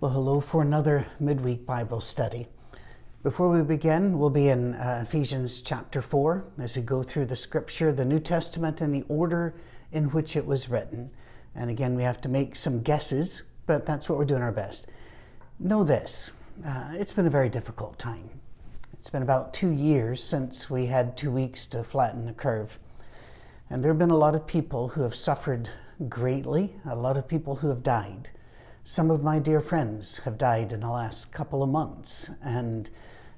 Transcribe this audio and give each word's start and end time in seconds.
Well, 0.00 0.12
hello 0.12 0.40
for 0.40 0.62
another 0.62 1.06
midweek 1.20 1.66
Bible 1.66 2.00
study. 2.00 2.46
Before 3.22 3.50
we 3.50 3.60
begin, 3.60 4.18
we'll 4.18 4.30
be 4.30 4.48
in 4.48 4.72
uh, 4.72 5.04
Ephesians 5.06 5.60
chapter 5.60 6.00
4 6.00 6.42
as 6.58 6.74
we 6.74 6.80
go 6.80 7.02
through 7.02 7.26
the 7.26 7.36
scripture, 7.36 7.92
the 7.92 8.06
New 8.06 8.18
Testament, 8.18 8.80
and 8.80 8.94
the 8.94 9.04
order 9.08 9.52
in 9.92 10.04
which 10.04 10.36
it 10.36 10.46
was 10.46 10.70
written. 10.70 11.10
And 11.54 11.68
again, 11.68 11.96
we 11.96 12.02
have 12.02 12.18
to 12.22 12.30
make 12.30 12.56
some 12.56 12.80
guesses, 12.80 13.42
but 13.66 13.84
that's 13.84 14.08
what 14.08 14.16
we're 14.16 14.24
doing 14.24 14.40
our 14.40 14.50
best. 14.50 14.86
Know 15.58 15.84
this 15.84 16.32
uh, 16.66 16.92
it's 16.94 17.12
been 17.12 17.26
a 17.26 17.30
very 17.30 17.50
difficult 17.50 17.98
time. 17.98 18.30
It's 18.94 19.10
been 19.10 19.20
about 19.20 19.52
two 19.52 19.68
years 19.68 20.24
since 20.24 20.70
we 20.70 20.86
had 20.86 21.14
two 21.14 21.30
weeks 21.30 21.66
to 21.66 21.84
flatten 21.84 22.24
the 22.24 22.32
curve. 22.32 22.78
And 23.68 23.84
there 23.84 23.90
have 23.90 23.98
been 23.98 24.08
a 24.08 24.16
lot 24.16 24.34
of 24.34 24.46
people 24.46 24.88
who 24.88 25.02
have 25.02 25.14
suffered 25.14 25.68
greatly, 26.08 26.72
a 26.86 26.96
lot 26.96 27.18
of 27.18 27.28
people 27.28 27.56
who 27.56 27.68
have 27.68 27.82
died. 27.82 28.30
Some 28.90 29.12
of 29.12 29.22
my 29.22 29.38
dear 29.38 29.60
friends 29.60 30.18
have 30.24 30.36
died 30.36 30.72
in 30.72 30.80
the 30.80 30.90
last 30.90 31.30
couple 31.30 31.62
of 31.62 31.68
months, 31.68 32.28
and 32.42 32.90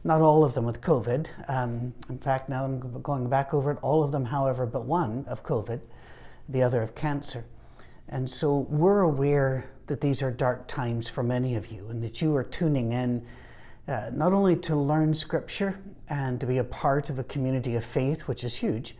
not 0.02 0.22
all 0.22 0.44
of 0.44 0.54
them 0.54 0.64
with 0.64 0.80
COVID. 0.80 1.28
Um, 1.46 1.92
in 2.08 2.16
fact, 2.16 2.48
now 2.48 2.64
I'm 2.64 3.02
going 3.02 3.28
back 3.28 3.52
over 3.52 3.72
it, 3.72 3.78
all 3.82 4.02
of 4.02 4.12
them, 4.12 4.24
however, 4.24 4.64
but 4.64 4.86
one 4.86 5.26
of 5.28 5.44
COVID, 5.44 5.82
the 6.48 6.62
other 6.62 6.80
of 6.80 6.94
cancer. 6.94 7.44
And 8.08 8.30
so 8.30 8.60
we're 8.70 9.02
aware 9.02 9.66
that 9.88 10.00
these 10.00 10.22
are 10.22 10.30
dark 10.30 10.66
times 10.68 11.10
for 11.10 11.22
many 11.22 11.54
of 11.54 11.70
you, 11.70 11.86
and 11.90 12.02
that 12.02 12.22
you 12.22 12.34
are 12.34 12.44
tuning 12.44 12.92
in 12.92 13.22
uh, 13.88 14.08
not 14.10 14.32
only 14.32 14.56
to 14.56 14.74
learn 14.74 15.14
Scripture 15.14 15.78
and 16.08 16.40
to 16.40 16.46
be 16.46 16.56
a 16.56 16.64
part 16.64 17.10
of 17.10 17.18
a 17.18 17.24
community 17.24 17.74
of 17.74 17.84
faith, 17.84 18.22
which 18.22 18.42
is 18.42 18.56
huge, 18.56 18.96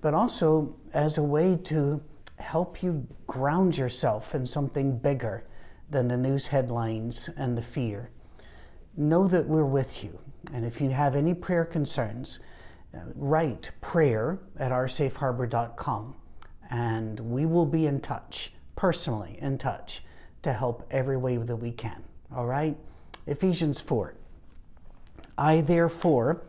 but 0.00 0.14
also 0.14 0.76
as 0.94 1.18
a 1.18 1.24
way 1.24 1.56
to 1.64 2.00
help 2.36 2.84
you 2.84 3.04
ground 3.26 3.76
yourself 3.76 4.36
in 4.36 4.46
something 4.46 4.96
bigger 4.96 5.42
than 5.90 6.08
the 6.08 6.16
news 6.16 6.46
headlines 6.46 7.30
and 7.36 7.56
the 7.56 7.62
fear. 7.62 8.10
Know 8.96 9.26
that 9.28 9.46
we're 9.46 9.64
with 9.64 10.04
you. 10.04 10.18
And 10.52 10.64
if 10.64 10.80
you 10.80 10.90
have 10.90 11.14
any 11.14 11.34
prayer 11.34 11.64
concerns, 11.64 12.40
uh, 12.94 12.98
write 13.14 13.70
prayer 13.80 14.38
at 14.58 14.72
oursafeharbor.com 14.72 16.14
and 16.70 17.20
we 17.20 17.46
will 17.46 17.66
be 17.66 17.86
in 17.86 18.00
touch, 18.00 18.52
personally 18.76 19.38
in 19.40 19.58
touch, 19.58 20.02
to 20.42 20.52
help 20.52 20.86
every 20.90 21.16
way 21.16 21.36
that 21.36 21.56
we 21.56 21.72
can. 21.72 22.02
All 22.34 22.46
right? 22.46 22.76
Ephesians 23.26 23.80
4. 23.80 24.14
I 25.36 25.60
therefore, 25.60 26.42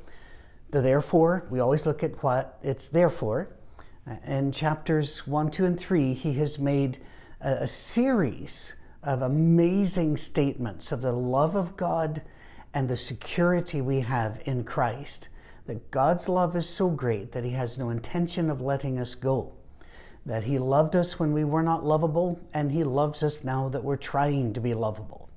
the 0.72 0.82
therefore, 0.82 1.46
we 1.50 1.60
always 1.60 1.86
look 1.86 2.04
at 2.04 2.22
what 2.24 2.60
it's 2.64 2.88
there 2.88 3.10
for. 3.10 3.50
Uh, 4.08 4.16
in 4.26 4.52
chapters 4.52 5.26
1, 5.28 5.52
2, 5.52 5.66
and 5.66 5.80
3, 5.80 6.14
he 6.14 6.34
has 6.34 6.60
made 6.60 7.00
a, 7.42 7.52
a 7.52 7.68
series 7.68 8.76
of 9.04 9.22
amazing 9.22 10.18
statements 10.18 10.92
of 10.92 11.02
the 11.02 11.12
love 11.12 11.56
of 11.56 11.78
God 11.78 12.22
and 12.74 12.88
the 12.88 12.98
security 12.98 13.82
we 13.82 14.02
have 14.02 14.42
in 14.46 14.64
Christ. 14.64 15.30
That 15.66 15.92
God's 15.92 16.28
love 16.28 16.56
is 16.56 16.68
so 16.68 16.90
great 16.90 17.32
that 17.32 17.44
He 17.44 17.52
has 17.52 17.78
no 17.78 17.90
intention 17.90 18.50
of 18.50 18.62
letting 18.62 19.00
us 19.00 19.16
go. 19.16 19.54
That 20.26 20.44
He 20.44 20.60
loved 20.60 20.96
us 20.96 21.20
when 21.20 21.32
we 21.32 21.44
were 21.44 21.64
not 21.64 21.86
lovable, 21.86 22.40
and 22.54 22.72
He 22.72 22.84
loves 22.84 23.24
us 23.24 23.44
now 23.44 23.70
that 23.70 23.84
we're 23.84 23.96
trying 23.96 24.54
to 24.54 24.60
be 24.60 24.74
lovable. 24.74 25.30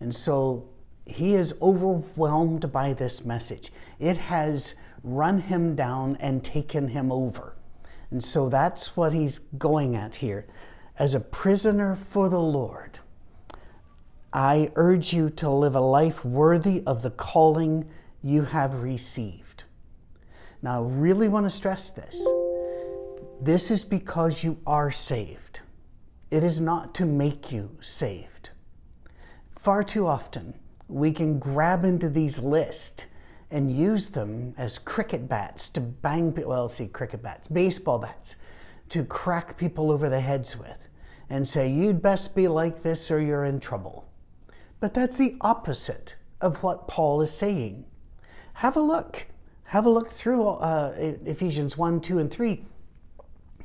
And 0.00 0.14
so 0.14 0.68
He 1.06 1.34
is 1.34 1.54
overwhelmed 1.62 2.72
by 2.72 2.92
this 2.92 3.24
message. 3.24 3.70
It 3.98 4.16
has 4.16 4.74
run 5.02 5.38
Him 5.38 5.74
down 5.76 6.16
and 6.20 6.42
taken 6.42 6.88
Him 6.88 7.12
over. 7.12 7.54
And 8.10 8.22
so 8.22 8.48
that's 8.48 8.96
what 8.96 9.12
He's 9.12 9.38
going 9.58 9.94
at 9.94 10.16
here 10.16 10.46
as 10.98 11.14
a 11.14 11.20
prisoner 11.20 11.94
for 11.94 12.28
the 12.28 12.40
Lord, 12.40 12.98
I 14.32 14.70
urge 14.76 15.12
you 15.12 15.30
to 15.30 15.50
live 15.50 15.74
a 15.74 15.80
life 15.80 16.24
worthy 16.24 16.82
of 16.86 17.02
the 17.02 17.10
calling 17.10 17.88
you 18.22 18.42
have 18.42 18.82
received. 18.82 19.64
Now, 20.62 20.82
I 20.82 20.86
really 20.86 21.28
want 21.28 21.46
to 21.46 21.50
stress 21.50 21.90
this. 21.90 22.26
This 23.40 23.70
is 23.70 23.84
because 23.84 24.42
you 24.42 24.58
are 24.66 24.90
saved. 24.90 25.60
It 26.30 26.42
is 26.42 26.60
not 26.60 26.94
to 26.96 27.06
make 27.06 27.52
you 27.52 27.76
saved. 27.80 28.50
Far 29.58 29.82
too 29.82 30.06
often, 30.06 30.54
we 30.88 31.12
can 31.12 31.38
grab 31.38 31.84
into 31.84 32.08
these 32.08 32.38
lists 32.38 33.06
and 33.50 33.70
use 33.70 34.08
them 34.08 34.54
as 34.56 34.78
cricket 34.78 35.28
bats 35.28 35.68
to 35.70 35.80
bang 35.80 36.34
well, 36.34 36.68
see, 36.68 36.88
cricket 36.88 37.22
bats, 37.22 37.48
baseball 37.48 37.98
bats, 37.98 38.36
to 38.88 39.04
crack 39.04 39.56
people 39.56 39.90
over 39.90 40.08
the 40.08 40.20
heads 40.20 40.56
with 40.56 40.85
and 41.28 41.46
say, 41.46 41.68
you'd 41.68 42.02
best 42.02 42.34
be 42.34 42.48
like 42.48 42.82
this 42.82 43.10
or 43.10 43.20
you're 43.20 43.44
in 43.44 43.60
trouble. 43.60 44.06
But 44.80 44.94
that's 44.94 45.16
the 45.16 45.36
opposite 45.40 46.16
of 46.40 46.62
what 46.62 46.86
Paul 46.86 47.22
is 47.22 47.32
saying. 47.32 47.84
Have 48.54 48.76
a 48.76 48.80
look. 48.80 49.26
Have 49.64 49.86
a 49.86 49.90
look 49.90 50.10
through 50.10 50.46
uh, 50.46 50.94
Ephesians 51.24 51.76
1, 51.76 52.00
2, 52.00 52.18
and 52.18 52.30
3. 52.30 52.64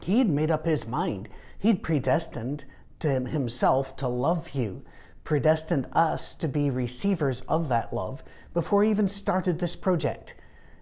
He'd 0.02 0.30
made 0.30 0.50
up 0.50 0.66
his 0.66 0.88
mind. 0.88 1.30
He'd 1.60 1.84
predestined 1.84 2.66
to 3.00 3.20
himself 3.20 3.96
to 3.98 4.08
love 4.08 4.52
you, 4.52 4.84
predestined 5.24 5.88
us 5.94 6.34
to 6.36 6.48
be 6.48 6.70
receivers 6.70 7.42
of 7.42 7.70
that 7.70 7.94
love 7.94 8.24
before 8.54 8.84
he 8.84 8.90
even 8.90 9.08
started 9.08 9.60
this 9.60 9.76
project. 9.76 10.34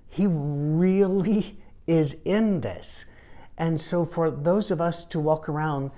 He 0.07 0.27
really 0.27 1.59
is 1.87 2.17
in 2.25 2.61
this. 2.61 3.05
And 3.57 3.79
so, 3.79 4.05
for 4.05 4.31
those 4.31 4.71
of 4.71 4.79
us 4.79 5.03
to 5.05 5.19
walk 5.19 5.49
around 5.49 5.91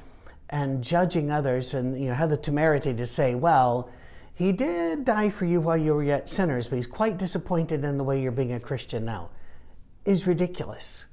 and 0.52 0.84
judging 0.84 1.32
others 1.32 1.74
and 1.74 2.00
you 2.00 2.10
know 2.10 2.14
have 2.14 2.30
the 2.30 2.38
temerity 2.38 2.94
to 2.94 3.06
say, 3.06 3.36
well, 3.36 3.90
he 4.34 4.52
did 4.52 5.06
die 5.06 5.30
for 5.30 5.46
you 5.46 5.62
while 5.62 5.78
you 5.78 5.94
were 5.94 6.04
yet 6.04 6.28
sinners, 6.28 6.68
but 6.68 6.76
he's 6.76 6.88
quite 6.88 7.18
disappointed 7.18 7.84
in 7.84 7.98
the 7.98 8.04
way 8.04 8.22
you're 8.22 8.32
being 8.32 8.54
a 8.54 8.60
Christian 8.60 9.06
now, 9.06 9.30
is 10.06 10.28
ridiculous. 10.28 11.06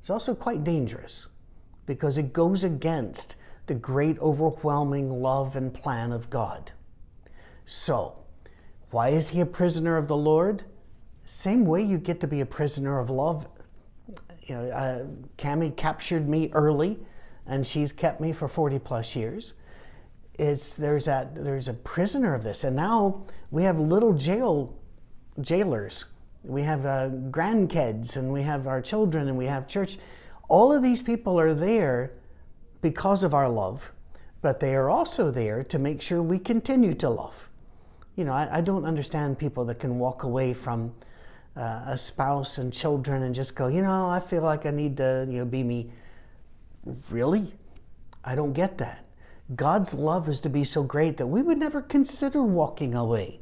It's 0.00 0.10
also 0.10 0.34
quite 0.34 0.64
dangerous 0.64 1.26
because 1.86 2.18
it 2.18 2.32
goes 2.32 2.64
against 2.64 3.36
the 3.66 3.74
great 3.74 4.18
overwhelming 4.20 5.22
love 5.22 5.56
and 5.56 5.72
plan 5.72 6.10
of 6.10 6.30
God. 6.30 6.72
So, 7.66 8.16
why 8.90 9.10
is 9.10 9.28
he 9.28 9.40
a 9.40 9.46
prisoner 9.46 9.96
of 9.96 10.08
the 10.08 10.16
Lord? 10.16 10.64
Same 11.24 11.64
way 11.64 11.82
you 11.82 11.98
get 11.98 12.20
to 12.20 12.26
be 12.26 12.40
a 12.40 12.46
prisoner 12.46 12.98
of 12.98 13.10
love. 13.10 13.46
You 14.42 14.56
know, 14.56 14.64
uh, 14.70 15.04
Cami 15.36 15.76
captured 15.76 16.28
me 16.28 16.50
early 16.52 16.98
and 17.50 17.66
she's 17.66 17.90
kept 17.90 18.20
me 18.20 18.32
for 18.32 18.48
40 18.48 18.78
plus 18.78 19.14
years. 19.16 19.54
It's, 20.34 20.72
there's, 20.74 21.08
a, 21.08 21.28
there's 21.34 21.68
a 21.68 21.74
prisoner 21.74 22.32
of 22.32 22.44
this. 22.44 22.64
And 22.64 22.74
now 22.74 23.26
we 23.50 23.64
have 23.64 23.78
little 23.78 24.14
jail 24.14 24.74
jailers. 25.40 26.06
We 26.44 26.62
have 26.62 26.86
uh, 26.86 27.10
grandkids 27.30 28.16
and 28.16 28.32
we 28.32 28.42
have 28.42 28.66
our 28.66 28.80
children 28.80 29.28
and 29.28 29.36
we 29.36 29.46
have 29.46 29.66
church. 29.66 29.98
All 30.48 30.72
of 30.72 30.82
these 30.82 31.02
people 31.02 31.38
are 31.38 31.52
there 31.52 32.12
because 32.82 33.24
of 33.24 33.34
our 33.34 33.48
love, 33.48 33.92
but 34.42 34.60
they 34.60 34.74
are 34.74 34.88
also 34.88 35.30
there 35.30 35.64
to 35.64 35.78
make 35.78 36.00
sure 36.00 36.22
we 36.22 36.38
continue 36.38 36.94
to 36.94 37.10
love. 37.10 37.50
You 38.16 38.24
know, 38.24 38.32
I, 38.32 38.58
I 38.58 38.60
don't 38.60 38.84
understand 38.84 39.38
people 39.38 39.64
that 39.66 39.80
can 39.80 39.98
walk 39.98 40.22
away 40.22 40.54
from 40.54 40.94
uh, 41.56 41.82
a 41.86 41.98
spouse 41.98 42.58
and 42.58 42.72
children 42.72 43.24
and 43.24 43.34
just 43.34 43.56
go, 43.56 43.66
you 43.66 43.82
know, 43.82 44.08
I 44.08 44.20
feel 44.20 44.42
like 44.42 44.66
I 44.66 44.70
need 44.70 44.96
to, 44.98 45.26
you 45.28 45.38
know, 45.38 45.44
be 45.44 45.64
me. 45.64 45.90
Really? 47.10 47.52
I 48.24 48.34
don't 48.34 48.52
get 48.52 48.78
that. 48.78 49.04
God's 49.54 49.94
love 49.94 50.28
is 50.28 50.40
to 50.40 50.48
be 50.48 50.64
so 50.64 50.82
great 50.82 51.16
that 51.16 51.26
we 51.26 51.42
would 51.42 51.58
never 51.58 51.82
consider 51.82 52.42
walking 52.42 52.94
away. 52.94 53.40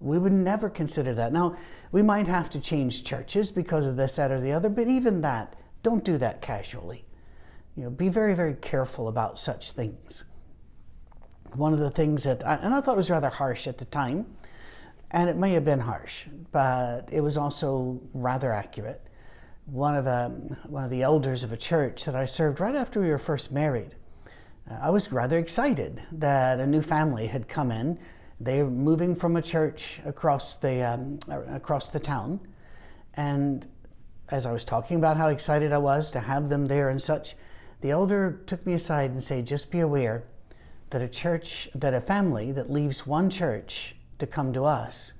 We 0.00 0.18
would 0.18 0.32
never 0.32 0.68
consider 0.68 1.14
that. 1.14 1.32
Now, 1.32 1.56
we 1.92 2.02
might 2.02 2.26
have 2.26 2.50
to 2.50 2.60
change 2.60 3.04
churches 3.04 3.50
because 3.50 3.86
of 3.86 3.96
this, 3.96 4.16
that, 4.16 4.30
or 4.30 4.40
the 4.40 4.52
other, 4.52 4.68
but 4.68 4.86
even 4.86 5.22
that, 5.22 5.56
don't 5.82 6.04
do 6.04 6.18
that 6.18 6.40
casually. 6.40 7.04
You 7.76 7.84
know, 7.84 7.90
be 7.90 8.08
very, 8.08 8.34
very 8.34 8.54
careful 8.54 9.08
about 9.08 9.38
such 9.38 9.72
things. 9.72 10.24
One 11.54 11.72
of 11.72 11.78
the 11.78 11.90
things 11.90 12.24
that, 12.24 12.46
I, 12.46 12.56
and 12.56 12.74
I 12.74 12.80
thought 12.80 12.96
was 12.96 13.10
rather 13.10 13.28
harsh 13.28 13.66
at 13.66 13.78
the 13.78 13.84
time, 13.86 14.26
and 15.10 15.30
it 15.30 15.36
may 15.36 15.52
have 15.52 15.64
been 15.64 15.80
harsh, 15.80 16.26
but 16.52 17.08
it 17.12 17.20
was 17.20 17.36
also 17.36 18.00
rather 18.12 18.52
accurate 18.52 19.00
one 19.66 19.94
of, 19.94 20.06
a, 20.06 20.26
um, 20.26 20.56
one 20.68 20.84
of 20.84 20.90
the 20.90 21.02
elders 21.02 21.42
of 21.42 21.52
a 21.52 21.56
church 21.56 22.04
that 22.04 22.14
I 22.14 22.24
served 22.24 22.60
right 22.60 22.74
after 22.74 23.00
we 23.00 23.08
were 23.08 23.18
first 23.18 23.50
married. 23.50 23.94
Uh, 24.70 24.78
I 24.82 24.90
was 24.90 25.10
rather 25.10 25.38
excited 25.38 26.02
that 26.12 26.60
a 26.60 26.66
new 26.66 26.82
family 26.82 27.26
had 27.26 27.48
come 27.48 27.70
in. 27.70 27.98
They 28.40 28.62
were 28.62 28.70
moving 28.70 29.14
from 29.14 29.36
a 29.36 29.42
church 29.42 30.00
across 30.04 30.56
the, 30.56 30.82
um, 30.82 31.18
across 31.28 31.90
the 31.90 32.00
town. 32.00 32.40
And 33.14 33.66
as 34.28 34.44
I 34.44 34.52
was 34.52 34.64
talking 34.64 34.98
about 34.98 35.16
how 35.16 35.28
excited 35.28 35.72
I 35.72 35.78
was 35.78 36.10
to 36.10 36.20
have 36.20 36.48
them 36.48 36.66
there 36.66 36.90
and 36.90 37.00
such, 37.00 37.34
the 37.80 37.90
elder 37.90 38.40
took 38.46 38.64
me 38.66 38.74
aside 38.74 39.10
and 39.10 39.22
said, 39.22 39.46
just 39.46 39.70
be 39.70 39.80
aware 39.80 40.24
that 40.90 41.00
a 41.00 41.08
church, 41.08 41.68
that 41.74 41.94
a 41.94 42.00
family 42.00 42.52
that 42.52 42.70
leaves 42.70 43.06
one 43.06 43.30
church 43.30 43.94
to 44.18 44.26
come 44.26 44.52
to 44.52 44.64
us 44.64 45.14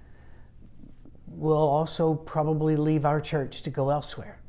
will 1.26 1.56
also 1.56 2.15
probably 2.15 2.76
leave 2.76 3.05
our 3.05 3.21
church 3.21 3.62
to 3.62 3.71
go 3.71 3.91
elsewhere. 3.91 4.41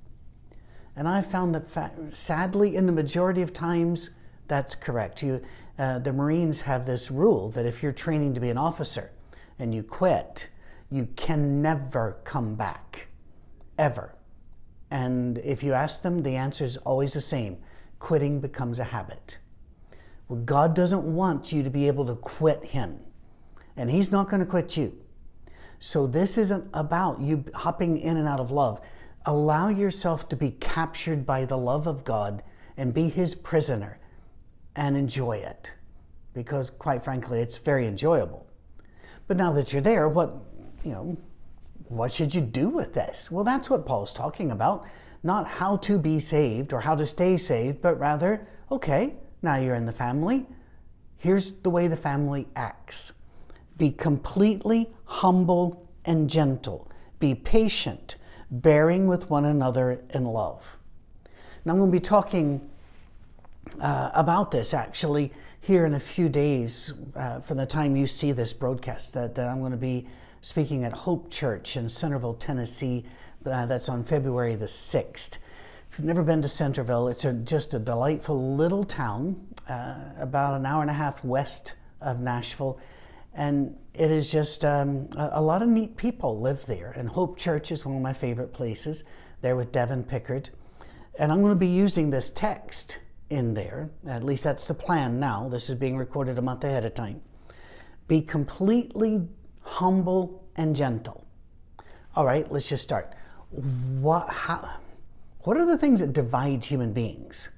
And 0.95 1.07
I 1.07 1.21
found 1.21 1.55
that, 1.55 2.15
sadly, 2.15 2.75
in 2.75 2.85
the 2.85 2.91
majority 2.91 3.41
of 3.41 3.53
times, 3.53 4.11
that's 4.47 4.75
correct. 4.75 5.21
You, 5.23 5.41
Uh, 5.77 5.99
the 5.99 6.13
Marines 6.13 6.61
have 6.61 6.85
this 6.85 7.11
rule 7.11 7.51
that 7.51 7.65
if 7.65 7.83
you're 7.83 7.91
training 7.91 8.33
to 8.33 8.39
be 8.39 8.49
an 8.49 8.57
officer 8.57 9.11
and 9.59 9.75
you 9.75 9.83
quit, 9.83 10.49
you 10.89 11.05
can 11.17 11.61
never 11.61 12.17
come 12.23 12.55
back, 12.55 13.09
ever. 13.77 14.15
And 14.89 15.37
if 15.39 15.63
you 15.63 15.73
ask 15.73 16.01
them, 16.01 16.23
the 16.23 16.37
answer 16.37 16.63
is 16.63 16.77
always 16.77 17.11
the 17.11 17.19
same 17.19 17.57
quitting 17.99 18.39
becomes 18.39 18.79
a 18.79 18.85
habit. 18.85 19.37
Well, 20.29 20.39
God 20.45 20.73
doesn't 20.75 21.03
want 21.03 21.51
you 21.51 21.61
to 21.63 21.69
be 21.69 21.87
able 21.89 22.05
to 22.05 22.15
quit 22.15 22.63
Him, 22.63 22.99
and 23.75 23.89
He's 23.89 24.11
not 24.11 24.29
going 24.29 24.39
to 24.39 24.45
quit 24.45 24.77
you. 24.77 24.93
So, 25.85 26.07
this 26.07 26.39
isn't 26.39 26.67
about 26.73 27.21
you 27.21 27.45
hopping 27.53 27.99
in 27.99 28.17
and 28.17 28.27
out 28.27 28.39
of 28.39 28.49
love. 28.49 28.81
Allow 29.27 29.69
yourself 29.69 30.27
to 30.29 30.35
be 30.35 30.49
captured 30.49 31.27
by 31.27 31.45
the 31.45 31.59
love 31.59 31.85
of 31.85 32.03
God 32.03 32.41
and 32.75 32.91
be 32.91 33.07
His 33.07 33.35
prisoner 33.35 33.99
and 34.75 34.97
enjoy 34.97 35.33
it 35.33 35.73
because, 36.33 36.71
quite 36.71 37.03
frankly, 37.03 37.39
it's 37.39 37.59
very 37.59 37.85
enjoyable. 37.85 38.47
But 39.27 39.37
now 39.37 39.51
that 39.51 39.73
you're 39.73 39.81
there, 39.83 40.09
what, 40.09 40.33
you 40.83 40.91
know, 40.91 41.17
what 41.87 42.11
should 42.11 42.33
you 42.33 42.41
do 42.41 42.67
with 42.67 42.95
this? 42.95 43.29
Well, 43.29 43.43
that's 43.43 43.69
what 43.69 43.85
Paul's 43.85 44.11
talking 44.11 44.49
about. 44.49 44.87
Not 45.21 45.45
how 45.45 45.77
to 45.77 45.99
be 45.99 46.19
saved 46.19 46.73
or 46.73 46.81
how 46.81 46.95
to 46.95 47.05
stay 47.05 47.37
saved, 47.37 47.83
but 47.83 47.99
rather, 47.99 48.47
okay, 48.71 49.13
now 49.43 49.57
you're 49.57 49.75
in 49.75 49.85
the 49.85 49.93
family. 49.93 50.47
Here's 51.17 51.51
the 51.51 51.69
way 51.69 51.87
the 51.87 51.95
family 51.95 52.47
acts 52.55 53.13
be 53.77 53.91
completely 53.91 54.89
humble 55.05 55.87
and 56.05 56.29
gentle, 56.29 56.89
be 57.19 57.35
patient, 57.35 58.15
bearing 58.51 59.07
with 59.07 59.29
one 59.29 59.45
another 59.45 60.01
in 60.13 60.25
love. 60.25 60.77
Now, 61.65 61.73
I'm 61.73 61.79
going 61.79 61.91
to 61.91 61.97
be 61.97 61.99
talking 61.99 62.69
uh, 63.81 64.11
about 64.13 64.51
this 64.51 64.73
actually 64.73 65.33
here 65.61 65.85
in 65.85 65.95
a 65.95 65.99
few 65.99 66.29
days 66.29 66.93
uh, 67.15 67.39
from 67.39 67.57
the 67.57 67.65
time 67.65 67.95
you 67.95 68.05
see 68.05 68.31
this 68.31 68.53
broadcast 68.53 69.13
that, 69.15 69.33
that 69.35 69.49
I'm 69.49 69.59
going 69.59 69.71
to 69.71 69.77
be 69.77 70.07
speaking 70.41 70.83
at 70.83 70.93
Hope 70.93 71.31
Church 71.31 71.75
in 71.75 71.89
Centerville, 71.89 72.35
Tennessee. 72.35 73.03
Uh, 73.45 73.65
that's 73.65 73.89
on 73.89 74.03
February 74.03 74.55
the 74.55 74.65
6th. 74.65 75.37
If 75.91 75.99
you've 75.99 76.05
never 76.05 76.23
been 76.23 76.41
to 76.41 76.49
Centerville, 76.49 77.07
it's 77.07 77.25
a, 77.25 77.33
just 77.33 77.73
a 77.73 77.79
delightful 77.79 78.55
little 78.55 78.83
town, 78.83 79.47
uh, 79.67 79.95
about 80.19 80.53
an 80.53 80.65
hour 80.65 80.81
and 80.81 80.89
a 80.89 80.93
half 80.93 81.23
west 81.23 81.73
of 82.01 82.19
Nashville. 82.19 82.79
And 83.35 83.77
it 83.93 84.11
is 84.11 84.31
just 84.31 84.65
um, 84.65 85.09
a, 85.15 85.31
a, 85.33 85.41
lot 85.41 85.61
of 85.61 85.67
neat 85.67 85.95
people 85.97 86.39
live 86.39 86.65
there. 86.65 86.91
And 86.95 87.07
Hope 87.07 87.37
Church 87.37 87.71
is 87.71 87.85
one 87.85 87.95
of 87.95 88.01
my 88.01 88.13
favorite 88.13 88.53
places, 88.53 89.03
there 89.41 89.55
with 89.55 89.71
Devin 89.71 90.03
Pickard. 90.05 90.49
And 91.19 91.31
I'm 91.31 91.41
going 91.41 91.51
to 91.51 91.59
be 91.59 91.67
using 91.67 92.09
this 92.09 92.29
text 92.29 92.99
in 93.29 93.53
there. 93.53 93.89
At 94.07 94.23
least 94.23 94.43
that's 94.43 94.67
the 94.67 94.73
plan 94.73 95.19
now. 95.19 95.49
This 95.49 95.69
is 95.69 95.77
being 95.77 95.97
recorded 95.97 96.37
a 96.37 96.41
month 96.41 96.63
ahead 96.63 96.85
of 96.85 96.93
time. 96.93 97.21
Be 98.07 98.21
completely 98.21 99.27
humble, 99.65 100.43
and 100.55 100.75
gentle. 100.75 101.25
All 102.15 102.25
right, 102.25 102.49
let's 102.51 102.69
just 102.69 102.83
start. 102.83 103.13
What, 103.49 104.29
how, 104.29 104.69
what 105.41 105.57
are 105.57 105.65
the 105.65 105.77
things 105.77 105.99
that 105.99 106.13
divide 106.13 106.63
human 106.63 106.93
beings? 106.93 107.49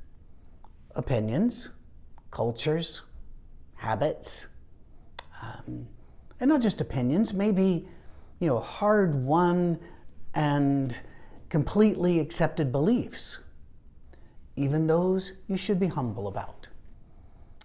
Opinions, 0.96 1.72
cultures, 2.32 3.04
habits, 3.76 4.48
um, 5.42 5.88
and 6.40 6.50
not 6.50 6.62
just 6.62 6.82
opinions, 6.82 7.34
maybe, 7.34 7.88
you 8.40 8.48
know, 8.48 8.60
hard 8.60 9.16
won 9.16 9.80
and 10.34 11.00
completely 11.50 12.20
accepted 12.20 12.72
beliefs. 12.72 13.40
Even 14.56 14.88
those 14.88 15.34
you 15.48 15.58
should 15.58 15.80
be 15.80 15.88
humble 15.88 16.28
about. 16.28 16.68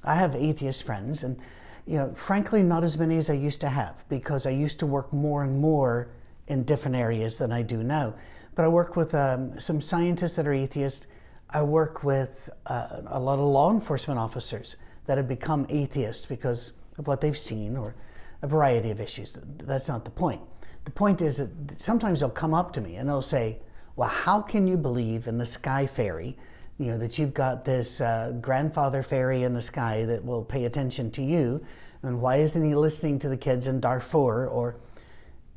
I 0.04 0.14
have 0.14 0.34
atheist 0.34 0.84
friends, 0.84 1.22
and 1.22 1.38
you 1.86 1.96
know, 1.96 2.14
frankly, 2.14 2.62
not 2.62 2.84
as 2.84 2.98
many 2.98 3.16
as 3.16 3.30
I 3.30 3.34
used 3.34 3.60
to 3.60 3.69
have 3.69 4.04
because 4.08 4.46
I 4.46 4.50
used 4.50 4.78
to 4.80 4.86
work 4.86 5.12
more 5.12 5.42
and 5.42 5.60
more 5.60 6.08
in 6.48 6.64
different 6.64 6.96
areas 6.96 7.36
than 7.36 7.52
I 7.52 7.62
do 7.62 7.82
now. 7.82 8.14
But 8.54 8.64
I 8.64 8.68
work 8.68 8.96
with 8.96 9.14
um, 9.14 9.58
some 9.58 9.80
scientists 9.80 10.36
that 10.36 10.46
are 10.46 10.52
atheists. 10.52 11.06
I 11.50 11.62
work 11.62 12.04
with 12.04 12.50
uh, 12.66 13.02
a 13.06 13.20
lot 13.20 13.38
of 13.38 13.46
law 13.46 13.70
enforcement 13.70 14.18
officers 14.18 14.76
that 15.06 15.16
have 15.16 15.28
become 15.28 15.66
atheists 15.68 16.26
because 16.26 16.72
of 16.98 17.06
what 17.06 17.20
they've 17.20 17.38
seen 17.38 17.76
or 17.76 17.94
a 18.42 18.46
variety 18.46 18.90
of 18.90 19.00
issues. 19.00 19.38
That's 19.58 19.88
not 19.88 20.04
the 20.04 20.10
point. 20.10 20.40
The 20.84 20.90
point 20.90 21.22
is 21.22 21.36
that 21.36 21.80
sometimes 21.80 22.20
they'll 22.20 22.30
come 22.30 22.54
up 22.54 22.72
to 22.74 22.80
me 22.80 22.96
and 22.96 23.08
they'll 23.08 23.22
say, 23.22 23.60
Well, 23.96 24.08
how 24.08 24.40
can 24.40 24.66
you 24.66 24.76
believe 24.76 25.26
in 25.26 25.38
the 25.38 25.46
sky 25.46 25.86
fairy 25.86 26.36
you 26.78 26.86
know 26.86 26.98
that 26.98 27.18
you've 27.18 27.34
got 27.34 27.64
this 27.64 28.00
uh, 28.00 28.32
grandfather 28.40 29.02
fairy 29.02 29.42
in 29.42 29.54
the 29.54 29.62
sky 29.62 30.04
that 30.04 30.24
will 30.24 30.42
pay 30.42 30.64
attention 30.64 31.10
to 31.12 31.22
you 31.22 31.64
and 32.02 32.20
why 32.20 32.36
isn't 32.36 32.64
he 32.64 32.74
listening 32.74 33.18
to 33.20 33.28
the 33.28 33.36
kids 33.36 33.66
in 33.68 33.78
darfur 33.80 34.48
or 34.48 34.76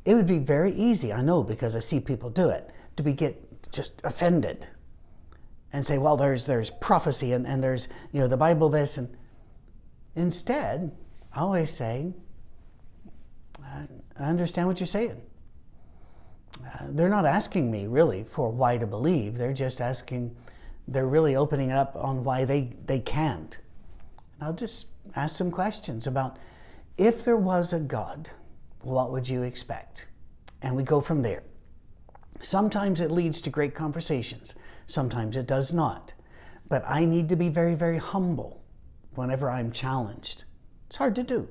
it 0.04 0.14
would 0.14 0.26
be 0.26 0.38
very 0.38 0.72
easy 0.72 1.12
i 1.12 1.20
know 1.20 1.42
because 1.42 1.74
i 1.74 1.80
see 1.80 1.98
people 1.98 2.30
do 2.30 2.48
it 2.48 2.70
to 2.96 3.02
be 3.02 3.12
get 3.12 3.42
just 3.72 4.00
offended 4.04 4.66
and 5.72 5.84
say 5.84 5.98
well 5.98 6.16
there's 6.16 6.46
there's 6.46 6.70
prophecy 6.70 7.32
and, 7.32 7.46
and 7.46 7.62
there's 7.62 7.88
you 8.12 8.20
know 8.20 8.28
the 8.28 8.36
bible 8.36 8.68
this 8.68 8.96
and 8.96 9.08
instead 10.14 10.92
i 11.36 11.40
always 11.40 11.70
say 11.70 12.12
i, 13.64 13.86
understand 14.18 14.66
what 14.66 14.80
you're 14.80 14.86
saying 14.86 15.20
uh, 16.64 16.86
they're 16.88 17.08
not 17.08 17.26
asking 17.26 17.70
me 17.70 17.86
really 17.86 18.24
for 18.24 18.50
why 18.50 18.76
to 18.76 18.86
believe 18.86 19.38
they're 19.38 19.52
just 19.52 19.80
asking 19.80 20.34
they're 20.88 21.06
really 21.06 21.36
opening 21.36 21.72
up 21.72 21.96
on 21.96 22.22
why 22.22 22.44
they, 22.44 22.72
they 22.86 23.00
can't. 23.00 23.58
And 24.34 24.44
I'll 24.44 24.52
just 24.52 24.86
ask 25.14 25.36
some 25.36 25.50
questions 25.50 26.06
about 26.06 26.38
if 26.96 27.24
there 27.24 27.36
was 27.36 27.72
a 27.72 27.80
God, 27.80 28.30
what 28.82 29.10
would 29.10 29.28
you 29.28 29.42
expect? 29.42 30.06
And 30.62 30.76
we 30.76 30.82
go 30.82 31.00
from 31.00 31.22
there. 31.22 31.42
Sometimes 32.40 33.00
it 33.00 33.10
leads 33.10 33.40
to 33.42 33.50
great 33.50 33.74
conversations, 33.74 34.54
sometimes 34.86 35.36
it 35.36 35.46
does 35.46 35.72
not. 35.72 36.12
But 36.68 36.84
I 36.86 37.04
need 37.04 37.28
to 37.28 37.36
be 37.36 37.48
very, 37.48 37.74
very 37.74 37.98
humble 37.98 38.62
whenever 39.14 39.50
I'm 39.50 39.72
challenged. 39.72 40.44
It's 40.88 40.96
hard 40.96 41.14
to 41.16 41.22
do, 41.22 41.48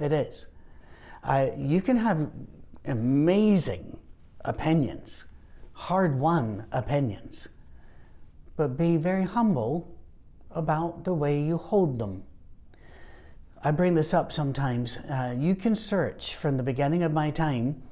it 0.00 0.12
is. 0.12 0.46
Uh, 1.22 1.48
you 1.56 1.80
can 1.80 1.96
have 1.96 2.30
amazing 2.84 3.98
opinions, 4.44 5.24
hard 5.72 6.18
won 6.18 6.66
opinions 6.72 7.48
but 8.56 8.76
be 8.76 8.96
very 8.96 9.24
humble 9.24 9.94
about 10.50 11.04
the 11.04 11.12
way 11.12 11.40
you 11.40 11.58
hold 11.58 11.98
them. 11.98 12.22
I 13.62 13.70
bring 13.70 13.94
this 13.94 14.14
up 14.14 14.32
sometimes. 14.32 14.96
Uh, 14.96 15.34
you 15.38 15.54
can 15.54 15.76
search 15.76 16.36
from 16.36 16.56
the 16.56 16.62
beginning 16.62 17.02
of 17.02 17.12
my 17.12 17.30
time 17.30 17.82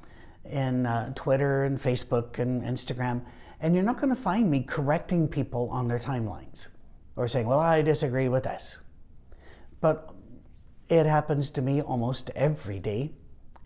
in 0.45 0.85
uh, 0.85 1.11
Twitter 1.15 1.63
and 1.63 1.79
Facebook 1.79 2.39
and 2.39 2.63
Instagram, 2.63 3.21
and 3.61 3.73
you're 3.73 3.83
not 3.83 3.99
going 3.99 4.13
to 4.13 4.21
find 4.21 4.49
me 4.49 4.61
correcting 4.61 5.27
people 5.27 5.69
on 5.71 5.87
their 5.87 5.99
timelines 5.99 6.67
or 7.15 7.27
saying, 7.27 7.47
Well, 7.47 7.59
I 7.59 7.81
disagree 7.81 8.29
with 8.29 8.43
this. 8.43 8.79
But 9.81 10.14
it 10.89 11.05
happens 11.05 11.49
to 11.51 11.61
me 11.61 11.81
almost 11.81 12.29
every 12.35 12.79
day. 12.79 13.11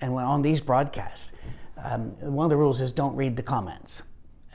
And 0.01 0.13
when 0.13 0.23
on 0.23 0.41
these 0.41 0.61
broadcasts, 0.61 1.31
um, 1.77 2.11
one 2.19 2.45
of 2.45 2.49
the 2.49 2.57
rules 2.57 2.81
is 2.81 2.91
don't 2.91 3.15
read 3.15 3.35
the 3.35 3.43
comments. 3.43 4.03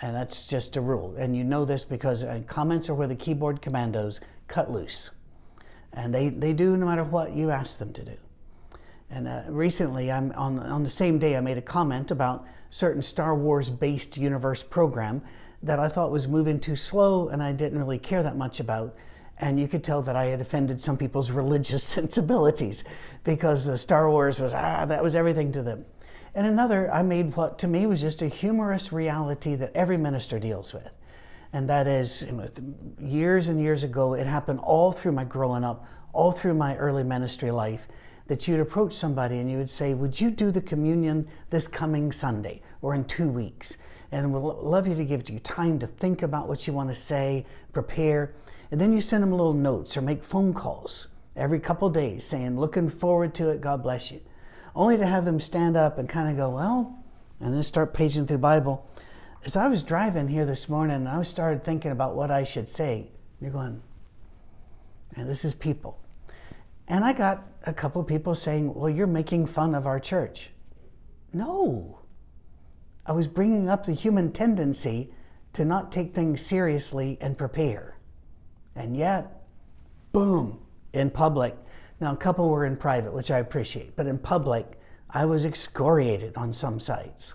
And 0.03 0.15
that's 0.15 0.47
just 0.47 0.77
a 0.77 0.81
rule. 0.81 1.15
And 1.19 1.37
you 1.37 1.45
know 1.45 1.65
this 1.65 1.85
because 1.85 2.25
uh, 2.25 2.41
comments 2.47 2.89
are 2.89 2.95
where 2.95 3.09
the 3.09 3.15
keyboard 3.15 3.63
commandos 3.63 4.21
cut 4.49 4.71
loose. 4.71 5.11
And 5.93 6.15
they, 6.15 6.29
they 6.29 6.53
do 6.53 6.77
no 6.77 6.87
matter 6.87 7.05
what 7.05 7.33
you 7.33 7.51
ask 7.51 7.79
them 7.79 7.93
to 7.93 8.05
do. 8.05 8.17
And 9.11 9.29
uh, 9.29 9.43
recently, 9.49 10.11
I'm 10.11 10.33
on, 10.33 10.59
on 10.59 10.83
the 10.83 10.91
same 10.91 11.19
day, 11.19 11.37
I 11.37 11.41
made 11.41 11.59
a 11.59 11.63
comment 11.63 12.11
about 12.11 12.45
certain 12.71 13.03
Star 13.03 13.37
Wars 13.37 13.71
based 13.71 14.17
universe 14.17 14.63
program 14.63 15.23
that 15.63 15.79
I 15.79 15.89
thought 15.89 16.11
was 16.11 16.27
moving 16.27 16.59
too 16.59 16.77
slow 16.77 17.29
and 17.29 17.43
I 17.43 17.53
didn't 17.53 17.79
really 17.79 17.99
care 17.99 18.23
that 18.23 18.37
much 18.37 18.61
about. 18.61 18.95
And 19.39 19.59
you 19.59 19.67
could 19.67 19.83
tell 19.83 20.03
that 20.03 20.17
I 20.17 20.27
had 20.27 20.41
offended 20.41 20.81
some 20.81 20.97
people's 20.97 21.31
religious 21.43 21.83
sensibilities 21.83 22.85
because 23.25 23.65
the 23.65 23.79
Star 23.79 24.11
Wars 24.11 24.39
was, 24.41 24.55
ah, 24.55 24.85
that 24.87 25.03
was 25.03 25.15
everything 25.15 25.53
to 25.53 25.63
them. 25.63 25.85
And 26.35 26.47
another, 26.47 26.93
I 26.93 27.03
made 27.03 27.37
what 27.37 27.59
to 27.61 27.69
me 27.69 27.87
was 27.87 28.01
just 28.01 28.23
a 28.23 28.29
humorous 28.29 28.93
reality 28.93 29.55
that 29.55 29.75
every 29.75 29.97
minister 29.97 30.39
deals 30.39 30.75
with. 30.75 30.91
And 31.53 31.71
that 31.71 31.87
is, 31.87 32.27
years 32.99 33.49
and 33.49 33.61
years 33.61 33.85
ago, 33.85 34.15
it 34.15 34.27
happened 34.27 34.59
all 34.59 34.91
through 34.91 35.13
my 35.13 35.23
growing 35.23 35.63
up, 35.63 35.87
all 36.13 36.33
through 36.33 36.55
my 36.55 36.77
early 36.77 37.05
ministry 37.05 37.53
life, 37.53 37.87
that 38.27 38.49
you'd 38.49 38.59
approach 38.59 38.93
somebody 38.93 39.39
and 39.39 39.49
you 39.49 39.59
would 39.59 39.71
say, 39.71 39.95
Would 39.95 40.21
you 40.21 40.31
do 40.31 40.51
the 40.51 40.61
communion 40.61 41.29
this 41.51 41.69
coming 41.69 42.11
Sunday 42.11 42.61
or 42.83 42.97
in 42.97 43.05
two 43.05 43.29
weeks? 43.29 43.77
And 44.11 44.33
we'd 44.33 44.41
love 44.41 44.89
you 44.89 44.97
to 44.97 45.05
give 45.05 45.29
you 45.31 45.39
time 45.41 45.79
to 45.79 45.87
think 45.87 46.23
about 46.23 46.49
what 46.49 46.67
you 46.67 46.73
want 46.73 46.89
to 46.89 46.95
say, 46.95 47.47
prepare. 47.73 48.35
And 48.71 48.81
then 48.81 48.93
you 48.93 49.01
send 49.01 49.23
them 49.23 49.31
little 49.31 49.53
notes 49.53 49.97
or 49.97 50.03
make 50.03 50.25
phone 50.25 50.55
calls 50.55 51.09
every 51.37 51.61
couple 51.61 51.89
days 51.91 52.25
saying, 52.25 52.59
Looking 52.59 52.89
forward 52.89 53.35
to 53.35 53.51
it, 53.51 53.61
God 53.61 53.83
bless 53.83 54.11
you 54.11 54.21
only 54.75 54.97
to 54.97 55.07
have 55.07 55.25
them 55.25 55.39
stand 55.39 55.77
up 55.77 55.99
and 55.99 56.09
kind 56.09 56.29
of 56.29 56.37
go, 56.37 56.51
well, 56.51 56.99
and 57.41 57.55
then 57.55 57.63
start 57.63 57.95
paging 57.95 58.27
through 58.27 58.37
the 58.37 58.43
Bible. 58.43 58.89
As 59.45 59.57
I 59.57 59.69
was 59.69 59.83
driving 59.83 60.29
here 60.29 60.45
this 60.45 60.69
morning, 60.69 61.07
I 61.07 61.23
started 61.23 61.63
thinking 61.63 61.93
about 61.93 62.17
what 62.17 62.31
I 62.31 62.45
should 62.45 62.69
say. 62.69 63.09
You're 63.41 63.51
going, 63.51 63.83
and 65.17 65.29
this 65.29 65.45
is 65.45 65.55
people. 65.55 66.01
And 66.89 67.05
I 67.05 67.13
got 67.13 67.47
a 67.65 67.73
couple 67.73 68.01
of 68.01 68.07
people 68.07 68.35
saying, 68.35 68.75
Well, 68.75 68.91
you're 68.91 69.07
making 69.07 69.47
fun 69.47 69.75
of 69.75 69.87
our 69.87 70.01
church. 70.01 70.51
No. 71.33 72.01
I 73.07 73.13
was 73.13 73.29
bringing 73.29 73.69
up 73.69 73.85
the 73.85 73.93
human 73.93 74.33
tendency 74.33 75.13
to 75.53 75.65
not 75.65 75.93
take 75.93 76.15
things 76.15 76.41
seriously 76.41 77.19
and 77.21 77.37
prepare. 77.37 77.94
And 78.77 78.97
yet, 78.97 79.43
boom, 80.13 80.61
in 80.93 81.11
public. 81.11 81.57
Now, 82.01 82.13
a 82.13 82.17
couple 82.17 82.49
were 82.49 82.67
in 82.67 82.77
private, 82.77 83.13
which 83.13 83.31
I 83.31 83.39
appreciate, 83.39 83.97
but 83.97 84.07
in 84.07 84.19
public, 84.19 84.79
I 85.11 85.25
was 85.25 85.45
excoriated 85.45 86.37
on 86.37 86.53
some 86.53 86.81
sites. 86.81 87.35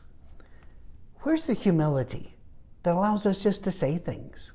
Where's 1.22 1.48
the 1.48 1.54
humility 1.54 2.36
that 2.84 2.96
allows 2.96 3.26
us 3.26 3.42
just 3.42 3.64
to 3.64 3.72
say 3.72 3.98
things? 3.98 4.54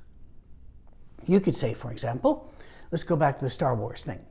You 1.27 1.39
could 1.39 1.55
say, 1.55 1.73
for 1.73 1.91
example, 1.91 2.53
let's 2.91 3.03
go 3.03 3.15
back 3.15 3.39
to 3.39 3.45
the 3.45 3.49
Star 3.49 3.75
Wars 3.75 4.03
thing 4.03 4.23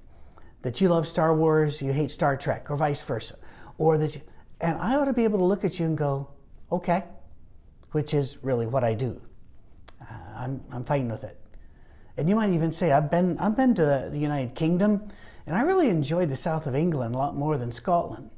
that 0.65 0.81
you 0.81 0.89
love 0.89 1.07
Star 1.07 1.35
Wars, 1.37 1.83
you 1.83 1.93
hate 1.93 2.11
Star 2.11 2.39
Trek, 2.39 2.71
or 2.71 2.77
vice 2.77 3.03
versa. 3.03 3.37
Or 3.77 3.99
that 3.99 4.15
you, 4.15 4.23
and 4.63 4.79
I 4.79 4.97
ought 4.97 5.05
to 5.05 5.13
be 5.13 5.25
able 5.25 5.39
to 5.39 5.45
look 5.45 5.63
at 5.63 5.79
you 5.79 5.85
and 5.85 5.97
go, 5.97 6.31
okay, 6.73 7.05
which 7.91 8.15
is 8.15 8.39
really 8.43 8.67
what 8.67 8.83
I 8.83 8.95
do. 8.95 9.21
Uh, 10.01 10.15
I'm, 10.35 10.65
I'm 10.73 10.85
fine 10.85 11.09
with 11.09 11.23
it. 11.23 11.39
And 12.17 12.29
you 12.29 12.37
might 12.37 12.51
even 12.51 12.71
say, 12.71 12.93
I've 12.93 13.11
been, 13.11 13.39
I've 13.39 13.57
been 13.57 13.75
to 13.75 14.09
the 14.11 14.19
United 14.19 14.55
Kingdom, 14.55 15.09
and 15.47 15.57
I 15.57 15.63
really 15.63 15.89
enjoyed 15.89 16.31
the 16.31 16.37
south 16.37 16.67
of 16.67 16.75
England 16.77 17.15
a 17.15 17.19
lot 17.19 17.37
more 17.37 17.59
than 17.59 17.73
Scotland. 17.73 18.31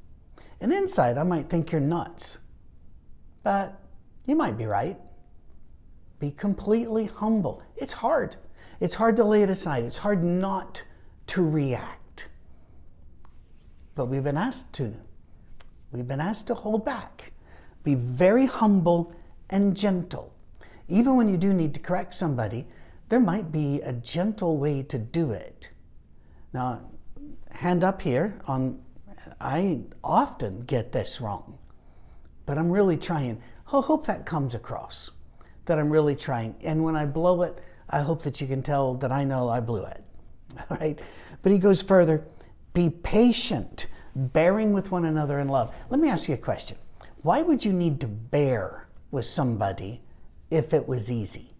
And 0.61 0.73
inside, 0.73 1.19
I 1.19 1.23
might 1.23 1.51
think 1.51 1.71
you're 1.71 1.81
nuts. 1.81 2.39
But 3.43 3.79
you 4.27 4.35
might 4.35 4.57
be 4.57 4.67
right. 4.67 4.99
Be 6.19 6.31
completely 6.31 7.07
humble. 7.07 7.63
It's 7.77 7.93
hard. 7.93 8.37
It's 8.81 8.95
hard 8.95 9.17
to 9.17 9.25
lay 9.25 9.43
it 9.43 9.51
aside. 9.51 9.85
It's 9.85 9.99
hard 9.99 10.25
not 10.25 10.83
to 11.29 11.43
react 11.43 11.97
but 13.97 14.07
we've 14.07 14.23
been 14.23 14.37
asked 14.37 14.73
to. 14.75 14.95
We've 15.91 16.07
been 16.07 16.21
asked 16.21 16.47
to 16.49 16.55
hold 16.55 16.85
back, 16.85 17.33
be 17.83 17.95
very 17.97 18.47
humble 18.47 19.13
and 19.51 19.77
gentle. 19.77 20.33
Even 20.89 21.17
when 21.17 21.29
you 21.29 21.37
do 21.37 21.53
need 21.53 21.75
to 21.75 21.81
correct 21.81 22.15
somebody, 22.15 22.67
there 23.09 23.21
might 23.21 23.53
be 23.53 23.81
a 23.83 23.93
gentle 23.93 24.59
way 24.59 24.83
to 24.85 24.99
do 24.99 25.31
it. 25.31 25.71
Now, 26.53 26.81
hand 27.51 27.85
up 27.85 28.03
here 28.03 28.39
on 28.47 28.83
I 29.41 29.83
often 30.03 30.61
get 30.61 30.93
this 30.93 31.21
wrong, 31.21 31.59
but 32.47 32.59
I'm 32.59 32.71
really 32.71 32.97
trying. 32.97 33.41
I 33.67 33.81
hope 33.81 34.07
that 34.07 34.25
comes 34.25 34.55
across 34.55 35.11
that 35.67 35.79
I'm 35.79 35.91
really 35.91 36.17
trying. 36.17 36.55
And 36.63 36.85
when 36.85 36.97
I 36.97 37.07
blow 37.07 37.43
it, 37.43 37.61
I 37.91 38.01
hope 38.01 38.23
that 38.23 38.41
you 38.41 38.47
can 38.47 38.63
tell 38.63 38.95
that 38.95 39.13
I 39.13 39.25
know 39.25 39.49
I 39.49 39.61
blew 39.61 39.85
it. 39.85 40.03
All 40.71 40.77
right. 40.79 40.99
But 41.43 41.53
he 41.53 41.59
goes 41.59 41.83
further 41.83 42.27
be 42.73 42.91
patient, 42.91 43.87
bearing 44.15 44.75
with 44.75 44.91
one 44.91 45.07
another 45.07 45.39
in 45.41 45.49
love. 45.49 45.75
Let 45.89 45.99
me 45.99 46.11
ask 46.11 46.29
you 46.29 46.35
a 46.35 46.39
question. 46.39 46.77
Why 47.23 47.41
would 47.41 47.65
you 47.65 47.73
need 47.73 48.01
to 48.01 48.07
bear 48.07 48.87
with 49.11 49.25
somebody 49.25 50.03
if 50.51 50.75
it 50.75 50.87
was 50.87 51.11
easy? 51.11 51.56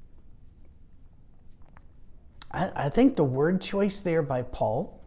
I, 2.57 2.87
I 2.87 2.89
think 2.89 3.17
the 3.17 3.25
word 3.25 3.61
choice 3.61 4.01
there 4.01 4.23
by 4.23 4.43
Paul 4.43 5.01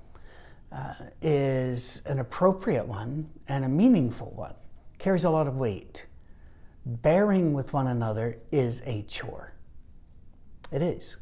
uh, 0.72 0.94
is 1.22 2.04
an 2.06 2.20
appropriate 2.20 2.86
one 2.86 3.28
and 3.48 3.66
a 3.66 3.70
meaningful 3.70 4.32
one, 4.36 4.54
carries 5.00 5.24
a 5.24 5.30
lot 5.30 5.48
of 5.48 5.58
weight. 5.58 6.06
Bearing 6.86 7.54
with 7.54 7.74
one 7.74 7.88
another 7.88 8.38
is 8.52 8.82
a 8.86 9.02
chore. 9.04 9.54
It 10.72 10.84
is. 10.84 11.18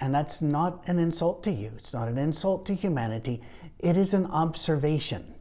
And 0.00 0.12
that's 0.12 0.42
not 0.42 0.86
an 0.88 0.98
insult 0.98 1.42
to 1.44 1.50
you. 1.50 1.72
It's 1.78 1.94
not 1.94 2.08
an 2.08 2.18
insult 2.18 2.66
to 2.66 2.74
humanity. 2.74 3.40
It 3.78 3.96
is 3.96 4.14
an 4.14 4.26
observation. 4.26 5.36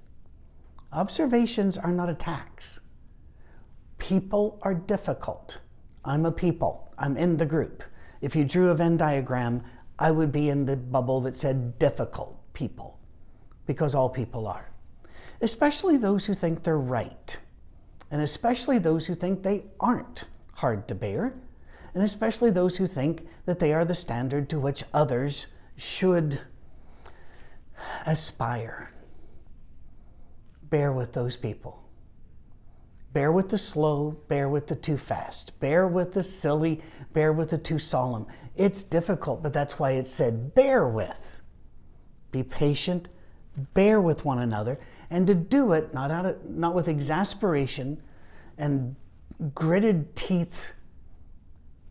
Observations 0.93 1.77
are 1.77 1.91
not 1.91 2.09
attacks. 2.09 2.79
People 3.97 4.59
are 4.61 4.73
difficult. 4.73 5.57
I'm 6.05 6.25
a 6.25 6.31
people. 6.31 6.93
I'm 6.97 7.17
in 7.17 7.37
the 7.37 7.45
group. 7.45 7.83
If 8.21 8.35
you 8.35 8.45
drew 8.45 8.69
a 8.69 8.75
Venn 8.75 8.97
diagram, 8.97 9.63
I 9.97 10.11
would 10.11 10.31
be 10.31 10.49
in 10.49 10.65
the 10.65 10.75
bubble 10.75 11.21
that 11.21 11.35
said 11.35 11.79
difficult 11.79 12.37
people, 12.53 12.99
because 13.65 13.95
all 13.95 14.09
people 14.09 14.47
are. 14.47 14.69
Especially 15.41 15.97
those 15.97 16.25
who 16.25 16.33
think 16.33 16.63
they're 16.63 16.77
right, 16.77 17.37
and 18.11 18.21
especially 18.21 18.77
those 18.77 19.05
who 19.05 19.15
think 19.15 19.43
they 19.43 19.65
aren't 19.79 20.25
hard 20.53 20.87
to 20.87 20.95
bear 20.95 21.33
and 21.95 22.03
especially 22.03 22.51
those 22.51 22.75
who 22.75 22.85
think 22.85 23.25
that 23.45 23.57
they 23.57 23.73
are 23.73 23.85
the 23.85 23.95
standard 23.95 24.49
to 24.49 24.59
which 24.59 24.83
others 24.93 25.47
should 25.77 26.41
aspire. 28.05 28.91
Bear 30.69 30.91
with 30.91 31.13
those 31.13 31.37
people. 31.37 31.84
Bear 33.15 33.31
with 33.31 33.47
the 33.47 33.57
slow, 33.57 34.17
bear 34.27 34.49
with 34.49 34.67
the 34.67 34.75
too 34.75 34.97
fast, 34.97 35.57
bear 35.61 35.87
with 35.87 36.11
the 36.11 36.21
silly, 36.21 36.81
bear 37.13 37.31
with 37.31 37.51
the 37.51 37.57
too 37.57 37.79
solemn. 37.79 38.27
It's 38.57 38.83
difficult, 38.83 39.41
but 39.41 39.53
that's 39.53 39.79
why 39.79 39.91
it 39.91 40.05
said 40.05 40.53
bear 40.53 40.85
with. 40.85 41.41
Be 42.33 42.43
patient, 42.43 43.07
bear 43.73 44.01
with 44.01 44.25
one 44.25 44.39
another, 44.39 44.81
and 45.09 45.25
to 45.27 45.33
do 45.33 45.71
it 45.71 45.93
not, 45.93 46.11
out 46.11 46.25
of, 46.25 46.43
not 46.43 46.75
with 46.75 46.89
exasperation 46.89 48.01
and 48.57 48.97
gritted 49.53 50.13
teeth 50.17 50.73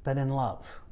but 0.03 0.19
in 0.19 0.29
love. 0.29 0.83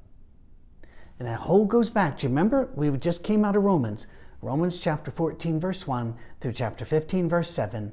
And 1.19 1.29
that 1.29 1.41
whole 1.41 1.67
goes 1.67 1.91
back. 1.91 2.17
Do 2.17 2.25
you 2.25 2.31
remember? 2.31 2.71
We 2.75 2.91
just 2.97 3.23
came 3.23 3.45
out 3.45 3.55
of 3.55 3.65
Romans. 3.65 4.07
Romans 4.41 4.81
chapter 4.81 5.11
14, 5.11 5.61
verse 5.61 5.87
1 5.87 6.17
through 6.41 6.55
chapter 6.55 6.87
15, 6.87 7.29
verse 7.29 7.51
7 7.51 7.93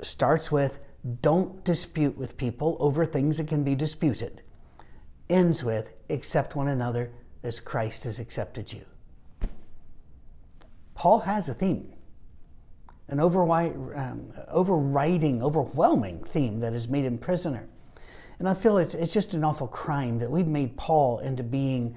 starts 0.00 0.50
with 0.50 0.78
don't 1.06 1.64
dispute 1.64 2.16
with 2.16 2.36
people 2.36 2.76
over 2.80 3.04
things 3.04 3.38
that 3.38 3.48
can 3.48 3.62
be 3.62 3.74
disputed. 3.74 4.42
Ends 5.28 5.62
with 5.62 5.92
accept 6.10 6.56
one 6.56 6.68
another 6.68 7.10
as 7.42 7.60
Christ 7.60 8.04
has 8.04 8.18
accepted 8.18 8.72
you. 8.72 8.84
Paul 10.94 11.20
has 11.20 11.48
a 11.48 11.54
theme, 11.54 11.92
an 13.08 13.20
um, 13.20 14.32
overriding, 14.48 15.42
overwhelming 15.42 16.24
theme 16.24 16.60
that 16.60 16.72
has 16.72 16.88
made 16.88 17.04
him 17.04 17.18
prisoner. 17.18 17.68
And 18.38 18.48
I 18.48 18.54
feel 18.54 18.78
it's, 18.78 18.94
it's 18.94 19.12
just 19.12 19.34
an 19.34 19.44
awful 19.44 19.68
crime 19.68 20.18
that 20.18 20.30
we've 20.30 20.46
made 20.46 20.76
Paul 20.76 21.20
into 21.20 21.42
being 21.42 21.96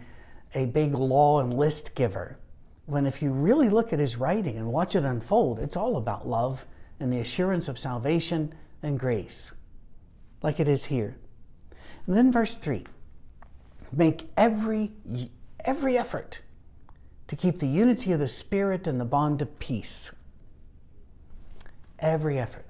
a 0.56 0.66
big 0.66 0.94
law 0.94 1.40
and 1.42 1.54
list 1.54 1.96
giver. 1.96 2.38
When 2.86 3.06
if 3.06 3.22
you 3.22 3.32
really 3.32 3.70
look 3.70 3.94
at 3.94 4.00
his 4.00 4.18
writing 4.18 4.58
and 4.58 4.72
watch 4.72 4.96
it 4.96 5.04
unfold, 5.04 5.60
it's 5.60 5.78
all 5.78 5.98
about 5.98 6.28
love 6.28 6.66
and 7.00 7.12
the 7.12 7.20
assurance 7.20 7.68
of 7.68 7.80
salvation 7.80 8.54
and 8.82 9.00
grace, 9.00 9.54
like 10.42 10.60
it 10.60 10.68
is 10.68 10.86
here. 10.86 11.18
And 12.08 12.16
then 12.16 12.32
verse 12.32 12.56
3 12.56 12.86
make 13.92 14.30
every, 14.38 14.92
every 15.66 15.98
effort 15.98 16.42
to 17.28 17.36
keep 17.36 17.60
the 17.60 17.68
unity 17.68 18.12
of 18.12 18.20
the 18.20 18.28
Spirit 18.28 18.88
and 18.88 19.00
the 19.00 19.06
bond 19.06 19.42
of 19.42 19.60
peace. 19.60 20.12
Every 22.00 22.40
effort. 22.40 22.66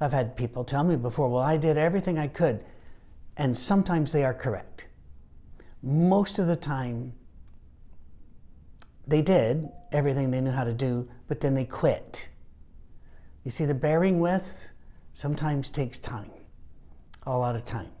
I've 0.00 0.12
had 0.12 0.36
people 0.36 0.64
tell 0.64 0.84
me 0.84 0.96
before, 0.96 1.28
well, 1.28 1.42
I 1.42 1.56
did 1.56 1.78
everything 1.78 2.18
I 2.18 2.28
could. 2.28 2.64
And 3.36 3.56
sometimes 3.56 4.12
they 4.12 4.24
are 4.24 4.34
correct. 4.34 4.86
Most 5.82 6.38
of 6.38 6.46
the 6.46 6.56
time, 6.56 7.12
they 9.06 9.22
did 9.22 9.68
everything 9.92 10.30
they 10.30 10.40
knew 10.40 10.50
how 10.50 10.64
to 10.64 10.72
do, 10.72 11.08
but 11.28 11.40
then 11.40 11.54
they 11.54 11.64
quit. 11.64 12.28
You 13.46 13.52
see, 13.52 13.64
the 13.64 13.74
bearing 13.74 14.18
with 14.18 14.70
sometimes 15.12 15.70
takes 15.70 16.00
time, 16.00 16.32
a 17.28 17.38
lot 17.38 17.54
of 17.54 17.64
time, 17.64 17.92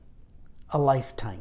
a 0.70 0.78
lifetime. 0.78 1.40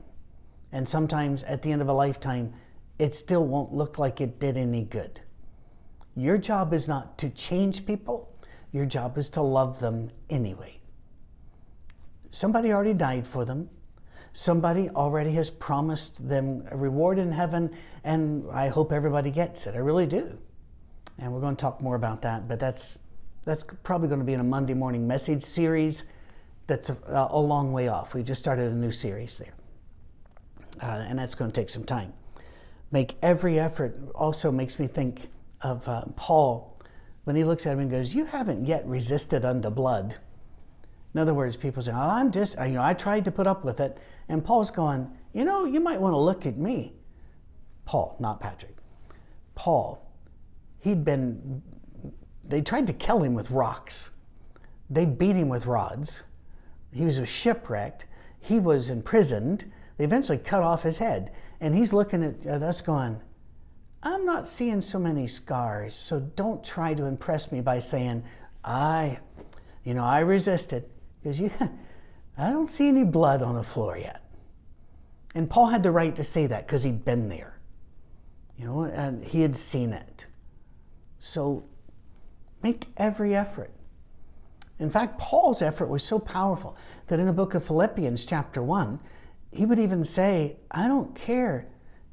And 0.72 0.88
sometimes 0.88 1.42
at 1.42 1.64
the 1.64 1.72
end 1.72 1.82
of 1.82 1.90
a 1.90 1.94
lifetime, 1.94 2.54
it 3.00 3.16
still 3.16 3.48
won't 3.48 3.74
look 3.74 3.98
like 3.98 4.22
it 4.22 4.40
did 4.40 4.58
any 4.58 4.84
good. 4.84 5.22
Your 6.16 6.38
job 6.38 6.72
is 6.72 6.88
not 6.88 7.18
to 7.18 7.32
change 7.32 7.88
people, 7.88 8.32
your 8.72 8.86
job 8.86 9.18
is 9.18 9.28
to 9.30 9.42
love 9.42 9.80
them 9.80 10.12
anyway. 10.30 10.80
Somebody 12.30 12.74
already 12.74 12.94
died 12.94 13.26
for 13.26 13.44
them. 13.44 13.72
Somebody 14.34 14.88
already 14.92 15.32
has 15.32 15.50
promised 15.50 16.30
them 16.30 16.64
a 16.70 16.78
reward 16.78 17.18
in 17.18 17.32
heaven, 17.32 17.76
and 18.04 18.46
I 18.52 18.68
hope 18.68 18.92
everybody 18.92 19.32
gets 19.32 19.66
it. 19.66 19.74
I 19.74 19.80
really 19.80 20.06
do. 20.06 20.38
And 21.18 21.34
we're 21.34 21.42
going 21.42 21.56
to 21.56 21.62
talk 21.62 21.82
more 21.82 21.96
about 21.96 22.22
that, 22.22 22.48
but 22.48 22.60
that's 22.60 23.00
that's 23.46 23.64
probably 23.84 24.08
going 24.08 24.20
to 24.20 24.26
be 24.26 24.34
in 24.34 24.40
a 24.40 24.44
Monday 24.44 24.74
morning 24.74 25.08
message 25.08 25.44
series 25.44 26.04
that's 26.68 26.90
a, 26.90 26.98
a 27.08 27.40
long 27.40 27.72
way 27.72 27.88
off. 27.88 28.14
We 28.14 28.24
just 28.24 28.42
started 28.42 28.72
a 28.72 28.76
new 28.76 28.92
series 28.92 29.38
there. 29.38 29.54
Uh, 30.82 31.06
and 31.08 31.18
that's 31.18 31.36
going 31.36 31.52
to 31.52 31.62
take 31.62 31.70
some 31.70 31.84
time. 31.84 32.12
Make 32.92 33.16
every 33.22 33.60
effort 33.60 33.98
also 34.14 34.52
makes 34.52 34.80
me 34.80 34.88
think 34.88 35.30
of 35.62 35.88
uh, 35.88 36.04
Paul 36.16 36.80
when 37.24 37.36
he 37.36 37.44
looks 37.44 37.66
at 37.66 37.74
him 37.74 37.80
and 37.80 37.92
goes, 37.92 38.14
You 38.14 38.26
haven't 38.26 38.66
yet 38.66 38.86
resisted 38.86 39.46
unto 39.46 39.70
blood. 39.70 40.16
In 41.14 41.22
other 41.22 41.34
words, 41.34 41.56
people 41.56 41.82
say, 41.82 41.92
oh, 41.92 42.10
I'm 42.10 42.32
just, 42.32 42.58
you 42.60 42.74
know, 42.74 42.84
I 42.84 42.94
tried 42.94 43.24
to 43.26 43.32
put 43.32 43.48
up 43.48 43.64
with 43.64 43.80
it. 43.80 43.98
And 44.28 44.44
Paul's 44.44 44.72
going, 44.72 45.10
You 45.34 45.46
know, 45.46 45.66
you 45.66 45.80
might 45.80 46.00
want 46.00 46.14
to 46.14 46.18
look 46.18 46.46
at 46.46 46.58
me. 46.58 46.94
Paul, 47.86 48.18
not 48.20 48.42
Patrick. 48.42 48.76
Paul, 49.54 50.12
he'd 50.80 51.06
been, 51.06 51.62
they 52.48 52.62
tried 52.62 52.88
to 52.88 52.94
kill 52.94 53.24
him 53.24 53.34
with 53.34 53.52
rocks. 53.52 54.12
They 54.90 55.06
beat 55.06 55.36
him 55.36 55.50
with 55.50 55.66
rods. 55.66 56.24
He 56.94 57.04
was 57.04 57.28
shipwrecked. 57.28 58.06
He 58.40 58.60
was 58.60 58.90
imprisoned. 58.90 59.72
They 59.98 60.04
eventually 60.04 60.38
cut 60.38 60.62
off 60.62 60.84
his 60.84 60.98
head. 60.98 61.32
And 61.60 61.74
he's 61.74 61.94
looking 61.94 62.24
at, 62.24 62.46
at 62.46 62.62
us 62.62 62.82
going, 62.82 63.20
I'm 64.04 64.26
not 64.26 64.48
seeing 64.48 64.82
so 64.82 65.00
many 65.00 65.28
scars, 65.28 65.96
so 65.96 66.20
don't 66.20 66.64
try 66.64 66.94
to 66.94 67.06
impress 67.06 67.52
me 67.52 67.62
by 67.62 67.80
saying, 67.80 68.24
I, 68.64 69.20
you 69.84 69.96
know, 69.96 70.04
I 70.04 70.20
resisted. 70.20 70.86
Because 71.22 71.40
you, 71.40 71.52
I 72.38 72.52
don't 72.52 72.70
see 72.70 72.88
any 72.88 73.04
blood 73.04 73.42
on 73.42 73.56
the 73.56 73.64
floor 73.64 73.98
yet. 73.98 74.22
And 75.34 75.50
Paul 75.50 75.68
had 75.68 75.84
the 75.84 75.92
right 75.92 76.16
to 76.16 76.24
say 76.24 76.48
that 76.48 76.68
because 76.68 76.84
he'd 76.84 77.04
been 77.04 77.28
there, 77.30 77.60
you 78.58 78.66
know, 78.66 78.84
and 78.84 79.24
he 79.24 79.42
had 79.42 79.56
seen 79.56 79.92
it. 79.92 80.28
So 81.20 81.66
make 82.66 82.88
every 82.98 83.36
effort. 83.36 83.70
In 84.80 84.90
fact, 84.90 85.20
Paul's 85.20 85.62
effort 85.62 85.86
was 85.86 86.04
so 86.04 86.18
powerful 86.18 86.76
that 87.08 87.20
in 87.20 87.28
the 87.28 87.34
book 87.34 87.54
of 87.54 87.64
Philippians, 87.64 88.26
chapter 88.26 88.64
1, 88.64 89.00
he 89.52 89.68
would 89.68 89.78
even 89.78 90.04
say, 90.04 90.58
I 90.72 90.88
don't 90.88 91.14
care 91.14 91.68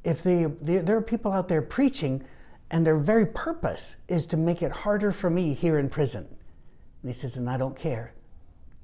if 0.05 0.23
they, 0.23 0.45
there 0.45 0.95
are 0.95 1.01
people 1.01 1.33
out 1.33 1.49
there 1.49 1.63
preaching 1.63 2.23
and 2.71 2.87
their 2.87 2.99
very 2.99 3.25
purpose 3.25 3.97
is 4.09 4.27
to 4.27 4.37
make 4.37 4.61
it 4.61 4.71
harder 4.71 5.11
for 5.11 5.31
me 5.31 5.55
here 5.55 5.79
in 5.79 5.89
prison. 5.89 6.29
And 6.29 7.09
he 7.09 7.15
says, 7.15 7.39
and 7.39 7.49
I 7.49 7.57
don't 7.57 7.77
care 7.77 8.13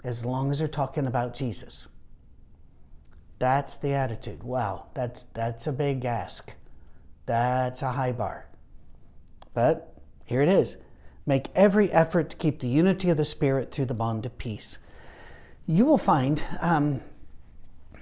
as 0.05 0.25
long 0.25 0.51
as 0.51 0.61
they're 0.61 0.69
talking 0.69 1.07
about 1.07 1.35
Jesus. 1.35 1.89
That's 3.39 3.77
the 3.77 3.93
attitude. 3.93 4.43
Wow, 4.43 4.87
that's, 4.95 5.25
that's 5.35 5.67
a 5.67 5.73
big 5.73 6.07
ask. 6.07 6.51
That's 7.27 7.83
a 7.83 7.93
high 7.93 8.13
bar. 8.13 8.49
But 9.53 9.95
here 10.25 10.41
it 10.41 10.49
is 10.49 10.79
make 11.29 11.51
every 11.55 11.93
effort 11.93 12.31
to 12.31 12.37
keep 12.39 12.59
the 12.59 12.69
unity 12.69 13.11
of 13.11 13.19
the 13.19 13.25
Spirit 13.25 13.71
through 13.71 13.85
the 13.85 13.93
bond 13.93 14.25
of 14.25 14.39
peace. 14.39 14.79
You 15.67 15.85
will 15.85 15.99
find, 15.99 16.43
um, 16.63 17.03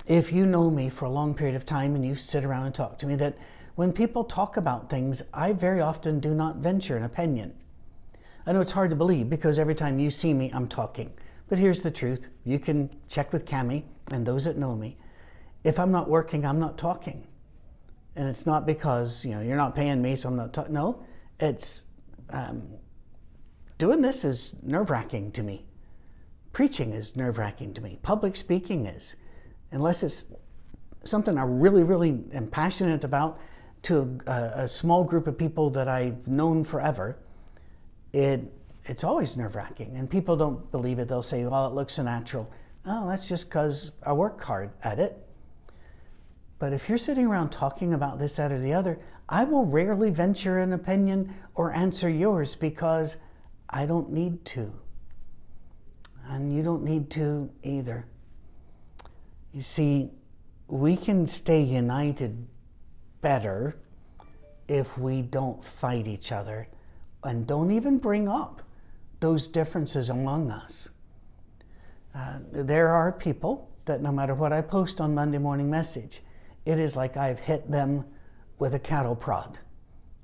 if 0.07 0.33
you 0.33 0.47
know 0.47 0.71
me 0.71 0.89
for 0.89 1.07
a 1.07 1.11
long 1.11 1.35
period 1.35 1.57
of 1.57 1.67
time 1.67 1.97
and 1.97 2.07
you 2.07 2.15
sit 2.15 2.45
around 2.45 2.67
and 2.67 2.75
talk 2.75 2.99
to 3.01 3.07
me, 3.07 3.17
that 3.17 3.37
when 3.75 3.93
people 3.93 4.23
talk 4.23 4.57
about 4.57 4.89
things, 4.89 5.23
I 5.35 5.53
very 5.53 5.81
often 5.81 6.21
do 6.21 6.35
not 6.35 6.59
venture 6.59 6.97
an 6.97 7.03
opinion. 7.03 7.53
I 8.47 8.53
know 8.53 8.61
it's 8.61 8.71
hard 8.71 8.91
to 8.91 8.97
believe 8.97 9.29
because 9.29 9.59
every 9.59 9.75
time 9.75 9.99
you 9.99 10.13
see 10.13 10.33
me, 10.33 10.53
I'm 10.55 10.69
talking. 10.69 11.13
But 11.49 11.59
here's 11.59 11.83
the 11.83 11.91
truth 11.91 12.29
you 12.45 12.61
can 12.61 12.91
check 13.09 13.33
with 13.33 13.45
Cami 13.45 13.83
and 14.13 14.25
those 14.25 14.45
that 14.45 14.57
know 14.57 14.77
me. 14.77 14.99
If 15.65 15.81
I'm 15.81 15.91
not 15.91 16.09
working, 16.09 16.47
I'm 16.47 16.61
not 16.61 16.79
talking. 16.79 17.27
And 18.15 18.29
it's 18.29 18.47
not 18.47 18.67
because, 18.67 19.25
you 19.25 19.33
know, 19.33 19.41
you're 19.41 19.57
not 19.57 19.75
paying 19.75 20.01
me, 20.01 20.15
so 20.15 20.29
I'm 20.29 20.37
not 20.37 20.53
talking. 20.53 20.75
No, 20.75 21.05
it's 21.41 21.83
um, 22.31 22.69
doing 23.79 24.03
this 24.03 24.25
is 24.25 24.55
nerve 24.63 24.91
wracking 24.91 25.33
to 25.33 25.43
me. 25.43 25.65
Preaching 26.53 26.93
is 26.93 27.17
nerve 27.17 27.39
wracking 27.39 27.75
to 27.75 27.83
me. 27.83 27.99
Public 28.03 28.37
speaking 28.37 28.87
is. 28.87 29.17
Unless 29.73 30.03
it's 30.03 30.25
something 31.05 31.37
I 31.37 31.43
really, 31.43 31.83
really 31.83 32.25
am 32.33 32.49
passionate 32.49 33.05
about 33.05 33.39
to 33.83 34.19
a, 34.27 34.53
a 34.55 34.69
small 34.69 35.05
group 35.05 35.27
of 35.27 35.37
people 35.37 35.71
that 35.71 35.89
I've 35.89 36.27
known 36.27 36.65
forever, 36.65 37.19
it, 38.13 38.41
it's 38.85 39.05
always 39.05 39.37
nerve 39.37 39.55
wracking. 39.55 39.97
And 39.97 40.09
people 40.09 40.37
don't 40.37 40.71
believe 40.71 40.99
it. 40.99 41.09
They'll 41.09 41.23
say, 41.23 41.45
well, 41.45 41.67
it 41.67 41.75
looks 41.75 41.95
so 41.95 42.03
natural. 42.03 42.51
Oh, 42.87 43.09
that's 43.09 43.29
just 43.29 43.49
because 43.49 43.93
I 44.05 44.13
work 44.13 44.43
hard 44.43 44.71
at 44.83 44.99
it. 44.99 45.23
But 46.59 46.73
if 46.73 46.89
you're 46.89 46.99
sitting 46.99 47.27
around 47.27 47.51
talking 47.51 47.93
about 47.93 48.19
this, 48.19 48.37
that, 48.37 48.51
or 48.51 48.59
the 48.59 48.73
other, 48.73 48.99
I 49.29 49.45
will 49.45 49.67
rarely 49.67 50.11
venture 50.11 50.61
an 50.61 50.73
opinion 50.73 51.35
or 51.55 51.73
answer 51.73 52.09
yours 52.09 52.55
because 52.55 53.17
I 53.71 53.87
don't 53.87 54.13
need 54.13 54.45
to. 54.47 54.73
And 56.29 56.55
you 56.55 56.63
don't 56.63 56.83
need 56.83 57.11
to 57.11 57.51
either. 57.63 58.07
You 59.53 59.63
see, 59.63 60.11
we 60.69 60.97
can 60.97 61.27
stay 61.27 61.63
united 61.63 62.47
better 63.21 63.77
if 64.69 64.99
we 64.99 65.23
don't 65.23 65.65
fight 65.65 66.07
each 66.07 66.33
other 66.33 66.69
and 67.23 67.47
don't 67.47 67.71
even 67.71 67.99
bring 67.99 68.29
up 68.29 68.63
those 69.21 69.49
differences 69.49 70.11
among 70.11 70.51
us. 70.51 70.89
Uh, 72.15 72.39
there 72.53 72.89
are 72.89 73.13
people 73.13 73.71
that 73.85 74.01
no 74.01 74.11
matter 74.11 74.35
what 74.35 74.53
I 74.53 74.63
post 74.63 75.01
on 75.01 75.15
Monday 75.15 75.39
Morning 75.39 75.71
Message, 75.71 76.23
it 76.65 76.79
is 76.79 76.97
like 76.97 77.17
I've 77.17 77.39
hit 77.39 77.71
them 77.71 78.05
with 78.59 78.75
a 78.75 78.79
cattle 78.79 79.15
prod. 79.15 79.59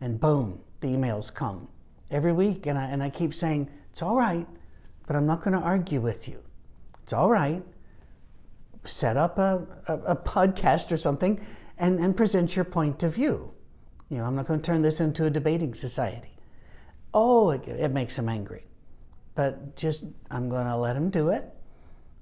And 0.00 0.20
boom, 0.20 0.60
the 0.80 0.88
emails 0.88 1.32
come 1.32 1.68
every 2.12 2.32
week. 2.32 2.66
And 2.66 2.78
I, 2.78 2.84
and 2.84 3.02
I 3.02 3.10
keep 3.10 3.34
saying, 3.34 3.68
it's 3.90 4.02
all 4.02 4.16
right, 4.16 4.46
but 5.06 5.16
I'm 5.16 5.26
not 5.26 5.42
going 5.42 5.58
to 5.58 5.64
argue 5.64 6.00
with 6.00 6.28
you. 6.28 6.42
It's 7.02 7.12
all 7.12 7.28
right. 7.28 7.62
Set 8.84 9.16
up 9.16 9.38
a, 9.38 9.66
a, 9.86 9.94
a 9.98 10.16
podcast 10.16 10.92
or 10.92 10.96
something 10.96 11.44
and, 11.78 11.98
and 11.98 12.16
present 12.16 12.56
your 12.56 12.64
point 12.64 13.02
of 13.02 13.14
view. 13.14 13.52
You 14.08 14.18
know, 14.18 14.24
I'm 14.24 14.34
not 14.34 14.46
going 14.46 14.60
to 14.60 14.66
turn 14.66 14.82
this 14.82 15.00
into 15.00 15.24
a 15.24 15.30
debating 15.30 15.74
society. 15.74 16.36
Oh, 17.14 17.50
it, 17.50 17.66
it 17.66 17.92
makes 17.92 18.16
them 18.16 18.28
angry. 18.28 18.64
But 19.34 19.76
just, 19.76 20.04
I'm 20.30 20.48
going 20.48 20.66
to 20.66 20.76
let 20.76 20.94
them 20.94 21.10
do 21.10 21.30
it. 21.30 21.48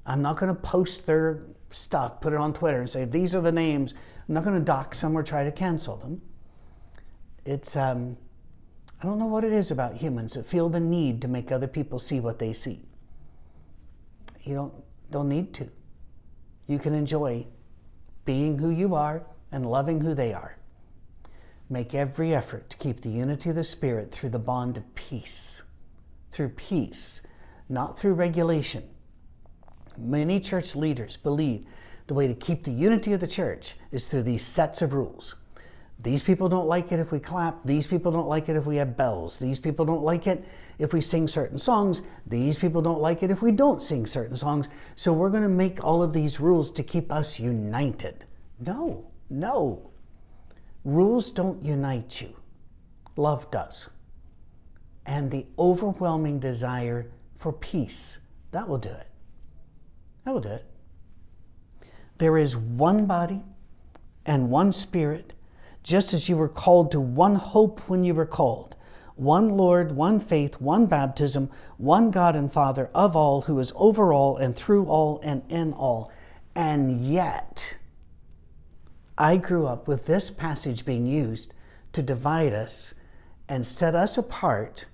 I'm 0.07 0.23
not 0.23 0.39
going 0.39 0.55
to 0.55 0.61
post 0.61 1.07
their 1.07 1.43
stuff, 1.71 2.21
put 2.21 2.33
it 2.33 2.39
on 2.39 2.53
Twitter, 2.53 2.81
and 2.81 2.89
say, 2.89 3.05
these 3.05 3.35
are 3.35 3.41
the 3.41 3.53
names. 3.53 3.95
I'm 4.29 4.35
not 4.35 4.45
going 4.45 4.57
to 4.57 4.65
dox 4.65 5.01
them 5.01 5.17
or 5.17 5.23
try 5.23 5.45
to 5.45 5.53
cancel 5.53 5.97
them. 5.97 6.23
It's, 7.45 7.77
um, 7.77 8.17
I 9.01 9.07
don't 9.07 9.19
know 9.19 9.27
what 9.27 9.45
it 9.45 9.53
is 9.53 9.71
about 9.71 9.97
humans 9.97 10.35
that 10.35 10.47
feel 10.47 10.69
the 10.69 10.81
need 10.81 11.23
to 11.23 11.29
make 11.29 11.51
other 11.51 11.67
people 11.67 11.99
see 11.99 12.21
what 12.21 12.39
they 12.39 12.53
see. 12.53 12.83
You 14.43 14.55
don't, 14.55 14.75
don't 15.11 15.29
need 15.29 15.55
to. 15.55 15.69
You 16.67 16.79
can 16.79 16.93
enjoy 16.93 17.47
being 18.27 18.59
who 18.59 18.69
you 18.69 18.95
are 18.95 19.23
and 19.53 19.65
loving 19.65 20.01
who 20.01 20.15
they 20.15 20.35
are. 20.35 20.57
Make 21.71 21.95
every 21.95 22.35
effort 22.35 22.69
to 22.71 22.77
keep 22.77 23.01
the 23.01 23.09
unity 23.09 23.49
of 23.51 23.57
the 23.57 23.65
Spirit 23.65 24.11
through 24.11 24.31
the 24.31 24.39
bond 24.39 24.77
of 24.77 24.95
peace. 24.95 25.63
Through 26.31 26.51
peace, 26.51 27.23
not 27.69 27.99
through 27.99 28.15
regulation. 28.15 28.85
Many 29.97 30.41
church 30.41 30.77
leaders 30.77 31.17
believe 31.17 31.65
the 32.07 32.15
way 32.15 32.27
to 32.27 32.35
keep 32.35 32.65
the 32.65 32.71
unity 32.71 33.13
of 33.13 33.21
the 33.21 33.27
church 33.27 33.75
is 33.93 34.09
through 34.09 34.25
these 34.25 34.45
sets 34.45 34.83
of 34.83 34.93
rules. 34.93 35.37
These 36.03 36.23
people 36.23 36.49
don't 36.49 36.67
like 36.67 36.93
it 36.93 36.99
if 36.99 37.13
we 37.13 37.21
clap. 37.21 37.63
These 37.65 37.87
people 37.87 38.11
don't 38.11 38.29
like 38.29 38.49
it 38.49 38.57
if 38.57 38.65
we 38.65 38.77
have 38.77 38.97
bells. 38.97 39.39
These 39.39 39.59
people 39.59 39.85
don't 39.85 40.03
like 40.03 40.27
it 40.27 40.45
if 40.79 40.95
we 40.95 41.01
sing 41.03 41.29
certain 41.29 41.59
songs. 41.59 42.01
These 42.27 42.57
people 42.57 42.81
don't 42.81 43.03
like 43.03 43.23
it 43.23 43.31
if 43.31 43.43
we 43.43 43.53
don't 43.53 43.83
sing 43.83 44.07
certain 44.07 44.37
songs. 44.37 44.69
So 44.95 45.13
we're 45.13 45.29
going 45.29 45.43
to 45.43 45.49
make 45.49 45.85
all 45.85 46.03
of 46.03 46.15
these 46.15 46.41
rules 46.41 46.71
to 46.73 46.83
keep 46.83 47.13
us 47.13 47.39
united. 47.39 48.25
No, 48.59 49.11
no. 49.29 49.91
Rules 50.85 51.31
don't 51.31 51.63
unite 51.63 52.23
you, 52.23 52.35
love 53.17 53.51
does. 53.51 53.91
And 55.05 55.31
the 55.31 55.47
overwhelming 55.59 56.39
desire 56.39 57.11
for 57.39 57.53
peace, 57.53 58.19
that 58.53 58.67
will 58.67 58.79
do 58.79 58.89
it. 58.89 59.07
That 60.25 60.33
will 60.33 60.41
do 60.41 60.51
it. 60.51 60.65
There 62.17 62.39
is 62.39 62.57
one 62.57 63.05
body 63.07 63.43
and 64.25 64.51
one 64.51 64.73
spirit, 64.73 65.35
just 65.83 66.13
as 66.13 66.29
you 66.29 66.37
were 66.37 66.49
called 66.49 66.93
to 66.93 67.01
one 67.01 67.37
hope 67.37 67.81
when 67.89 68.05
you 68.05 68.15
were 68.15 68.27
called. 68.27 68.77
One 69.17 69.51
Lord, 69.51 69.93
one 69.93 70.19
faith, 70.19 70.61
one 70.61 70.87
baptism, 70.87 71.51
one 71.77 72.11
God 72.11 72.35
and 72.37 72.53
Father 72.53 72.91
of 72.95 73.15
all, 73.15 73.43
who 73.43 73.59
is 73.59 73.73
over 73.77 74.13
all 74.13 74.37
and 74.37 74.57
through 74.57 74.87
all 74.87 75.21
and 75.23 75.43
in 75.49 75.73
all. 75.75 76.11
And 76.55 77.05
yet, 77.05 77.77
I 79.19 79.37
grew 79.37 79.67
up 79.67 79.87
with 79.87 80.07
this 80.07 80.31
passage 80.31 80.87
being 80.87 81.07
used 81.07 81.53
to 81.93 82.03
divide 82.03 82.53
us 82.53 82.95
and 83.49 83.67
set 83.67 83.95
us 83.95 84.17
apart 84.17 84.87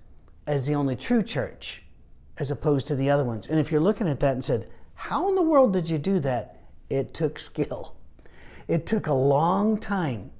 as 0.46 0.66
the 0.66 0.74
only 0.74 0.96
true 0.96 1.22
church 1.22 1.82
as 2.38 2.50
opposed 2.50 2.86
to 2.88 2.96
the 2.96 3.10
other 3.10 3.24
ones. 3.24 3.46
And 3.46 3.58
if 3.58 3.70
you're 3.70 3.80
looking 3.80 4.08
at 4.08 4.20
that 4.20 4.32
and 4.32 4.44
said, 4.44 4.68
how 4.94 5.28
in 5.28 5.34
the 5.34 5.42
world 5.42 5.72
did 5.72 5.88
you 5.88 5.98
do 5.98 6.18
that? 6.20 6.60
It 6.90 7.14
took 7.14 7.38
skill. 7.38 7.94
It 8.66 8.86
took 8.86 9.06
a 9.06 9.14
long 9.14 9.78
time 9.78 10.30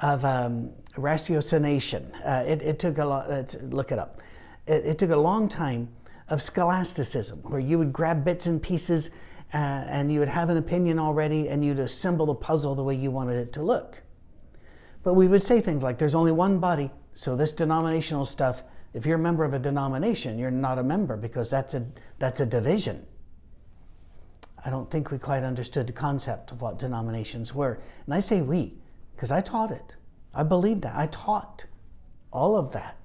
of 0.00 0.24
um, 0.24 0.70
ratiocination. 0.92 2.10
Uh, 2.24 2.44
it, 2.46 2.62
it, 2.62 2.78
took 2.78 2.98
a 2.98 3.04
lot, 3.04 3.54
look 3.62 3.92
it 3.92 3.98
up. 3.98 4.20
It, 4.66 4.84
it, 4.86 4.98
took 4.98 5.10
a 5.10 5.16
long 5.16 5.48
time 5.48 5.88
of 6.28 6.42
scholasticism, 6.42 7.38
where 7.42 7.60
you 7.60 7.78
would 7.78 7.92
grab 7.92 8.24
bits 8.24 8.46
and 8.46 8.62
pieces 8.62 9.10
uh, 9.54 9.56
and 9.56 10.12
you 10.12 10.18
would 10.18 10.28
have 10.28 10.50
an 10.50 10.56
opinion 10.56 10.98
already 10.98 11.48
and 11.48 11.64
you'd 11.64 11.78
assemble 11.78 12.26
the 12.26 12.34
puzzle 12.34 12.74
the 12.74 12.82
way 12.82 12.94
you 12.94 13.10
wanted 13.10 13.36
it 13.36 13.52
to 13.54 13.62
look. 13.62 14.02
But 15.02 15.14
we 15.14 15.28
would 15.28 15.42
say 15.42 15.60
things 15.60 15.82
like, 15.82 15.98
there's 15.98 16.16
only 16.16 16.32
one 16.32 16.58
body, 16.58 16.90
so 17.14 17.36
this 17.36 17.52
denominational 17.52 18.26
stuff, 18.26 18.64
if 18.92 19.06
you're 19.06 19.16
a 19.16 19.22
member 19.22 19.44
of 19.44 19.54
a 19.54 19.58
denomination, 19.58 20.38
you're 20.38 20.50
not 20.50 20.78
a 20.78 20.82
member 20.82 21.16
because 21.16 21.48
that's 21.48 21.74
a, 21.74 21.86
that's 22.18 22.40
a 22.40 22.46
division. 22.46 23.06
I 24.64 24.70
don't 24.70 24.90
think 24.90 25.12
we 25.12 25.18
quite 25.18 25.44
understood 25.44 25.86
the 25.86 25.92
concept 25.92 26.50
of 26.50 26.60
what 26.60 26.80
denominations 26.80 27.54
were. 27.54 27.80
And 28.04 28.14
I 28.14 28.18
say 28.18 28.42
we, 28.42 28.74
because 29.16 29.30
I 29.30 29.40
taught 29.40 29.70
it. 29.70 29.96
I 30.34 30.42
believed 30.42 30.82
that. 30.82 30.94
I 30.94 31.06
taught 31.06 31.64
all 32.30 32.56
of 32.56 32.70
that. 32.72 32.96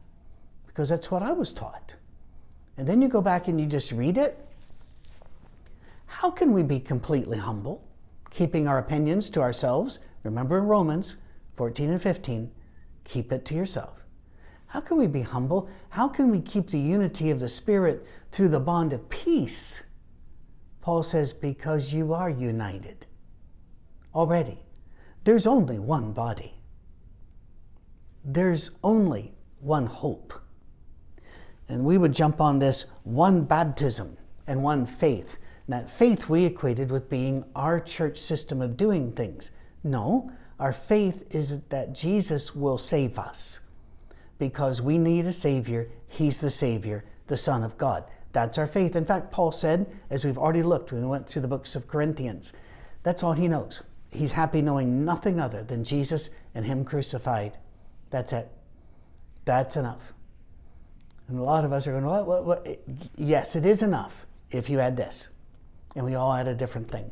because 0.67 0.87
that's 0.89 1.11
what 1.11 1.21
I 1.21 1.33
was 1.33 1.51
taught. 1.51 1.95
And 2.77 2.87
then 2.87 3.01
you 3.01 3.09
go 3.09 3.21
back 3.21 3.47
and 3.49 3.59
you 3.59 3.67
just 3.67 3.91
read 3.91 4.17
it. 4.17 4.39
How 6.05 6.31
can 6.31 6.53
we 6.53 6.63
be 6.63 6.79
completely 6.79 7.37
humble, 7.37 7.83
keeping 8.29 8.67
our 8.67 8.77
opinions 8.77 9.29
to 9.31 9.41
ourselves? 9.41 9.99
Remember 10.23 10.57
in 10.57 10.65
Romans 10.65 11.17
14 11.57 11.89
and 11.89 12.01
15, 12.01 12.51
keep 13.03 13.31
it 13.33 13.43
to 13.45 13.53
yourself. 13.53 14.05
How 14.67 14.79
can 14.79 14.97
we 14.97 15.07
be 15.07 15.21
humble? 15.21 15.69
How 15.89 16.07
can 16.07 16.31
we 16.31 16.39
keep 16.39 16.69
the 16.69 16.79
unity 16.79 17.31
of 17.31 17.39
the 17.41 17.49
Spirit 17.49 18.05
through 18.31 18.49
the 18.49 18.59
bond 18.59 18.93
of 18.93 19.09
peace? 19.09 19.83
Paul 20.81 21.03
says, 21.03 21.33
because 21.33 21.93
you 21.93 22.13
are 22.13 22.29
united 22.29 23.05
already. 24.15 24.59
There's 25.23 25.45
only 25.45 25.77
one 25.77 26.13
body, 26.13 26.53
there's 28.23 28.71
only 28.83 29.33
one 29.59 29.85
hope. 29.85 30.33
And 31.69 31.85
we 31.85 31.97
would 31.97 32.13
jump 32.13 32.41
on 32.41 32.59
this 32.59 32.85
one 33.03 33.45
baptism 33.45 34.17
and 34.47 34.61
one 34.61 34.85
faith. 34.85 35.37
And 35.67 35.73
that 35.73 35.89
faith 35.89 36.27
we 36.27 36.43
equated 36.43 36.91
with 36.91 37.09
being 37.09 37.45
our 37.55 37.79
church 37.79 38.17
system 38.17 38.61
of 38.61 38.75
doing 38.75 39.13
things. 39.13 39.51
No, 39.83 40.31
our 40.59 40.73
faith 40.73 41.33
is 41.33 41.61
that 41.69 41.93
Jesus 41.93 42.53
will 42.53 42.77
save 42.77 43.17
us 43.17 43.61
because 44.37 44.81
we 44.81 44.97
need 44.97 45.25
a 45.25 45.33
Savior. 45.33 45.87
He's 46.07 46.39
the 46.39 46.51
Savior, 46.51 47.05
the 47.27 47.37
Son 47.37 47.63
of 47.63 47.77
God. 47.77 48.03
That's 48.33 48.57
our 48.57 48.67
faith. 48.67 48.95
In 48.95 49.05
fact, 49.05 49.31
Paul 49.31 49.51
said, 49.51 49.85
as 50.09 50.25
we've 50.25 50.37
already 50.37 50.63
looked 50.63 50.91
when 50.91 51.01
we 51.01 51.07
went 51.07 51.27
through 51.27 51.43
the 51.43 51.47
books 51.47 51.75
of 51.75 51.87
Corinthians, 51.87 52.53
that's 53.03 53.23
all 53.23 53.33
he 53.33 53.47
knows. 53.47 53.81
He's 54.11 54.31
happy 54.31 54.61
knowing 54.61 55.05
nothing 55.05 55.39
other 55.39 55.63
than 55.63 55.83
Jesus 55.83 56.29
and 56.53 56.65
Him 56.65 56.83
crucified. 56.83 57.57
That's 58.09 58.33
it. 58.33 58.51
That's 59.45 59.77
enough. 59.77 60.13
And 61.27 61.39
a 61.39 61.43
lot 61.43 61.63
of 61.63 61.71
us 61.71 61.87
are 61.87 61.91
going, 61.91 62.05
what, 62.05 62.27
what, 62.27 62.45
what? 62.45 62.79
Yes, 63.15 63.55
it 63.55 63.65
is 63.65 63.81
enough 63.81 64.25
if 64.49 64.69
you 64.69 64.79
add 64.79 64.97
this. 64.97 65.29
And 65.95 66.05
we 66.05 66.15
all 66.15 66.33
add 66.33 66.47
a 66.47 66.55
different 66.55 66.91
thing. 66.91 67.09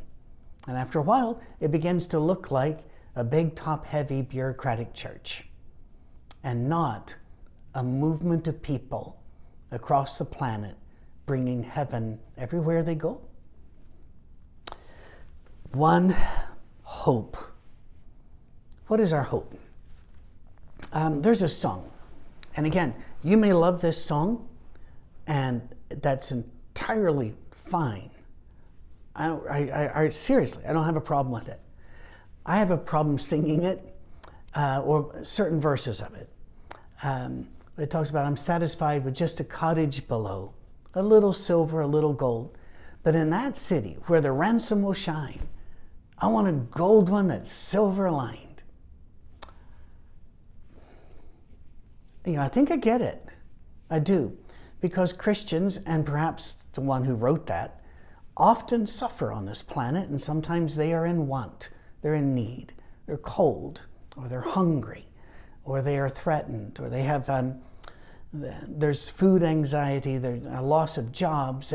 And 0.67 0.77
after 0.77 0.99
a 0.99 1.01
while, 1.01 1.41
it 1.59 1.71
begins 1.71 2.05
to 2.07 2.19
look 2.19 2.51
like 2.51 2.79
a 3.15 3.23
big, 3.23 3.55
top 3.55 3.85
heavy, 3.85 4.21
bureaucratic 4.21 4.93
church 4.93 5.45
and 6.43 6.69
not 6.69 7.15
a 7.75 7.83
movement 7.83 8.47
of 8.47 8.61
people 8.61 9.21
across 9.71 10.17
the 10.17 10.25
planet 10.25 10.75
bringing 11.25 11.63
heaven 11.63 12.19
everywhere 12.37 12.83
they 12.83 12.95
go. 12.95 13.21
One 15.71 16.15
hope. 17.09 17.37
What 18.85 18.99
is 18.99 19.13
our 19.13 19.23
hope? 19.23 19.51
Um, 20.93 21.23
there's 21.23 21.41
a 21.41 21.49
song. 21.49 21.89
And 22.55 22.67
again, 22.67 22.93
you 23.23 23.35
may 23.35 23.51
love 23.51 23.81
this 23.81 23.99
song, 23.99 24.47
and 25.25 25.67
that's 25.89 26.31
entirely 26.31 27.33
fine. 27.49 28.11
I, 29.15 29.29
I, 29.29 30.03
I 30.03 30.09
seriously, 30.09 30.63
I 30.67 30.71
don't 30.71 30.85
have 30.85 30.97
a 30.97 31.01
problem 31.01 31.33
with 31.33 31.49
it. 31.49 31.59
I 32.45 32.57
have 32.57 32.69
a 32.69 32.77
problem 32.77 33.17
singing 33.17 33.63
it 33.63 33.79
uh, 34.53 34.83
or 34.85 35.11
certain 35.23 35.59
verses 35.59 36.01
of 36.01 36.13
it. 36.13 36.29
Um, 37.01 37.47
it 37.79 37.89
talks 37.89 38.11
about, 38.11 38.27
I'm 38.27 38.37
satisfied 38.37 39.03
with 39.03 39.15
just 39.15 39.39
a 39.39 39.43
cottage 39.43 40.07
below, 40.07 40.53
a 40.93 41.01
little 41.01 41.33
silver, 41.33 41.81
a 41.81 41.87
little 41.87 42.13
gold. 42.13 42.55
But 43.01 43.15
in 43.15 43.31
that 43.31 43.57
city 43.57 43.97
where 44.05 44.21
the 44.21 44.31
ransom 44.31 44.83
will 44.83 44.93
shine, 44.93 45.41
I 46.21 46.27
want 46.27 46.47
a 46.47 46.53
gold 46.53 47.09
one 47.09 47.27
that's 47.27 47.51
silver 47.51 48.11
lined. 48.11 48.63
You 52.25 52.33
know, 52.33 52.41
I 52.41 52.49
think 52.49 52.71
I 52.71 52.75
get 52.75 53.01
it. 53.01 53.25
I 53.89 53.99
do. 53.99 54.37
Because 54.81 55.13
Christians, 55.13 55.77
and 55.77 56.05
perhaps 56.05 56.57
the 56.73 56.81
one 56.81 57.03
who 57.03 57.15
wrote 57.15 57.47
that, 57.47 57.81
often 58.37 58.87
suffer 58.87 59.31
on 59.31 59.45
this 59.45 59.61
planet, 59.61 60.09
and 60.09 60.21
sometimes 60.21 60.75
they 60.75 60.93
are 60.93 61.05
in 61.05 61.27
want, 61.27 61.69
they're 62.01 62.13
in 62.13 62.33
need, 62.33 62.73
they're 63.05 63.17
cold, 63.17 63.83
or 64.15 64.27
they're 64.27 64.41
hungry, 64.41 65.05
or 65.65 65.81
they 65.81 65.99
are 65.99 66.09
threatened, 66.09 66.79
or 66.79 66.89
they 66.89 67.03
have 67.03 67.29
um, 67.29 67.59
there's 68.31 69.09
food 69.09 69.43
anxiety, 69.43 70.17
there's 70.17 70.45
a 70.45 70.61
loss 70.61 70.97
of 70.97 71.11
jobs. 71.11 71.73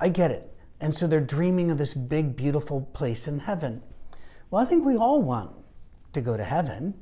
I 0.00 0.08
get 0.08 0.30
it. 0.30 0.48
And 0.82 0.92
so 0.92 1.06
they're 1.06 1.20
dreaming 1.20 1.70
of 1.70 1.78
this 1.78 1.94
big, 1.94 2.34
beautiful 2.34 2.80
place 2.92 3.28
in 3.28 3.38
heaven. 3.38 3.80
Well, 4.50 4.60
I 4.60 4.66
think 4.66 4.84
we 4.84 4.96
all 4.96 5.22
want 5.22 5.52
to 6.12 6.20
go 6.20 6.36
to 6.36 6.42
heaven, 6.42 6.92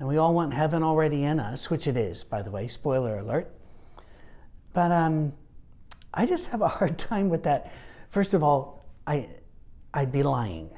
and 0.00 0.08
we 0.08 0.16
all 0.16 0.34
want 0.34 0.52
heaven 0.52 0.82
already 0.82 1.22
in 1.22 1.38
us, 1.38 1.70
which 1.70 1.86
it 1.86 1.96
is, 1.96 2.24
by 2.24 2.42
the 2.42 2.50
way, 2.50 2.66
spoiler 2.66 3.20
alert. 3.20 3.54
But 4.72 4.90
um, 4.90 5.32
I 6.12 6.26
just 6.26 6.48
have 6.48 6.60
a 6.60 6.66
hard 6.66 6.98
time 7.10 7.28
with 7.28 7.44
that. 7.44 7.72
First 8.10 8.34
of 8.34 8.42
all, 8.42 8.84
I, 9.06 9.28
I'd 9.94 10.10
be 10.10 10.24
lying. 10.24 10.68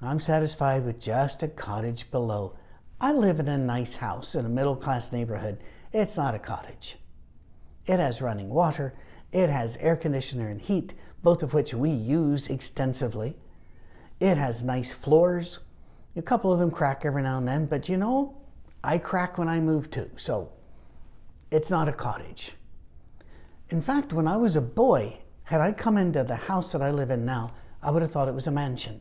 I'm 0.00 0.20
satisfied 0.20 0.84
with 0.84 1.00
just 1.00 1.42
a 1.42 1.48
cottage 1.48 2.12
below. 2.12 2.56
I 3.00 3.12
live 3.12 3.40
in 3.40 3.48
a 3.48 3.58
nice 3.58 3.96
house 3.96 4.36
in 4.36 4.46
a 4.46 4.48
middle 4.48 4.76
class 4.76 5.10
neighborhood. 5.10 5.58
It's 5.92 6.16
not 6.16 6.36
a 6.36 6.38
cottage. 6.38 6.96
It 7.86 7.98
has 7.98 8.22
running 8.22 8.50
water, 8.50 8.94
it 9.34 9.50
has 9.50 9.76
air 9.78 9.96
conditioner 9.96 10.48
and 10.48 10.62
heat, 10.62 10.94
both 11.22 11.42
of 11.42 11.52
which 11.52 11.74
we 11.74 11.90
use 11.90 12.46
extensively. 12.46 13.36
It 14.20 14.36
has 14.36 14.62
nice 14.62 14.92
floors. 14.92 15.58
A 16.16 16.22
couple 16.22 16.52
of 16.52 16.60
them 16.60 16.70
crack 16.70 17.04
every 17.04 17.22
now 17.22 17.38
and 17.38 17.48
then, 17.48 17.66
but 17.66 17.88
you 17.88 17.96
know, 17.96 18.36
I 18.84 18.96
crack 18.98 19.36
when 19.36 19.48
I 19.48 19.58
move 19.58 19.90
too, 19.90 20.08
so 20.16 20.52
it's 21.50 21.68
not 21.68 21.88
a 21.88 21.92
cottage. 21.92 22.52
In 23.70 23.82
fact, 23.82 24.12
when 24.12 24.28
I 24.28 24.36
was 24.36 24.54
a 24.54 24.60
boy, 24.60 25.18
had 25.42 25.60
I 25.60 25.72
come 25.72 25.98
into 25.98 26.22
the 26.22 26.36
house 26.36 26.70
that 26.70 26.80
I 26.80 26.92
live 26.92 27.10
in 27.10 27.26
now, 27.26 27.52
I 27.82 27.90
would 27.90 28.02
have 28.02 28.12
thought 28.12 28.28
it 28.28 28.34
was 28.34 28.46
a 28.46 28.52
mansion. 28.52 29.00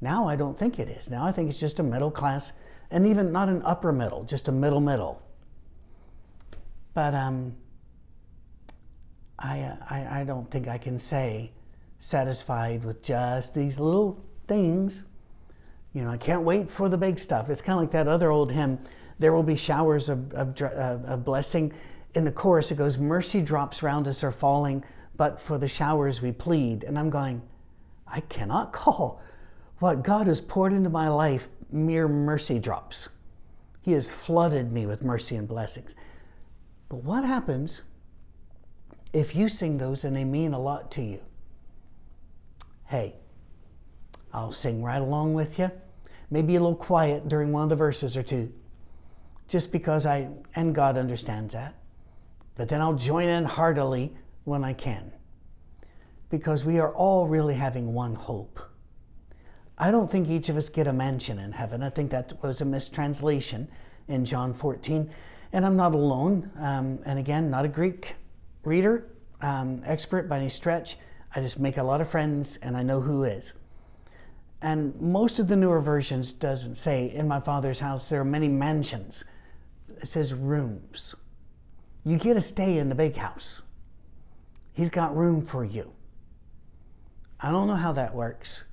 Now 0.00 0.28
I 0.28 0.36
don't 0.36 0.56
think 0.56 0.78
it 0.78 0.88
is. 0.88 1.10
Now 1.10 1.24
I 1.24 1.32
think 1.32 1.50
it's 1.50 1.58
just 1.58 1.80
a 1.80 1.82
middle 1.82 2.10
class, 2.10 2.52
and 2.92 3.04
even 3.04 3.32
not 3.32 3.48
an 3.48 3.62
upper 3.64 3.92
middle, 3.92 4.22
just 4.22 4.46
a 4.46 4.52
middle 4.52 4.80
middle. 4.80 5.20
But 6.92 7.14
um, 7.14 7.56
I, 9.44 9.60
uh, 9.60 9.76
I, 9.90 10.20
I 10.20 10.24
don't 10.24 10.50
think 10.50 10.68
I 10.68 10.78
can 10.78 10.98
say 10.98 11.52
satisfied 11.98 12.82
with 12.82 13.02
just 13.02 13.54
these 13.54 13.78
little 13.78 14.24
things. 14.48 15.04
You 15.92 16.02
know, 16.02 16.10
I 16.10 16.16
can't 16.16 16.42
wait 16.42 16.70
for 16.70 16.88
the 16.88 16.96
big 16.96 17.18
stuff. 17.18 17.50
It's 17.50 17.60
kind 17.60 17.76
of 17.76 17.82
like 17.82 17.90
that 17.92 18.08
other 18.08 18.30
old 18.30 18.50
hymn, 18.50 18.78
There 19.18 19.34
Will 19.34 19.42
Be 19.42 19.56
Showers 19.56 20.08
of, 20.08 20.32
of, 20.32 20.60
of 20.62 21.24
Blessing. 21.24 21.72
In 22.14 22.24
the 22.24 22.32
chorus, 22.32 22.70
it 22.70 22.78
goes, 22.78 22.96
Mercy 22.96 23.42
drops 23.42 23.82
round 23.82 24.08
us 24.08 24.24
are 24.24 24.32
falling, 24.32 24.82
but 25.16 25.38
for 25.38 25.58
the 25.58 25.68
showers 25.68 26.22
we 26.22 26.32
plead. 26.32 26.84
And 26.84 26.98
I'm 26.98 27.10
going, 27.10 27.42
I 28.08 28.20
cannot 28.20 28.72
call 28.72 29.20
what 29.78 30.02
God 30.02 30.26
has 30.26 30.40
poured 30.40 30.72
into 30.72 30.90
my 30.90 31.08
life 31.08 31.48
mere 31.70 32.08
mercy 32.08 32.58
drops. 32.58 33.10
He 33.82 33.92
has 33.92 34.10
flooded 34.10 34.72
me 34.72 34.86
with 34.86 35.04
mercy 35.04 35.36
and 35.36 35.46
blessings. 35.46 35.94
But 36.88 37.04
what 37.04 37.24
happens 37.24 37.82
if 39.14 39.34
you 39.34 39.48
sing 39.48 39.78
those 39.78 40.04
and 40.04 40.14
they 40.14 40.24
mean 40.24 40.52
a 40.52 40.58
lot 40.58 40.90
to 40.90 41.02
you? 41.02 41.20
Hey, 42.86 43.14
I'll 44.32 44.52
sing 44.52 44.82
right 44.82 45.00
along 45.00 45.34
with 45.34 45.58
you. 45.58 45.70
Maybe 46.30 46.56
a 46.56 46.60
little 46.60 46.74
quiet 46.74 47.28
during 47.28 47.52
one 47.52 47.62
of 47.62 47.68
the 47.68 47.76
verses 47.76 48.16
or 48.16 48.24
two, 48.24 48.52
just 49.46 49.70
because 49.70 50.04
I, 50.04 50.28
and 50.56 50.74
God 50.74 50.98
understands 50.98 51.54
that. 51.54 51.76
But 52.56 52.68
then 52.68 52.80
I'll 52.80 52.94
join 52.94 53.28
in 53.28 53.44
heartily 53.44 54.12
when 54.42 54.64
I 54.64 54.72
can, 54.72 55.12
because 56.28 56.64
we 56.64 56.80
are 56.80 56.92
all 56.92 57.28
really 57.28 57.54
having 57.54 57.94
one 57.94 58.16
hope. 58.16 58.60
I 59.78 59.92
don't 59.92 60.10
think 60.10 60.28
each 60.28 60.48
of 60.48 60.56
us 60.56 60.68
get 60.68 60.88
a 60.88 60.92
mansion 60.92 61.38
in 61.38 61.52
heaven. 61.52 61.82
I 61.82 61.90
think 61.90 62.10
that 62.10 62.32
was 62.42 62.60
a 62.60 62.64
mistranslation 62.64 63.68
in 64.08 64.24
John 64.24 64.54
14. 64.54 65.10
And 65.52 65.64
I'm 65.64 65.76
not 65.76 65.94
alone. 65.94 66.50
Um, 66.58 66.98
and 67.06 67.18
again, 67.18 67.50
not 67.50 67.64
a 67.64 67.68
Greek 67.68 68.14
reader, 68.66 69.06
um, 69.40 69.82
expert 69.84 70.28
by 70.28 70.38
any 70.38 70.48
stretch. 70.48 70.96
I 71.34 71.40
just 71.40 71.58
make 71.58 71.76
a 71.76 71.82
lot 71.82 72.00
of 72.00 72.08
friends 72.08 72.58
and 72.62 72.76
I 72.76 72.82
know 72.82 73.00
who 73.00 73.24
is. 73.24 73.54
And 74.62 74.98
most 75.00 75.38
of 75.38 75.48
the 75.48 75.56
newer 75.56 75.80
versions 75.80 76.32
doesn't 76.32 76.76
say, 76.76 77.10
in 77.10 77.28
my 77.28 77.40
father's 77.40 77.78
house 77.78 78.08
there 78.08 78.20
are 78.20 78.24
many 78.24 78.48
mansions. 78.48 79.24
It 80.00 80.08
says 80.08 80.32
rooms. 80.32 81.14
You 82.04 82.18
get 82.18 82.34
to 82.34 82.40
stay 82.40 82.78
in 82.78 82.88
the 82.88 82.94
big 82.94 83.16
house. 83.16 83.62
He's 84.72 84.90
got 84.90 85.16
room 85.16 85.44
for 85.44 85.64
you. 85.64 85.92
I 87.40 87.50
don't 87.50 87.66
know 87.66 87.74
how 87.74 87.92
that 87.92 88.14
works. 88.14 88.64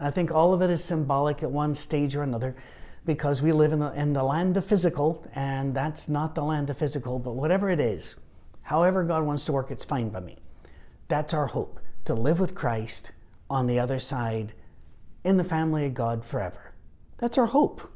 I 0.00 0.10
think 0.10 0.30
all 0.30 0.52
of 0.52 0.62
it 0.62 0.70
is 0.70 0.82
symbolic 0.82 1.42
at 1.42 1.50
one 1.50 1.74
stage 1.74 2.16
or 2.16 2.22
another 2.22 2.56
because 3.06 3.42
we 3.42 3.52
live 3.52 3.72
in 3.72 3.78
the, 3.78 3.92
in 3.92 4.12
the 4.12 4.22
land 4.22 4.56
of 4.56 4.64
physical, 4.64 5.26
and 5.34 5.74
that's 5.74 6.08
not 6.08 6.34
the 6.34 6.42
land 6.42 6.70
of 6.70 6.78
physical, 6.78 7.18
but 7.18 7.32
whatever 7.32 7.70
it 7.70 7.80
is, 7.80 8.16
however 8.64 9.04
God 9.04 9.24
wants 9.24 9.44
to 9.44 9.52
work, 9.52 9.70
it's 9.70 9.84
fine 9.84 10.10
by 10.10 10.20
me. 10.20 10.36
That's 11.08 11.32
our 11.32 11.46
hope 11.46 11.80
to 12.04 12.14
live 12.14 12.40
with 12.40 12.54
Christ 12.54 13.12
on 13.48 13.66
the 13.66 13.78
other 13.78 13.98
side 14.00 14.52
in 15.24 15.36
the 15.36 15.44
family 15.44 15.86
of 15.86 15.94
God 15.94 16.24
forever. 16.24 16.72
That's 17.18 17.38
our 17.38 17.46
hope. 17.46 17.90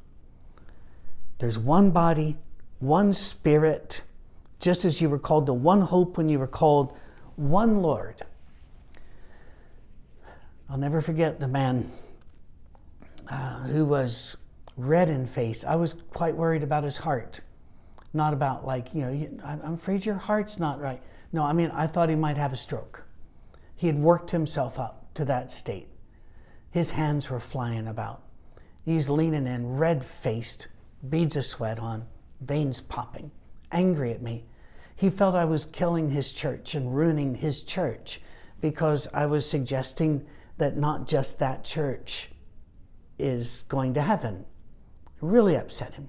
There's 1.39 1.59
one 1.59 1.91
body, 1.91 2.37
one 2.79 3.13
spirit, 3.15 4.03
just 4.61 4.85
as 4.85 5.01
you 5.01 5.09
were 5.11 5.19
called 5.19 5.47
to 5.47 5.53
one 5.53 5.81
hope 5.81 6.17
when 6.17 6.29
you 6.29 6.39
were 6.39 6.47
called 6.47 6.97
one 7.37 7.83
Lord. 7.83 8.23
I'll 10.71 10.79
never 10.79 11.01
forget 11.01 11.41
the 11.41 11.49
man 11.49 11.91
uh, 13.29 13.61
who 13.69 13.85
was 13.85 14.37
red 14.77 15.11
in 15.11 15.27
face. 15.27 15.65
I 15.65 15.77
was 15.77 15.95
quite 16.13 16.35
worried 16.35 16.63
about 16.63 16.85
his 16.85 16.97
heart, 16.97 17.41
not 18.13 18.33
about 18.33 18.67
like, 18.67 18.95
you 18.95 19.03
know, 19.03 19.13
you, 19.13 19.39
I'm 19.45 19.75
afraid 19.75 20.05
your 20.05 20.17
heart's 20.17 20.59
not 20.59 20.81
right. 20.81 21.03
No, 21.33 21.45
I 21.45 21.53
mean, 21.53 21.71
I 21.71 21.87
thought 21.87 22.09
he 22.09 22.17
might 22.17 22.37
have 22.37 22.53
a 22.53 22.57
stroke. 22.57 23.03
He 23.77 23.87
had 23.87 23.99
worked 23.99 24.31
himself 24.31 24.79
up 24.79 25.13
to 25.15 25.25
that 25.27 25.53
state. 25.53 25.89
His 26.71 26.91
hands 26.91 27.31
were 27.31 27.41
flying 27.41 27.87
about. 27.87 28.23
He's 28.85 29.11
leaning 29.11 29.47
in, 29.47 29.77
red 29.77 30.05
faced, 30.05 30.69
beads 31.09 31.37
of 31.37 31.45
sweat 31.45 31.79
on, 31.79 32.07
veins 32.41 32.81
popping, 32.81 33.31
angry 33.71 34.13
at 34.13 34.23
me. 34.23 34.47
He 34.97 35.11
felt 35.11 35.35
I 35.35 35.45
was 35.45 35.67
killing 35.67 36.11
his 36.11 36.33
church 36.33 36.75
and 36.75 36.95
ruining 36.95 37.35
his 37.35 37.61
church 37.61 38.21
because 38.61 39.07
I 39.13 39.27
was 39.27 39.49
suggesting 39.49 40.27
that 40.57 40.77
not 40.77 41.07
just 41.07 41.39
that 41.39 41.63
church 41.63 42.31
is 43.19 43.63
going 43.69 43.95
to 43.95 44.03
heaven. 44.03 44.45
It 45.07 45.13
really 45.21 45.57
upset 45.57 45.95
him. 45.95 46.09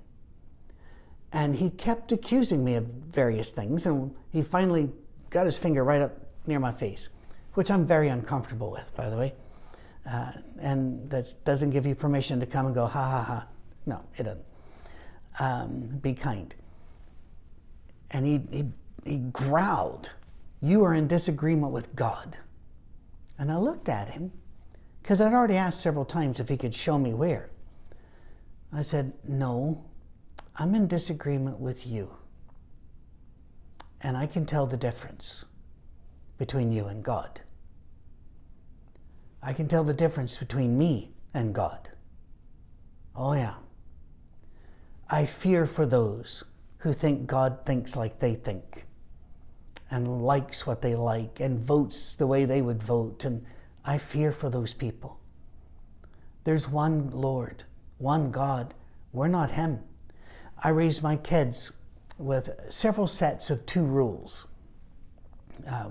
And 1.31 1.55
he 1.55 1.69
kept 1.69 2.11
accusing 2.11 2.63
me 2.63 2.75
of 2.75 2.85
various 2.85 3.51
things, 3.51 3.85
and 3.85 4.15
he 4.31 4.41
finally 4.41 4.89
got 5.29 5.45
his 5.45 5.57
finger 5.57 5.83
right 5.83 6.01
up 6.01 6.17
near 6.47 6.59
my 6.59 6.71
face, 6.71 7.09
which 7.53 7.69
I'm 7.69 7.85
very 7.85 8.09
uncomfortable 8.09 8.71
with, 8.71 8.91
by 8.95 9.09
the 9.09 9.17
way. 9.17 9.33
Uh, 10.09 10.31
and 10.59 11.09
that 11.09 11.31
doesn't 11.45 11.69
give 11.69 11.85
you 11.85 11.93
permission 11.93 12.39
to 12.39 12.45
come 12.45 12.65
and 12.65 12.73
go, 12.73 12.87
ha 12.87 13.11
ha 13.11 13.21
ha. 13.21 13.47
No, 13.85 14.01
it 14.17 14.23
doesn't. 14.23 14.45
Um, 15.39 15.99
be 16.01 16.13
kind. 16.13 16.53
And 18.11 18.25
he, 18.25 18.41
he, 18.51 18.65
he 19.05 19.17
growled, 19.17 20.09
You 20.61 20.83
are 20.83 20.95
in 20.95 21.07
disagreement 21.07 21.71
with 21.71 21.95
God. 21.95 22.37
And 23.37 23.51
I 23.51 23.57
looked 23.57 23.87
at 23.87 24.09
him 24.09 24.31
because 25.01 25.21
I'd 25.21 25.33
already 25.33 25.55
asked 25.55 25.81
several 25.81 26.05
times 26.05 26.39
if 26.39 26.49
he 26.49 26.57
could 26.57 26.75
show 26.75 26.97
me 26.97 27.13
where. 27.13 27.49
I 28.73 28.81
said, 28.81 29.13
No, 29.27 29.85
I'm 30.59 30.75
in 30.75 30.87
disagreement 30.87 31.57
with 31.57 31.87
you. 31.87 32.17
And 34.01 34.17
I 34.17 34.27
can 34.27 34.45
tell 34.45 34.67
the 34.67 34.75
difference 34.75 35.45
between 36.37 36.73
you 36.73 36.87
and 36.87 37.01
God. 37.01 37.39
I 39.41 39.53
can 39.53 39.69
tell 39.69 39.85
the 39.85 39.93
difference 39.93 40.35
between 40.35 40.77
me 40.77 41.13
and 41.33 41.55
God. 41.55 41.89
Oh, 43.15 43.33
yeah. 43.33 43.55
I 45.09 45.25
fear 45.25 45.65
for 45.65 45.85
those 45.85 46.43
who 46.79 46.91
think 46.91 47.25
God 47.25 47.65
thinks 47.65 47.95
like 47.95 48.19
they 48.19 48.35
think 48.35 48.85
and 49.89 50.25
likes 50.25 50.67
what 50.67 50.81
they 50.81 50.93
like 50.93 51.39
and 51.39 51.57
votes 51.57 52.15
the 52.15 52.27
way 52.27 52.43
they 52.43 52.61
would 52.61 52.83
vote. 52.83 53.23
And 53.23 53.45
I 53.85 53.97
fear 53.97 54.33
for 54.33 54.49
those 54.49 54.73
people. 54.73 55.21
There's 56.43 56.67
one 56.67 57.11
Lord, 57.11 57.63
one 57.97 58.29
God. 58.29 58.73
We're 59.13 59.29
not 59.29 59.51
Him. 59.51 59.83
I 60.63 60.69
raised 60.69 61.03
my 61.03 61.15
kids 61.15 61.71
with 62.17 62.49
several 62.69 63.07
sets 63.07 63.49
of 63.49 63.65
two 63.65 63.83
rules. 63.83 64.45
Uh, 65.67 65.89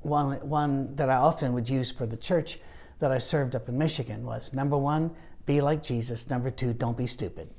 one, 0.00 0.36
one 0.48 0.96
that 0.96 1.10
I 1.10 1.16
often 1.16 1.52
would 1.52 1.68
use 1.68 1.90
for 1.90 2.06
the 2.06 2.16
church 2.16 2.58
that 3.00 3.12
I 3.12 3.18
served 3.18 3.54
up 3.54 3.68
in 3.68 3.76
Michigan 3.76 4.24
was 4.24 4.52
number 4.52 4.76
one, 4.76 5.10
be 5.44 5.60
like 5.60 5.82
Jesus. 5.82 6.30
Number 6.30 6.50
two, 6.50 6.72
don't 6.72 6.96
be 6.96 7.06
stupid. 7.06 7.50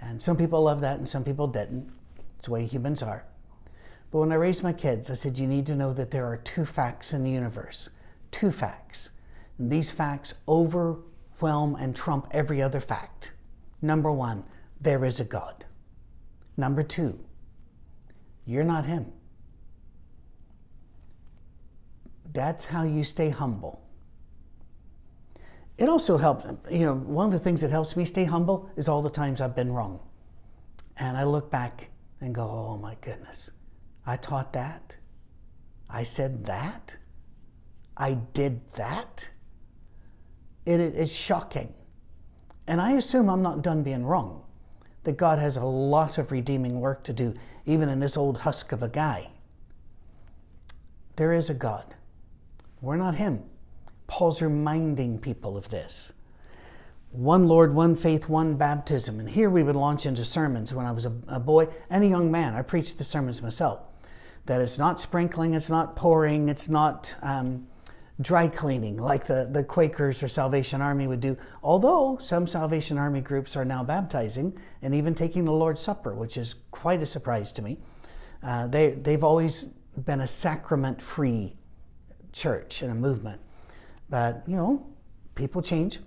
And 0.00 0.20
some 0.20 0.36
people 0.36 0.62
love 0.62 0.80
that 0.80 0.98
and 0.98 1.08
some 1.08 1.24
people 1.24 1.46
didn't. 1.46 1.90
It's 2.36 2.46
the 2.46 2.52
way 2.52 2.66
humans 2.66 3.02
are. 3.02 3.24
But 4.10 4.18
when 4.18 4.32
I 4.32 4.36
raised 4.36 4.62
my 4.62 4.72
kids, 4.72 5.10
I 5.10 5.14
said, 5.14 5.38
you 5.38 5.46
need 5.46 5.66
to 5.66 5.74
know 5.74 5.92
that 5.92 6.10
there 6.10 6.26
are 6.26 6.36
two 6.36 6.64
facts 6.64 7.12
in 7.12 7.24
the 7.24 7.30
universe. 7.30 7.88
Two 8.30 8.52
facts. 8.52 9.10
And 9.58 9.70
these 9.70 9.90
facts 9.90 10.34
overwhelm 10.46 11.76
and 11.76 11.96
trump 11.96 12.28
every 12.30 12.60
other 12.60 12.80
fact. 12.80 13.32
Number 13.80 14.12
one, 14.12 14.44
there 14.80 15.04
is 15.04 15.20
a 15.20 15.24
God. 15.24 15.64
Number 16.56 16.82
two, 16.82 17.18
you're 18.46 18.64
not 18.64 18.84
Him. 18.84 19.12
That's 22.32 22.64
how 22.64 22.84
you 22.84 23.04
stay 23.04 23.30
humble. 23.30 23.80
It 25.76 25.88
also 25.88 26.16
helps, 26.16 26.46
you 26.70 26.86
know, 26.86 26.94
one 26.94 27.26
of 27.26 27.32
the 27.32 27.38
things 27.38 27.60
that 27.60 27.70
helps 27.70 27.96
me 27.96 28.04
stay 28.04 28.24
humble 28.24 28.70
is 28.76 28.88
all 28.88 29.02
the 29.02 29.10
times 29.10 29.40
I've 29.40 29.56
been 29.56 29.72
wrong. 29.72 30.00
And 30.96 31.16
I 31.16 31.24
look 31.24 31.50
back 31.50 31.90
and 32.20 32.34
go, 32.34 32.48
oh 32.48 32.76
my 32.76 32.96
goodness, 33.00 33.50
I 34.06 34.16
taught 34.16 34.52
that. 34.52 34.96
I 35.90 36.04
said 36.04 36.46
that. 36.46 36.96
I 37.96 38.14
did 38.32 38.60
that. 38.74 39.28
It 40.64 40.80
is 40.80 41.14
shocking. 41.14 41.74
And 42.66 42.80
I 42.80 42.92
assume 42.92 43.28
I'm 43.28 43.42
not 43.42 43.62
done 43.62 43.82
being 43.82 44.04
wrong, 44.04 44.43
that 45.04 45.16
God 45.16 45.38
has 45.38 45.56
a 45.56 45.64
lot 45.64 46.18
of 46.18 46.32
redeeming 46.32 46.80
work 46.80 47.04
to 47.04 47.12
do, 47.12 47.34
even 47.66 47.88
in 47.88 48.00
this 48.00 48.16
old 48.16 48.38
husk 48.38 48.72
of 48.72 48.82
a 48.82 48.88
guy. 48.88 49.30
There 51.16 51.32
is 51.32 51.48
a 51.48 51.54
God. 51.54 51.94
We're 52.80 52.96
not 52.96 53.14
Him. 53.14 53.42
Paul's 54.06 54.42
reminding 54.42 55.18
people 55.20 55.56
of 55.56 55.70
this. 55.70 56.12
One 57.12 57.46
Lord, 57.46 57.74
one 57.74 57.94
faith, 57.94 58.28
one 58.28 58.56
baptism. 58.56 59.20
And 59.20 59.30
here 59.30 59.48
we 59.48 59.62
would 59.62 59.76
launch 59.76 60.04
into 60.04 60.24
sermons 60.24 60.74
when 60.74 60.84
I 60.84 60.90
was 60.90 61.06
a, 61.06 61.12
a 61.28 61.38
boy 61.38 61.68
and 61.88 62.02
a 62.02 62.08
young 62.08 62.30
man. 62.30 62.54
I 62.54 62.62
preached 62.62 62.98
the 62.98 63.04
sermons 63.04 63.40
myself. 63.40 63.80
That 64.46 64.60
it's 64.60 64.78
not 64.78 65.00
sprinkling, 65.00 65.54
it's 65.54 65.70
not 65.70 65.96
pouring, 65.96 66.48
it's 66.48 66.68
not 66.68 67.14
um, 67.22 67.66
dry 68.20 68.46
cleaning 68.46 68.96
like 68.96 69.26
the, 69.26 69.48
the 69.50 69.64
Quakers 69.64 70.22
or 70.22 70.28
Salvation 70.28 70.80
Army 70.80 71.06
would 71.06 71.20
do. 71.20 71.36
Although 71.62 72.18
some 72.20 72.46
Salvation 72.46 72.96
Army 72.96 73.20
groups 73.20 73.56
are 73.56 73.64
now 73.64 73.82
baptizing 73.82 74.56
and 74.82 74.94
even 74.94 75.14
taking 75.14 75.44
the 75.44 75.52
Lord's 75.52 75.82
Supper, 75.82 76.14
which 76.14 76.36
is 76.36 76.54
quite 76.70 77.02
a 77.02 77.06
surprise 77.06 77.52
to 77.52 77.62
me. 77.62 77.78
Uh, 78.42 78.66
they, 78.66 78.92
they've 78.92 79.24
always 79.24 79.64
been 80.04 80.20
a 80.20 80.26
sacrament 80.26 81.00
free 81.00 81.56
church 82.32 82.82
and 82.82 82.92
a 82.92 82.94
movement. 82.94 83.40
But, 84.10 84.42
you 84.46 84.56
know, 84.56 84.86
people 85.34 85.62
change. 85.62 85.98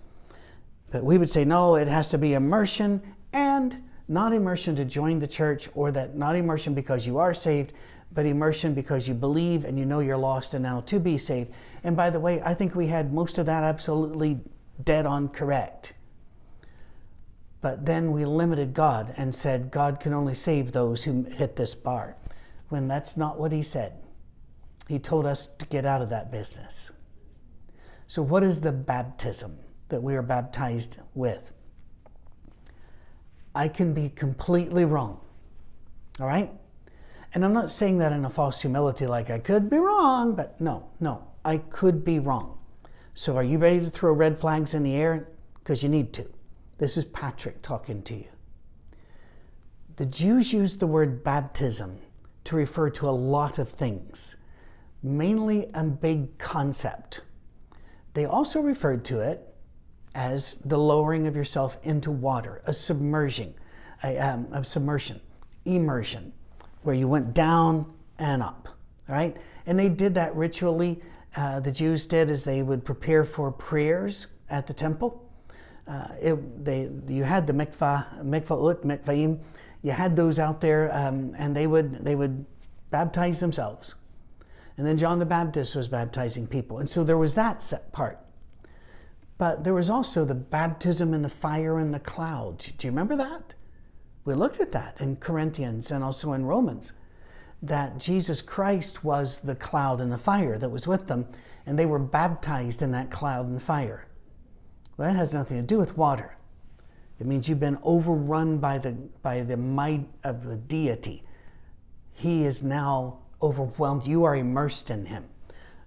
But 0.91 1.03
we 1.03 1.17
would 1.17 1.29
say, 1.29 1.43
no, 1.43 1.75
it 1.75 1.87
has 1.87 2.07
to 2.09 2.17
be 2.17 2.33
immersion 2.33 3.01
and 3.33 3.77
not 4.07 4.33
immersion 4.33 4.75
to 4.77 4.85
join 4.85 5.19
the 5.19 5.27
church 5.27 5.67
or 5.73 5.91
that 5.91 6.15
not 6.15 6.35
immersion 6.35 6.73
because 6.73 7.05
you 7.05 7.17
are 7.17 7.33
saved, 7.33 7.73
but 8.11 8.25
immersion 8.25 8.73
because 8.73 9.07
you 9.07 9.13
believe 9.13 9.65
and 9.65 9.77
you 9.77 9.85
know 9.85 9.99
you're 9.99 10.17
lost 10.17 10.53
and 10.53 10.63
now 10.63 10.81
to 10.81 10.99
be 10.99 11.17
saved. 11.17 11.51
And 11.83 11.95
by 11.95 12.09
the 12.09 12.19
way, 12.19 12.41
I 12.41 12.53
think 12.53 12.75
we 12.75 12.87
had 12.87 13.13
most 13.13 13.37
of 13.37 13.45
that 13.45 13.63
absolutely 13.63 14.39
dead 14.83 15.05
on 15.05 15.29
correct. 15.29 15.93
But 17.61 17.85
then 17.85 18.11
we 18.11 18.25
limited 18.25 18.73
God 18.73 19.13
and 19.17 19.33
said 19.33 19.71
God 19.71 19.99
can 19.99 20.13
only 20.13 20.33
save 20.33 20.71
those 20.71 21.03
who 21.03 21.23
hit 21.23 21.55
this 21.55 21.75
bar, 21.75 22.15
when 22.69 22.87
that's 22.87 23.17
not 23.17 23.39
what 23.39 23.51
He 23.51 23.63
said. 23.63 23.93
He 24.87 24.99
told 24.99 25.25
us 25.25 25.47
to 25.57 25.65
get 25.65 25.85
out 25.85 26.01
of 26.01 26.09
that 26.09 26.31
business. 26.31 26.91
So, 28.07 28.21
what 28.21 28.43
is 28.43 28.61
the 28.61 28.71
baptism 28.71 29.57
that 29.89 30.01
we 30.01 30.15
are 30.15 30.21
baptized 30.21 30.97
with? 31.13 31.51
I 33.53 33.67
can 33.67 33.93
be 33.93 34.09
completely 34.09 34.85
wrong. 34.85 35.19
All 36.19 36.27
right? 36.27 36.51
And 37.37 37.45
I'm 37.45 37.53
not 37.53 37.69
saying 37.69 37.99
that 37.99 38.13
in 38.13 38.25
a 38.25 38.31
false 38.31 38.63
humility, 38.63 39.05
like 39.05 39.29
I 39.29 39.37
could 39.37 39.69
be 39.69 39.77
wrong, 39.77 40.33
but 40.33 40.59
no, 40.59 40.89
no, 40.99 41.23
I 41.45 41.57
could 41.57 42.03
be 42.03 42.17
wrong. 42.17 42.57
So, 43.13 43.37
are 43.37 43.43
you 43.43 43.59
ready 43.59 43.79
to 43.79 43.91
throw 43.91 44.11
red 44.11 44.39
flags 44.39 44.73
in 44.73 44.81
the 44.81 44.95
air? 44.95 45.27
Because 45.59 45.83
you 45.83 45.89
need 45.89 46.13
to. 46.13 46.25
This 46.79 46.97
is 46.97 47.05
Patrick 47.05 47.61
talking 47.61 48.01
to 48.01 48.15
you. 48.15 48.25
The 49.97 50.07
Jews 50.07 50.51
used 50.51 50.79
the 50.79 50.87
word 50.87 51.23
baptism 51.23 51.99
to 52.45 52.55
refer 52.55 52.89
to 52.89 53.07
a 53.07 53.11
lot 53.11 53.59
of 53.59 53.69
things, 53.69 54.37
mainly 55.03 55.69
a 55.75 55.83
big 55.83 56.39
concept. 56.39 57.21
They 58.15 58.25
also 58.25 58.61
referred 58.61 59.05
to 59.05 59.19
it 59.19 59.53
as 60.15 60.57
the 60.65 60.79
lowering 60.79 61.27
of 61.27 61.35
yourself 61.35 61.77
into 61.83 62.09
water, 62.09 62.63
a 62.65 62.73
submerging, 62.73 63.53
a, 64.03 64.17
um, 64.17 64.47
a 64.51 64.63
submersion, 64.63 65.21
immersion, 65.65 66.33
where 66.87 66.95
you 66.95 67.05
went 67.05 67.33
down 67.33 67.85
and 68.17 68.41
up, 68.41 68.69
right? 69.09 69.35
And 69.65 69.77
they 69.77 69.89
did 69.89 70.13
that 70.13 70.33
ritually. 70.37 71.01
Uh, 71.35 71.59
the 71.59 71.69
Jews 71.69 72.05
did 72.05 72.29
as 72.29 72.45
they 72.45 72.63
would 72.63 72.85
prepare 72.85 73.25
for 73.25 73.51
prayers 73.51 74.27
at 74.49 74.67
the 74.67 74.73
temple. 74.73 75.29
Uh, 75.85 76.07
it, 76.21 76.63
they, 76.63 76.89
you 77.09 77.25
had 77.25 77.45
the 77.45 77.51
mikvah, 77.51 78.23
mikvaot, 78.23 78.85
mikvaim. 78.85 79.37
You 79.83 79.91
had 79.91 80.15
those 80.15 80.39
out 80.39 80.61
there, 80.61 80.89
um, 80.95 81.35
and 81.37 81.53
they 81.53 81.67
would 81.67 82.05
they 82.05 82.15
would 82.15 82.45
baptize 82.89 83.41
themselves. 83.41 83.95
And 84.77 84.87
then 84.87 84.97
John 84.97 85.19
the 85.19 85.25
Baptist 85.25 85.75
was 85.75 85.89
baptizing 85.89 86.47
people. 86.47 86.77
And 86.77 86.89
so 86.89 87.03
there 87.03 87.17
was 87.17 87.35
that 87.35 87.61
set 87.61 87.91
part. 87.91 88.17
But 89.37 89.65
there 89.65 89.73
was 89.73 89.89
also 89.89 90.23
the 90.23 90.35
baptism 90.35 91.13
in 91.13 91.21
the 91.21 91.29
fire 91.29 91.79
and 91.79 91.93
the 91.93 91.99
clouds. 91.99 92.71
Do 92.77 92.87
you 92.87 92.91
remember 92.91 93.17
that? 93.17 93.55
We 94.27 94.33
looked 94.33 94.59
at 94.59 94.73
that 94.73 94.99
in 94.99 95.15
Corinthians 95.15 95.89
and 95.89 96.03
also 96.03 96.33
in 96.33 96.45
Romans 96.45 96.91
that 97.61 97.97
Jesus 97.97 98.41
Christ 98.41 99.01
was 99.01 99.39
the 99.39 99.55
cloud 99.55 100.01
and 100.01 100.11
the 100.11 100.17
fire 100.17 100.57
that 100.57 100.67
was 100.67 100.85
with 100.85 101.07
them, 101.07 101.25
and 101.65 101.79
they 101.79 101.85
were 101.85 101.97
baptized 101.97 102.81
in 102.81 102.91
that 102.91 103.09
cloud 103.09 103.47
and 103.47 103.63
fire. 103.63 104.05
Well, 104.97 105.07
that 105.07 105.15
has 105.15 105.33
nothing 105.33 105.55
to 105.55 105.63
do 105.63 105.79
with 105.79 105.97
water. 105.97 106.35
It 107.21 107.25
means 107.25 107.47
you've 107.47 107.61
been 107.61 107.79
overrun 107.83 108.57
by 108.57 108.79
the, 108.79 108.91
by 109.21 109.43
the 109.43 109.55
might 109.55 110.09
of 110.25 110.43
the 110.43 110.57
deity. 110.57 111.23
He 112.11 112.43
is 112.43 112.61
now 112.61 113.19
overwhelmed. 113.41 114.05
You 114.05 114.25
are 114.25 114.35
immersed 114.35 114.89
in 114.89 115.05
him. 115.05 115.23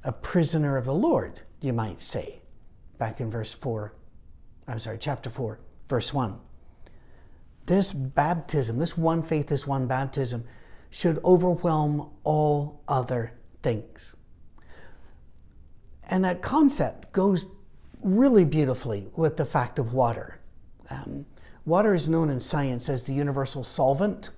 A 0.05 0.12
prisoner 0.12 0.79
of 0.79 0.87
the 0.87 0.94
Lord, 0.94 1.42
you 1.61 1.74
might 1.74 2.00
say, 2.00 2.40
back 2.96 3.20
in 3.20 3.31
verse 3.31 3.53
4, 3.53 3.92
I'm 4.66 4.79
sorry, 4.79 4.96
chapter 4.98 5.29
4, 5.29 5.61
verse 5.90 6.14
1. 6.14 6.40
This 7.71 7.93
baptism, 7.93 8.81
this 8.81 8.99
one 8.99 9.23
faith, 9.23 9.47
this 9.47 9.65
one 9.65 9.87
baptism, 9.87 10.43
should 10.91 11.21
overwhelm 11.25 12.11
all 12.25 12.83
other 12.89 13.33
things. 13.63 14.17
And 16.09 16.25
that 16.25 16.43
concept 16.43 17.13
goes 17.13 17.45
really 18.03 18.45
beautifully 18.45 19.07
with 19.15 19.37
the 19.37 19.45
fact 19.45 19.79
of 19.79 19.93
water. 19.93 20.41
Um, 20.91 21.27
water 21.65 21.95
is 21.95 22.09
known 22.09 22.29
in 22.29 22.41
science 22.41 22.89
as 22.89 23.05
the 23.05 23.13
universal 23.13 23.63
solvent. 23.63 24.31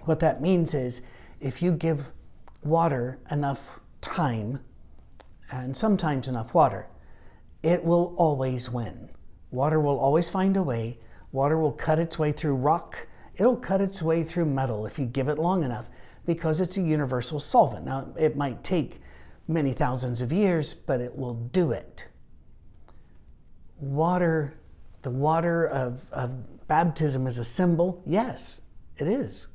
What 0.00 0.18
that 0.18 0.42
means 0.42 0.74
is 0.74 1.02
if 1.38 1.62
you 1.62 1.70
give 1.70 2.08
water 2.64 3.20
enough 3.30 3.78
time, 4.00 4.58
and 5.52 5.76
sometimes 5.76 6.26
enough 6.26 6.54
water, 6.54 6.88
it 7.62 7.84
will 7.84 8.16
always 8.18 8.68
win. 8.68 9.10
Water 9.52 9.78
will 9.78 10.00
always 10.00 10.28
find 10.28 10.56
a 10.56 10.62
way. 10.64 10.98
Water 11.36 11.58
will 11.58 11.72
cut 11.72 11.98
its 11.98 12.18
way 12.18 12.32
through 12.32 12.54
rock. 12.54 13.08
It'll 13.34 13.58
cut 13.58 13.82
its 13.82 14.00
way 14.00 14.24
through 14.24 14.46
metal 14.46 14.86
if 14.86 14.98
you 14.98 15.04
give 15.04 15.28
it 15.28 15.38
long 15.38 15.64
enough 15.64 15.90
because 16.24 16.62
it's 16.62 16.78
a 16.78 16.80
universal 16.80 17.40
solvent. 17.40 17.84
Now, 17.84 18.08
it 18.18 18.38
might 18.38 18.64
take 18.64 19.02
many 19.46 19.74
thousands 19.74 20.22
of 20.22 20.32
years, 20.32 20.72
but 20.72 21.02
it 21.02 21.14
will 21.14 21.34
do 21.34 21.72
it. 21.72 22.06
Water, 23.78 24.54
the 25.02 25.10
water 25.10 25.66
of, 25.66 26.00
of 26.10 26.66
baptism 26.68 27.26
is 27.26 27.36
a 27.36 27.44
symbol. 27.44 28.02
Yes, 28.06 28.62
it 28.96 29.06
is. 29.06 29.48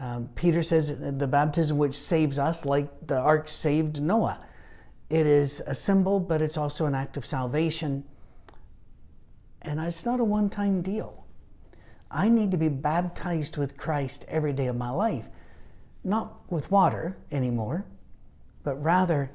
Um, 0.00 0.30
Peter 0.34 0.62
says 0.62 0.98
the 1.18 1.26
baptism 1.26 1.76
which 1.76 1.96
saves 1.96 2.38
us, 2.38 2.64
like 2.64 2.88
the 3.06 3.18
ark 3.18 3.46
saved 3.48 4.00
Noah. 4.00 4.40
It 5.10 5.26
is 5.26 5.62
a 5.66 5.74
symbol, 5.74 6.18
but 6.18 6.40
it's 6.40 6.56
also 6.56 6.86
an 6.86 6.94
act 6.94 7.18
of 7.18 7.26
salvation. 7.26 8.04
And 9.64 9.80
it's 9.80 10.04
not 10.04 10.20
a 10.20 10.24
one 10.24 10.50
time 10.50 10.82
deal. 10.82 11.24
I 12.10 12.28
need 12.28 12.50
to 12.52 12.56
be 12.56 12.68
baptized 12.68 13.56
with 13.56 13.76
Christ 13.76 14.24
every 14.28 14.52
day 14.52 14.66
of 14.66 14.76
my 14.76 14.90
life, 14.90 15.26
not 16.04 16.50
with 16.50 16.70
water 16.70 17.16
anymore, 17.32 17.86
but 18.62 18.80
rather 18.82 19.30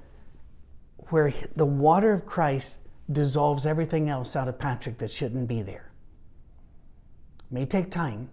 where 1.09 1.33
the 1.55 1.65
water 1.65 2.13
of 2.13 2.25
Christ 2.25 2.77
dissolves 3.11 3.65
everything 3.65 4.09
else 4.09 4.35
out 4.35 4.47
of 4.47 4.59
Patrick 4.59 4.97
that 4.99 5.11
shouldn't 5.11 5.47
be 5.47 5.61
there. 5.61 5.91
It 7.39 7.53
may 7.53 7.65
take 7.65 7.91
time. 7.91 8.29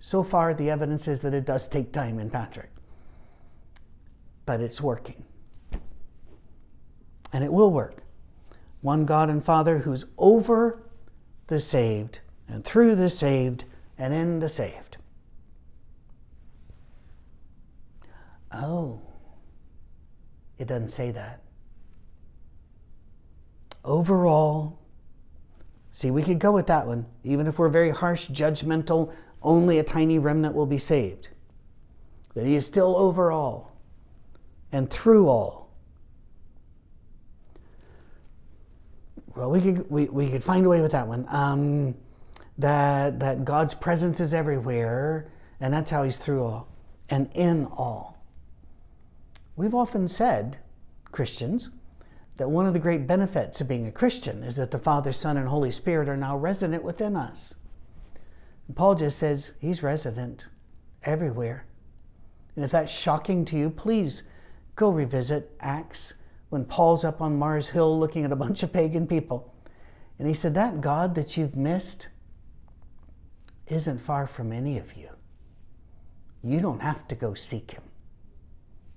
So 0.00 0.22
far, 0.22 0.52
the 0.52 0.70
evidence 0.70 1.06
is 1.06 1.22
that 1.22 1.34
it 1.34 1.44
does 1.44 1.68
take 1.68 1.92
time 1.92 2.18
in 2.18 2.30
Patrick, 2.30 2.70
but 4.46 4.60
it's 4.60 4.80
working. 4.80 5.24
And 7.32 7.44
it 7.44 7.52
will 7.52 7.70
work. 7.70 8.02
One 8.80 9.04
God 9.04 9.30
and 9.30 9.44
Father 9.44 9.78
who's 9.78 10.06
over 10.18 10.83
the 11.46 11.60
saved 11.60 12.20
and 12.48 12.64
through 12.64 12.94
the 12.94 13.10
saved 13.10 13.64
and 13.98 14.12
in 14.14 14.40
the 14.40 14.48
saved. 14.48 14.98
Oh. 18.52 19.00
It 20.58 20.68
doesn't 20.68 20.90
say 20.90 21.10
that. 21.10 21.42
Overall, 23.84 24.78
see, 25.92 26.10
we 26.10 26.22
could 26.22 26.38
go 26.38 26.52
with 26.52 26.66
that 26.68 26.86
one. 26.86 27.06
Even 27.22 27.46
if 27.46 27.58
we're 27.58 27.68
very 27.68 27.90
harsh, 27.90 28.28
judgmental, 28.28 29.12
only 29.42 29.78
a 29.78 29.84
tiny 29.84 30.18
remnant 30.18 30.54
will 30.54 30.66
be 30.66 30.78
saved. 30.78 31.28
That 32.34 32.46
he 32.46 32.54
is 32.54 32.66
still 32.66 32.96
over 32.96 33.30
all 33.30 33.76
and 34.72 34.88
through 34.88 35.28
all. 35.28 35.63
Well, 39.36 39.50
we 39.50 39.60
could, 39.60 39.90
we, 39.90 40.04
we 40.06 40.30
could 40.30 40.44
find 40.44 40.64
a 40.64 40.68
way 40.68 40.80
with 40.80 40.92
that 40.92 41.08
one. 41.08 41.26
Um, 41.28 41.94
that, 42.58 43.18
that 43.20 43.44
God's 43.44 43.74
presence 43.74 44.20
is 44.20 44.32
everywhere, 44.32 45.30
and 45.60 45.74
that's 45.74 45.90
how 45.90 46.04
he's 46.04 46.18
through 46.18 46.44
all 46.44 46.68
and 47.10 47.28
in 47.34 47.66
all. 47.66 48.16
We've 49.56 49.74
often 49.74 50.08
said, 50.08 50.58
Christians, 51.10 51.70
that 52.36 52.50
one 52.50 52.66
of 52.66 52.72
the 52.72 52.80
great 52.80 53.06
benefits 53.06 53.60
of 53.60 53.68
being 53.68 53.86
a 53.86 53.92
Christian 53.92 54.42
is 54.42 54.56
that 54.56 54.70
the 54.70 54.78
Father, 54.78 55.12
Son, 55.12 55.36
and 55.36 55.48
Holy 55.48 55.70
Spirit 55.70 56.08
are 56.08 56.16
now 56.16 56.36
resident 56.36 56.82
within 56.82 57.14
us. 57.14 57.54
And 58.66 58.76
Paul 58.76 58.94
just 58.94 59.18
says 59.18 59.52
he's 59.60 59.82
resident 59.82 60.48
everywhere. 61.02 61.66
And 62.56 62.64
if 62.64 62.70
that's 62.70 62.92
shocking 62.92 63.44
to 63.46 63.56
you, 63.56 63.70
please 63.70 64.22
go 64.76 64.90
revisit 64.90 65.52
Acts 65.60 66.14
when 66.54 66.64
Paul's 66.64 67.04
up 67.04 67.20
on 67.20 67.36
Mars 67.36 67.68
Hill 67.68 67.98
looking 67.98 68.24
at 68.24 68.30
a 68.30 68.36
bunch 68.36 68.62
of 68.62 68.72
pagan 68.72 69.08
people. 69.08 69.52
And 70.20 70.28
he 70.28 70.34
said, 70.34 70.54
That 70.54 70.80
God 70.80 71.16
that 71.16 71.36
you've 71.36 71.56
missed 71.56 72.06
isn't 73.66 73.98
far 73.98 74.28
from 74.28 74.52
any 74.52 74.78
of 74.78 74.94
you. 74.94 75.08
You 76.44 76.60
don't 76.60 76.80
have 76.80 77.08
to 77.08 77.16
go 77.16 77.34
seek 77.34 77.72
him. 77.72 77.82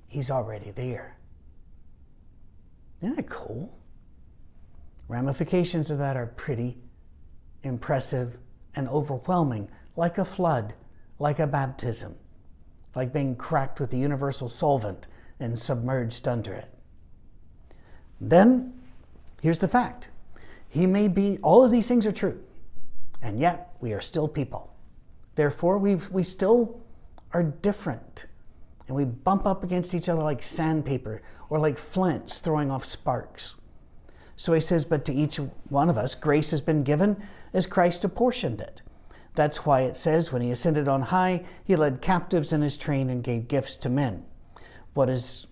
He's 0.07 0.29
already 0.29 0.69
there. 0.69 1.17
Isn't 3.01 3.15
that 3.15 3.27
cool? 3.27 3.75
Ramifications 5.07 5.89
of 5.89 5.97
that 5.97 6.15
are 6.15 6.27
pretty 6.27 6.77
impressive 7.63 8.37
and 8.75 8.87
overwhelming, 8.87 9.67
like 9.95 10.19
a 10.19 10.25
flood, 10.25 10.75
like 11.17 11.39
a 11.39 11.47
baptism, 11.47 12.15
like 12.93 13.11
being 13.11 13.35
cracked 13.35 13.79
with 13.79 13.89
the 13.89 13.97
universal 13.97 14.47
solvent 14.47 15.07
and 15.39 15.57
submerged 15.57 16.27
under 16.27 16.53
it. 16.53 16.76
Then, 18.19 18.73
here's 19.41 19.59
the 19.59 19.67
fact 19.67 20.09
He 20.69 20.85
may 20.85 21.07
be, 21.07 21.37
all 21.41 21.63
of 21.63 21.71
these 21.71 21.87
things 21.87 22.05
are 22.05 22.11
true, 22.11 22.41
and 23.21 23.39
yet 23.39 23.73
we 23.79 23.93
are 23.93 24.01
still 24.01 24.27
people. 24.27 24.73
Therefore, 25.35 25.77
we, 25.77 25.95
we 25.95 26.23
still 26.23 26.79
are 27.31 27.43
different 27.43 28.25
and 28.87 28.95
we 28.95 29.05
bump 29.05 29.45
up 29.45 29.63
against 29.63 29.93
each 29.93 30.09
other 30.09 30.23
like 30.23 30.41
sandpaper 30.41 31.21
or 31.49 31.59
like 31.59 31.77
flints 31.77 32.39
throwing 32.39 32.71
off 32.71 32.85
sparks. 32.85 33.55
So 34.35 34.53
he 34.53 34.61
says, 34.61 34.85
But 34.85 35.03
to 35.05 35.13
each 35.13 35.37
one 35.69 35.89
of 35.89 35.97
us, 35.97 36.15
grace 36.15 36.51
has 36.51 36.61
been 36.61 36.83
given 36.83 37.21
as 37.53 37.65
Christ 37.65 38.05
apportioned 38.05 38.61
it. 38.61 38.81
That's 39.35 39.65
why 39.65 39.81
it 39.81 39.97
says, 39.97 40.31
When 40.31 40.41
he 40.41 40.51
ascended 40.51 40.87
on 40.87 41.01
high, 41.01 41.43
he 41.63 41.75
led 41.75 42.01
captives 42.01 42.53
in 42.53 42.61
his 42.61 42.77
train 42.77 43.09
and 43.09 43.23
gave 43.23 43.47
gifts 43.47 43.75
to 43.77 43.89
men. 43.89 44.25
What 44.93 45.07
does 45.07 45.47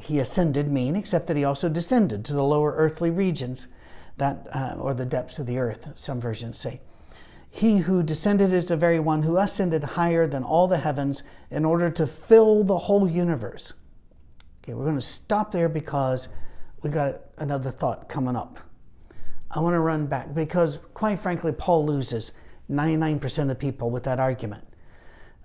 he 0.00 0.18
ascended 0.18 0.70
mean, 0.70 0.96
except 0.96 1.26
that 1.26 1.36
he 1.36 1.44
also 1.44 1.68
descended 1.68 2.24
to 2.24 2.32
the 2.32 2.42
lower 2.42 2.74
earthly 2.76 3.10
regions, 3.10 3.68
that, 4.16 4.46
uh, 4.52 4.76
or 4.78 4.94
the 4.94 5.06
depths 5.06 5.38
of 5.38 5.46
the 5.46 5.58
earth, 5.58 5.92
some 5.94 6.20
versions 6.20 6.58
say. 6.58 6.80
He 7.50 7.78
who 7.78 8.02
descended 8.02 8.52
is 8.52 8.68
the 8.68 8.76
very 8.76 9.00
one 9.00 9.22
who 9.22 9.38
ascended 9.38 9.82
higher 9.82 10.26
than 10.26 10.44
all 10.44 10.68
the 10.68 10.78
heavens 10.78 11.22
in 11.50 11.64
order 11.64 11.90
to 11.90 12.06
fill 12.06 12.62
the 12.62 12.78
whole 12.78 13.08
universe. 13.08 13.72
Okay, 14.62 14.74
we're 14.74 14.84
going 14.84 14.96
to 14.96 15.00
stop 15.00 15.50
there 15.50 15.68
because 15.68 16.28
we 16.82 16.90
got 16.90 17.20
another 17.38 17.70
thought 17.70 18.08
coming 18.08 18.36
up. 18.36 18.58
I 19.50 19.60
want 19.60 19.74
to 19.74 19.80
run 19.80 20.06
back 20.06 20.34
because, 20.34 20.78
quite 20.92 21.18
frankly, 21.18 21.52
Paul 21.52 21.86
loses 21.86 22.32
99% 22.70 23.38
of 23.42 23.48
the 23.48 23.54
people 23.54 23.90
with 23.90 24.04
that 24.04 24.20
argument. 24.20 24.64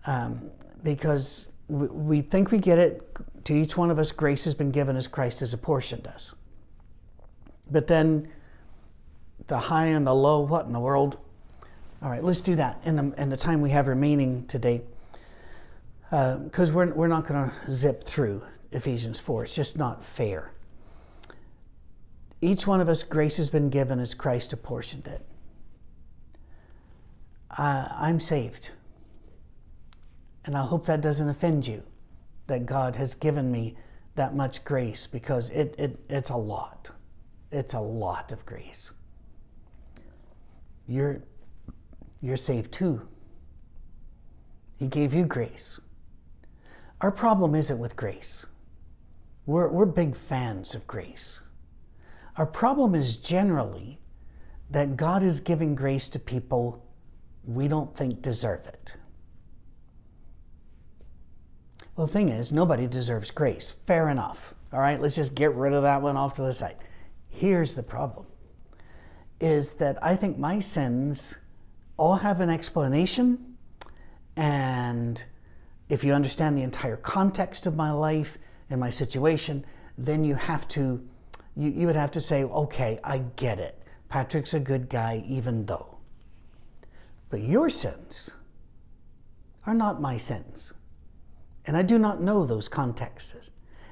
Um, 0.06 0.52
because 0.84 1.48
we, 1.68 1.88
we 1.88 2.22
think 2.22 2.52
we 2.52 2.58
get 2.58 2.80
it. 2.80 3.02
To 3.46 3.54
each 3.54 3.76
one 3.76 3.92
of 3.92 4.00
us, 4.00 4.12
grace 4.12 4.46
has 4.46 4.54
been 4.54 4.72
given 4.72 4.96
as 4.96 5.08
Christ 5.08 5.42
has 5.42 5.54
apportioned 5.54 6.08
us. 6.08 6.34
But 7.70 7.88
then 7.88 8.30
the 9.48 9.58
high 9.58 9.88
and 9.88 10.08
the 10.08 10.14
low, 10.14 10.42
what 10.42 10.66
in 10.66 10.74
the 10.74 10.80
world? 10.80 11.18
All 12.02 12.10
right, 12.10 12.24
let's 12.24 12.42
do 12.42 12.56
that 12.56 12.82
in 12.86 12.96
the, 12.96 13.22
in 13.22 13.30
the 13.30 13.38
time 13.38 13.62
we 13.62 13.70
have 13.72 13.88
remaining 13.88 14.46
today. 14.48 14.82
Because 16.10 16.70
uh, 16.70 16.74
we're, 16.74 16.94
we're 16.94 17.08
not 17.08 17.28
going 17.28 17.50
to 17.50 17.72
zip 17.72 18.04
through 18.04 18.44
Ephesians 18.72 19.20
4. 19.20 19.44
It's 19.44 19.56
just 19.56 19.78
not 19.78 20.04
fair. 20.04 20.52
Each 22.42 22.68
one 22.68 22.82
of 22.82 22.90
us, 22.90 23.04
grace 23.04 23.38
has 23.38 23.50
been 23.50 23.70
given 23.70 24.00
as 24.00 24.14
Christ 24.14 24.54
apportioned 24.54 25.08
it. 25.08 25.26
Uh, 27.58 27.88
I'm 27.92 28.20
saved. 28.20 28.72
And 30.46 30.58
I 30.58 30.66
hope 30.66 30.86
that 30.86 31.02
doesn't 31.02 31.30
offend 31.30 31.66
you 31.66 31.84
that 32.48 32.66
God 32.66 32.96
has 32.96 33.16
given 33.16 33.52
me 33.52 33.78
that 34.16 34.36
much 34.36 34.64
grace 34.64 35.08
because 35.08 35.50
it, 35.50 35.76
it, 35.78 36.00
it's 36.10 36.30
a 36.30 36.36
lot. 36.36 36.92
It's 37.52 37.74
a 37.74 37.80
lot 37.80 38.32
of 38.32 38.46
grace. 38.46 38.92
You're, 40.88 41.24
you're 42.22 42.38
saved 42.38 42.72
too. 42.72 43.08
He 44.78 44.88
gave 44.88 45.14
you 45.14 45.26
grace. 45.26 45.80
Our 47.02 47.12
problem 47.12 47.56
isn't 47.56 47.80
with 47.80 47.96
grace. 47.96 48.46
We're, 49.46 49.70
we're 49.70 49.86
big 49.86 50.16
fans 50.16 50.76
of 50.76 50.86
grace. 50.88 51.42
Our 52.38 52.46
problem 52.46 52.96
is 52.96 53.18
generally 53.18 54.00
that 54.72 54.98
God 54.98 55.22
is 55.22 55.40
giving 55.40 55.76
grace 55.76 56.08
to 56.10 56.20
people 56.20 56.84
we 57.46 57.68
don't 57.68 57.96
think 57.96 58.22
deserve 58.22 58.66
it. 58.68 58.96
Well, 61.96 62.08
the 62.08 62.14
thing 62.14 62.30
is, 62.30 62.52
nobody 62.52 62.88
deserves 62.88 63.30
grace. 63.30 63.76
Fair 63.86 64.10
enough. 64.10 64.56
All 64.72 64.80
right, 64.80 65.00
let's 65.00 65.16
just 65.16 65.36
get 65.36 65.54
rid 65.54 65.74
of 65.74 65.84
that 65.84 66.02
one 66.02 66.18
off 66.18 66.34
to 66.36 66.42
the 66.42 66.54
side. 66.54 66.78
Here's 67.30 67.76
the 67.76 67.84
problem 67.84 68.26
is 69.40 69.74
that 69.74 70.02
I 70.02 70.16
think 70.16 70.38
my 70.38 70.60
sins 70.60 71.38
all 71.98 72.16
have 72.16 72.40
an 72.40 72.50
explanation. 72.50 73.56
And 74.38 75.24
if 75.90 76.04
you 76.04 76.14
understand 76.14 76.58
the 76.58 76.64
entire 76.64 76.96
context 76.96 77.68
of 77.68 77.76
my 77.76 77.92
life 77.92 78.38
and 78.70 78.80
my 78.80 78.90
situation, 78.90 79.66
then 79.98 80.24
you 80.24 80.36
have 80.36 80.68
to, 80.70 81.06
you, 81.58 81.70
you 81.70 81.86
would 81.88 81.96
have 81.96 82.12
to 82.12 82.22
say, 82.22 82.46
okay, 82.46 83.00
I 83.04 83.20
get 83.36 83.60
it. 83.60 83.78
Patrick's 84.08 84.54
a 84.54 84.60
good 84.60 84.90
guy, 84.90 85.24
even 85.28 85.66
though. 85.66 85.98
But 87.30 87.42
your 87.42 87.70
sins 87.70 88.36
are 89.66 89.74
not 89.74 90.00
my 90.00 90.18
sins. 90.18 90.74
And 91.66 91.78
I 91.78 91.82
do 91.82 91.98
not 91.98 92.22
know 92.22 92.46
those 92.46 92.68
contexts. 92.68 93.52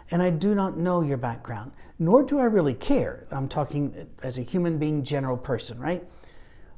And 0.10 0.22
I 0.22 0.30
do 0.30 0.54
not 0.54 0.78
know 0.78 1.02
your 1.02 1.18
background, 1.18 1.72
nor 1.98 2.24
do 2.24 2.40
I 2.40 2.44
really 2.44 2.74
care. 2.74 3.28
I'm 3.32 3.48
talking 3.48 4.10
as 4.24 4.38
a 4.38 4.42
human 4.42 4.78
being, 4.78 5.04
general 5.04 5.38
person, 5.38 5.80
right? 5.80 6.04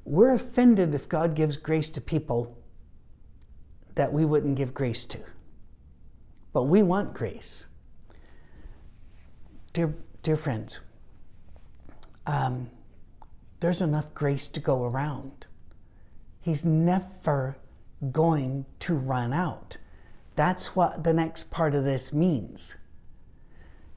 We're 0.06 0.34
offended 0.34 0.94
if 0.94 1.10
God 1.10 1.34
gives 1.34 1.58
grace 1.58 1.90
to 1.92 2.02
people 2.02 2.56
that 3.96 4.14
we 4.14 4.26
wouldn't 4.26 4.56
give 4.56 4.74
grace 4.74 5.06
to. 5.06 5.20
But 6.52 6.64
we 6.64 6.84
want 6.84 7.14
grace. 7.14 7.66
Dear, 9.74 9.96
dear 10.22 10.38
friends, 10.38 10.82
um, 12.28 12.70
there's 13.60 13.82
enough 13.82 14.14
grace 14.14 14.48
to 14.50 14.60
go 14.60 14.84
around. 14.84 15.48
He's 16.42 16.64
never 16.64 17.58
going 18.12 18.66
to 18.80 18.94
run 18.94 19.34
out. 19.34 19.78
That's 20.36 20.76
what 20.76 21.04
the 21.04 21.14
next 21.14 21.52
part 21.52 21.76
of 21.76 21.84
this 21.84 22.12
means. 22.12 22.78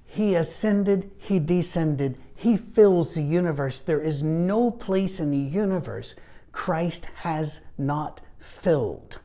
He 0.04 0.34
ascended, 0.34 1.10
He 1.18 1.38
descended, 1.38 2.18
He 2.34 2.56
fills 2.56 3.14
the 3.14 3.22
universe. 3.22 3.80
There 3.80 4.00
is 4.00 4.22
no 4.22 4.70
place 4.70 5.20
in 5.20 5.30
the 5.30 5.38
universe 5.38 6.14
Christ 6.52 7.06
has 7.16 7.60
not 7.76 8.22
filled. 8.38 9.18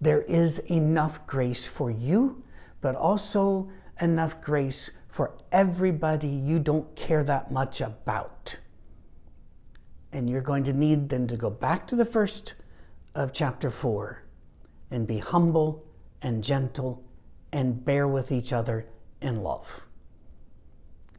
There 0.00 0.22
is 0.22 0.60
enough 0.60 1.26
grace 1.26 1.66
for 1.66 1.90
you, 1.90 2.42
but 2.80 2.94
also 2.94 3.68
enough 4.00 4.40
grace 4.40 4.90
for 5.08 5.34
everybody 5.50 6.28
you 6.28 6.58
don't 6.58 6.94
care 6.94 7.24
that 7.24 7.50
much 7.50 7.80
about. 7.80 8.56
And 10.12 10.30
you're 10.30 10.40
going 10.40 10.64
to 10.64 10.72
need 10.72 11.08
then 11.08 11.26
to 11.28 11.36
go 11.36 11.50
back 11.50 11.86
to 11.88 11.96
the 11.96 12.04
first 12.04 12.54
of 13.14 13.32
chapter 13.32 13.70
4 13.70 14.22
and 14.90 15.06
be 15.06 15.18
humble 15.18 15.84
and 16.22 16.42
gentle 16.42 17.02
and 17.52 17.84
bear 17.84 18.06
with 18.06 18.30
each 18.32 18.52
other 18.52 18.86
in 19.20 19.42
love. 19.42 19.82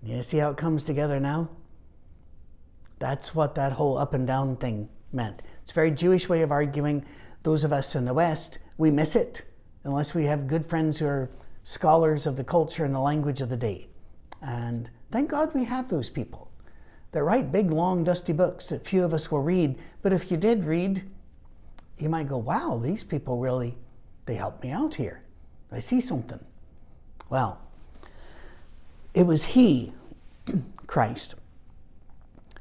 You 0.03 0.21
see 0.23 0.37
how 0.37 0.51
it 0.51 0.57
comes 0.57 0.83
together 0.83 1.19
now? 1.19 1.49
That's 2.99 3.33
what 3.33 3.55
that 3.55 3.73
whole 3.73 3.97
up 3.97 4.13
and 4.13 4.27
down 4.27 4.57
thing 4.57 4.89
meant. 5.11 5.41
It's 5.63 5.71
a 5.71 5.75
very 5.75 5.91
Jewish 5.91 6.29
way 6.29 6.41
of 6.41 6.51
arguing. 6.51 7.05
Those 7.43 7.63
of 7.63 7.73
us 7.73 7.95
in 7.95 8.05
the 8.05 8.13
West, 8.13 8.59
we 8.77 8.91
miss 8.91 9.15
it 9.15 9.43
unless 9.83 10.13
we 10.13 10.25
have 10.25 10.47
good 10.47 10.65
friends 10.65 10.99
who 10.99 11.05
are 11.05 11.29
scholars 11.63 12.25
of 12.25 12.35
the 12.35 12.43
culture 12.43 12.85
and 12.85 12.93
the 12.93 12.99
language 12.99 13.41
of 13.41 13.49
the 13.49 13.57
day. 13.57 13.87
And 14.41 14.89
thank 15.11 15.29
God 15.29 15.53
we 15.53 15.63
have 15.65 15.89
those 15.89 16.09
people. 16.09 16.51
They 17.11 17.21
write 17.21 17.51
big, 17.51 17.71
long, 17.71 18.03
dusty 18.03 18.33
books 18.33 18.67
that 18.67 18.85
few 18.85 19.03
of 19.03 19.13
us 19.13 19.31
will 19.31 19.41
read. 19.41 19.77
But 20.01 20.13
if 20.13 20.29
you 20.29 20.37
did 20.37 20.65
read, 20.65 21.03
you 21.97 22.09
might 22.09 22.29
go, 22.29 22.37
wow, 22.37 22.79
these 22.81 23.03
people 23.03 23.39
really, 23.39 23.77
they 24.29 24.35
helped 24.35 24.63
me 24.63 24.69
out 24.69 24.93
here. 24.93 25.23
I 25.71 25.79
see 25.79 25.99
something. 25.99 26.39
Well, 27.31 27.59
it 29.15 29.25
was 29.25 29.43
He, 29.43 29.91
Christ, 30.87 31.33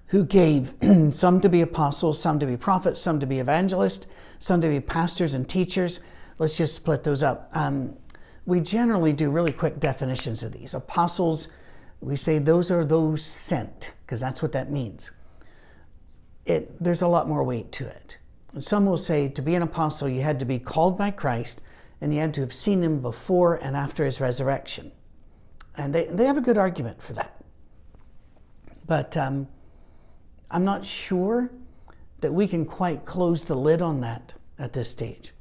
who 0.07 0.25
gave 0.25 0.73
some 1.13 1.43
to 1.43 1.49
be 1.51 1.61
apostles, 1.61 2.19
some 2.19 2.39
to 2.39 2.47
be 2.47 2.57
prophets, 2.57 3.03
some 3.03 3.21
to 3.21 3.27
be 3.27 3.39
evangelists, 3.39 4.07
some 4.39 4.63
to 4.63 4.69
be 4.69 4.81
pastors 4.81 5.35
and 5.35 5.47
teachers. 5.47 6.01
Let's 6.39 6.57
just 6.57 6.75
split 6.75 7.03
those 7.03 7.23
up. 7.23 7.51
Um, 7.53 7.99
we 8.47 8.61
generally 8.61 9.13
do 9.13 9.31
really 9.31 9.53
quick 9.53 9.79
definitions 9.79 10.43
of 10.43 10.53
these. 10.53 10.73
Apostles, 10.73 11.49
we 12.01 12.17
say 12.17 12.39
those 12.39 12.71
are 12.71 12.83
those 12.83 13.23
sent, 13.23 13.93
because 14.07 14.21
that's 14.21 14.41
what 14.41 14.53
that 14.53 14.71
means. 14.71 15.11
It, 16.47 16.83
there's 16.83 17.03
a 17.03 17.09
lot 17.09 17.29
more 17.29 17.45
weight 17.45 17.73
to 17.73 17.87
it. 17.87 18.17
Some 18.61 18.87
will 18.87 18.99
say 18.99 19.29
to 19.29 19.43
be 19.43 19.55
an 19.55 19.63
apostle, 19.63 20.09
you 20.09 20.23
had 20.23 20.41
to 20.41 20.47
be 20.47 20.59
called 20.59 20.97
by 20.97 21.11
Christ 21.11 21.61
and 22.01 22.15
you 22.15 22.21
had 22.21 22.35
to 22.35 22.41
have 22.41 22.53
seen 22.53 22.83
him 22.83 23.01
before 23.01 23.57
and 23.57 23.77
after 23.77 24.05
his 24.05 24.21
resurrection. 24.21 24.93
And 25.77 25.95
they, 25.95 26.07
they 26.07 26.25
have 26.25 26.39
a 26.39 26.43
good 26.43 26.59
argument 26.59 27.03
for 27.03 27.13
that. 27.15 27.45
But 28.87 29.17
um, 29.17 29.49
I'm 30.51 30.65
not 30.65 30.87
sure 30.87 31.51
that 32.21 32.33
we 32.33 32.49
can 32.49 32.65
quite 32.65 33.05
close 33.05 33.45
the 33.45 33.55
lid 33.55 33.83
on 33.83 34.01
that 34.01 34.35
at 34.59 34.73
this 34.73 34.91
stage. 34.91 35.33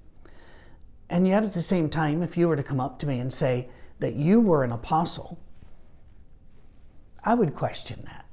And 1.10 1.28
yet, 1.28 1.44
at 1.44 1.54
the 1.54 1.62
same 1.62 1.90
time, 1.90 2.22
if 2.22 2.36
you 2.36 2.50
were 2.50 2.58
to 2.58 2.64
come 2.64 2.82
up 2.82 3.00
to 3.00 3.08
me 3.08 3.20
and 3.20 3.32
say 3.32 3.70
that 4.00 4.16
you 4.16 4.42
were 4.42 4.64
an 4.64 4.74
apostle, 4.74 5.40
I 7.24 7.34
would 7.34 7.56
question 7.56 8.02
that. 8.06 8.26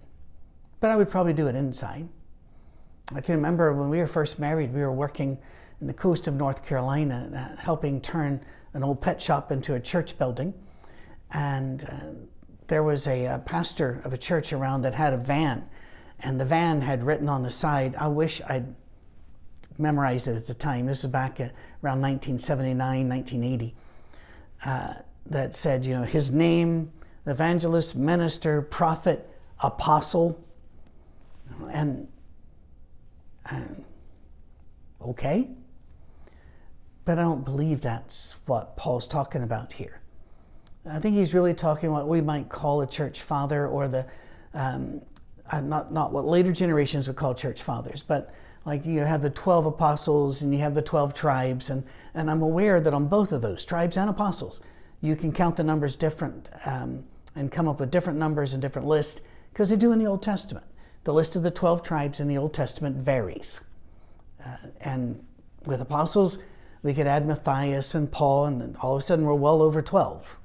But 0.81 0.91
I 0.91 0.97
would 0.97 1.09
probably 1.09 1.33
do 1.33 1.47
it 1.47 1.55
inside. 1.55 2.09
I 3.13 3.21
can 3.21 3.35
remember 3.35 3.73
when 3.75 3.91
we 3.91 3.99
were 3.99 4.07
first 4.07 4.39
married, 4.39 4.73
we 4.73 4.81
were 4.81 4.93
working 4.93 5.39
in 5.81 5.87
the 5.87 5.95
coast 5.95 6.27
of 6.29 6.35
North 6.35 6.65
Carolina, 6.65 7.57
uh, 7.57 7.61
helping 7.61 8.01
turn 8.01 8.41
an 8.73 8.83
old 8.83 9.01
pet 9.01 9.21
shop 9.21 9.53
into 9.53 9.75
a 9.75 9.81
church 9.81 10.19
building 10.19 10.55
and 11.35 11.85
uh, 11.85 12.27
there 12.69 12.83
was 12.83 13.07
a, 13.07 13.27
a, 13.27 13.39
pastor 13.41 14.01
of 14.05 14.13
a 14.13 14.19
church 14.19 14.53
around 14.53 14.83
that 14.83 14.95
had 14.95 15.13
a 15.13 15.19
van, 15.19 15.69
and 16.21 16.41
the 16.41 16.45
van 16.45 16.81
had 16.81 17.03
written 17.03 17.29
on 17.29 17.43
the 17.43 17.51
side, 17.51 17.95
I 17.97 18.07
wish 18.09 18.41
I'd 18.49 18.75
memorized 19.77 20.29
it 20.29 20.37
at 20.37 20.47
the 20.47 20.55
time. 20.55 20.87
This 20.87 21.05
is 21.05 21.11
back 21.11 21.41
around 21.41 22.01
1979, 22.01 23.09
1980. 23.09 23.75
Uh, 24.65 24.95
that 25.27 25.55
said, 25.55 25.85
you 25.85 25.95
know, 25.95 26.05
his 26.05 26.31
name, 26.31 26.93
evangelist, 27.27 27.97
minister, 27.97 28.63
prophet, 28.63 29.29
apostle, 29.61 30.43
and, 31.73 32.07
and 33.51 33.85
okay. 35.01 35.51
But 37.05 37.19
I 37.19 37.23
don't 37.23 37.45
believe 37.45 37.81
that's 37.81 38.37
what 38.47 38.77
Paul's 38.77 39.07
talking 39.07 39.43
about 39.43 39.73
here. 39.73 40.01
I 40.87 40.99
think 40.99 41.17
he's 41.17 41.35
really 41.35 41.55
talking 41.55 41.91
what 41.93 42.09
we 42.09 42.21
might 42.21 42.49
call 42.49 42.83
a 42.83 42.87
church 42.87 43.23
father 43.23 43.67
or 43.67 43.89
the, 43.89 44.07
um, 44.53 45.01
uh, 45.51 45.61
not, 45.61 45.93
not 45.93 46.13
what 46.13 46.27
later 46.27 46.53
generations 46.53 47.07
would 47.07 47.17
call 47.17 47.35
church 47.35 47.63
fathers, 47.63 48.03
but 48.03 48.35
like 48.67 48.85
you 48.85 49.01
have 49.01 49.23
the 49.23 49.31
12 49.31 49.67
apostles 49.67 50.43
and 50.43 50.53
you 50.53 50.61
have 50.61 50.75
the 50.75 50.83
12 50.83 51.15
tribes. 51.15 51.71
And, 51.71 51.85
and 52.15 52.31
I'm 52.31 52.43
aware 52.43 52.81
that 52.81 52.95
on 52.95 53.07
both 53.07 53.33
of 53.33 53.43
those, 53.43 53.65
tribes 53.65 53.97
and 53.97 54.09
apostles, 54.11 54.61
you 55.01 55.17
can 55.17 55.33
count 55.33 55.57
the 55.57 55.65
numbers 55.65 55.97
different 55.97 56.49
um, 56.65 57.05
and 57.37 57.51
come 57.51 57.69
up 57.69 57.81
with 57.81 57.91
different 57.91 58.19
numbers 58.19 58.55
and 58.55 58.63
different 58.63 58.89
lists 58.89 59.21
because 59.53 59.71
they 59.71 59.77
do 59.77 59.93
in 59.93 59.99
the 59.99 60.07
Old 60.07 60.23
Testament. 60.23 60.67
The 61.05 61.15
list 61.15 61.37
of 61.37 61.43
the 61.43 61.51
12 61.51 61.83
tribes 61.83 62.21
in 62.21 62.29
the 62.29 62.39
Old 62.39 62.53
Testament 62.53 62.97
varies. 62.97 63.61
Uh, 64.45 64.57
and 64.81 65.25
with 65.67 65.81
apostles, 65.81 66.39
we 66.83 66.93
could 66.93 67.07
add 67.07 67.27
Matthias 67.27 67.95
and 67.95 68.11
Paul, 68.11 68.47
and 68.47 68.77
all 68.79 68.97
of 68.97 69.03
a 69.03 69.05
sudden 69.05 69.25
we're 69.25 69.35
well 69.35 69.63
over 69.63 69.81
12 69.81 70.39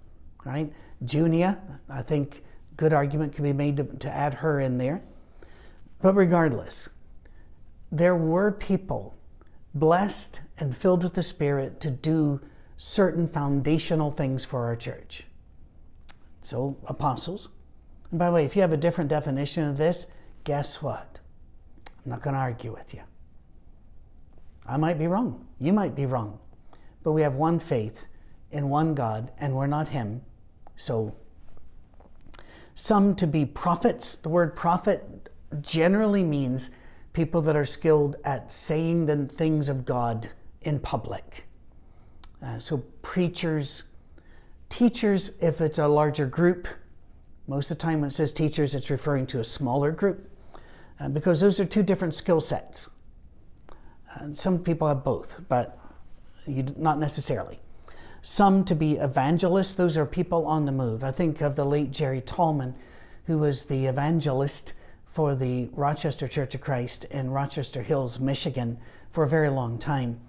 right? 0.45 0.71
Junia, 1.05 1.59
I 1.89 2.01
think 2.01 2.43
good 2.77 2.93
argument 2.93 3.33
could 3.33 3.43
be 3.43 3.53
made 3.53 3.77
to, 3.77 3.83
to 3.83 4.11
add 4.11 4.33
her 4.35 4.59
in 4.59 4.77
there. 4.77 5.01
But 6.01 6.15
regardless, 6.15 6.89
there 7.91 8.15
were 8.15 8.51
people 8.51 9.15
blessed 9.73 10.41
and 10.57 10.75
filled 10.75 11.03
with 11.03 11.13
the 11.13 11.23
Spirit 11.23 11.79
to 11.81 11.91
do 11.91 12.41
certain 12.77 13.27
foundational 13.27 14.11
things 14.11 14.45
for 14.45 14.65
our 14.65 14.75
church. 14.75 15.23
So, 16.41 16.77
apostles. 16.87 17.49
And 18.11 18.19
by 18.19 18.27
the 18.27 18.31
way, 18.31 18.45
if 18.45 18.55
you 18.55 18.61
have 18.61 18.71
a 18.71 18.77
different 18.77 19.09
definition 19.09 19.63
of 19.63 19.77
this, 19.77 20.07
guess 20.43 20.81
what? 20.81 21.19
I'm 21.85 22.11
not 22.11 22.21
going 22.21 22.33
to 22.33 22.39
argue 22.39 22.73
with 22.73 22.93
you. 22.93 23.01
I 24.65 24.77
might 24.77 24.99
be 24.99 25.07
wrong. 25.07 25.45
You 25.59 25.73
might 25.73 25.95
be 25.95 26.05
wrong. 26.05 26.39
But 27.03 27.13
we 27.13 27.21
have 27.21 27.35
one 27.35 27.59
faith 27.59 28.05
in 28.51 28.69
one 28.69 28.93
God, 28.93 29.31
and 29.39 29.55
we're 29.55 29.67
not 29.67 29.87
Him. 29.87 30.21
So, 30.75 31.15
some 32.75 33.15
to 33.15 33.27
be 33.27 33.45
prophets. 33.45 34.15
The 34.15 34.29
word 34.29 34.55
prophet 34.55 35.29
generally 35.61 36.23
means 36.23 36.69
people 37.13 37.41
that 37.41 37.55
are 37.55 37.65
skilled 37.65 38.15
at 38.23 38.51
saying 38.51 39.05
the 39.05 39.25
things 39.25 39.69
of 39.69 39.85
God 39.85 40.29
in 40.61 40.79
public. 40.79 41.45
Uh, 42.41 42.57
so, 42.57 42.77
preachers, 43.01 43.83
teachers, 44.69 45.31
if 45.41 45.61
it's 45.61 45.79
a 45.79 45.87
larger 45.87 46.25
group, 46.25 46.67
most 47.49 47.71
of 47.71 47.79
the 47.79 47.81
time 47.81 48.01
when 48.01 48.09
it 48.09 48.13
says 48.13 48.31
teachers, 48.31 48.75
it's 48.75 48.91
referring 48.91 49.25
to 49.25 49.39
a 49.39 49.43
smaller 49.43 49.91
group 49.91 50.29
uh, 50.99 51.09
because 51.09 51.41
those 51.41 51.59
are 51.59 51.65
two 51.65 51.81
different 51.81 52.13
skill 52.13 52.39
sets. 52.39 52.89
Uh, 54.15 54.31
some 54.31 54.59
people 54.59 54.87
have 54.87 55.03
both, 55.03 55.41
but 55.49 55.79
you, 56.45 56.63
not 56.77 56.99
necessarily. 56.99 57.59
Some 58.21 58.63
to 58.65 58.75
be 58.75 58.97
evangelists, 58.97 59.73
those 59.73 59.97
are 59.97 60.05
people 60.05 60.45
on 60.45 60.65
the 60.65 60.71
move. 60.71 61.03
I 61.03 61.11
think 61.11 61.41
of 61.41 61.55
the 61.55 61.65
late 61.65 61.89
Jerry 61.89 62.21
Tallman, 62.21 62.75
who 63.25 63.39
was 63.39 63.65
the 63.65 63.87
evangelist 63.87 64.73
for 65.07 65.33
the 65.33 65.69
Rochester 65.73 66.27
Church 66.27 66.53
of 66.53 66.61
Christ 66.61 67.05
in 67.05 67.31
Rochester 67.31 67.81
Hills, 67.81 68.19
Michigan, 68.19 68.77
for 69.09 69.23
a 69.23 69.27
very 69.27 69.49
long 69.49 69.79
time. 69.79 70.19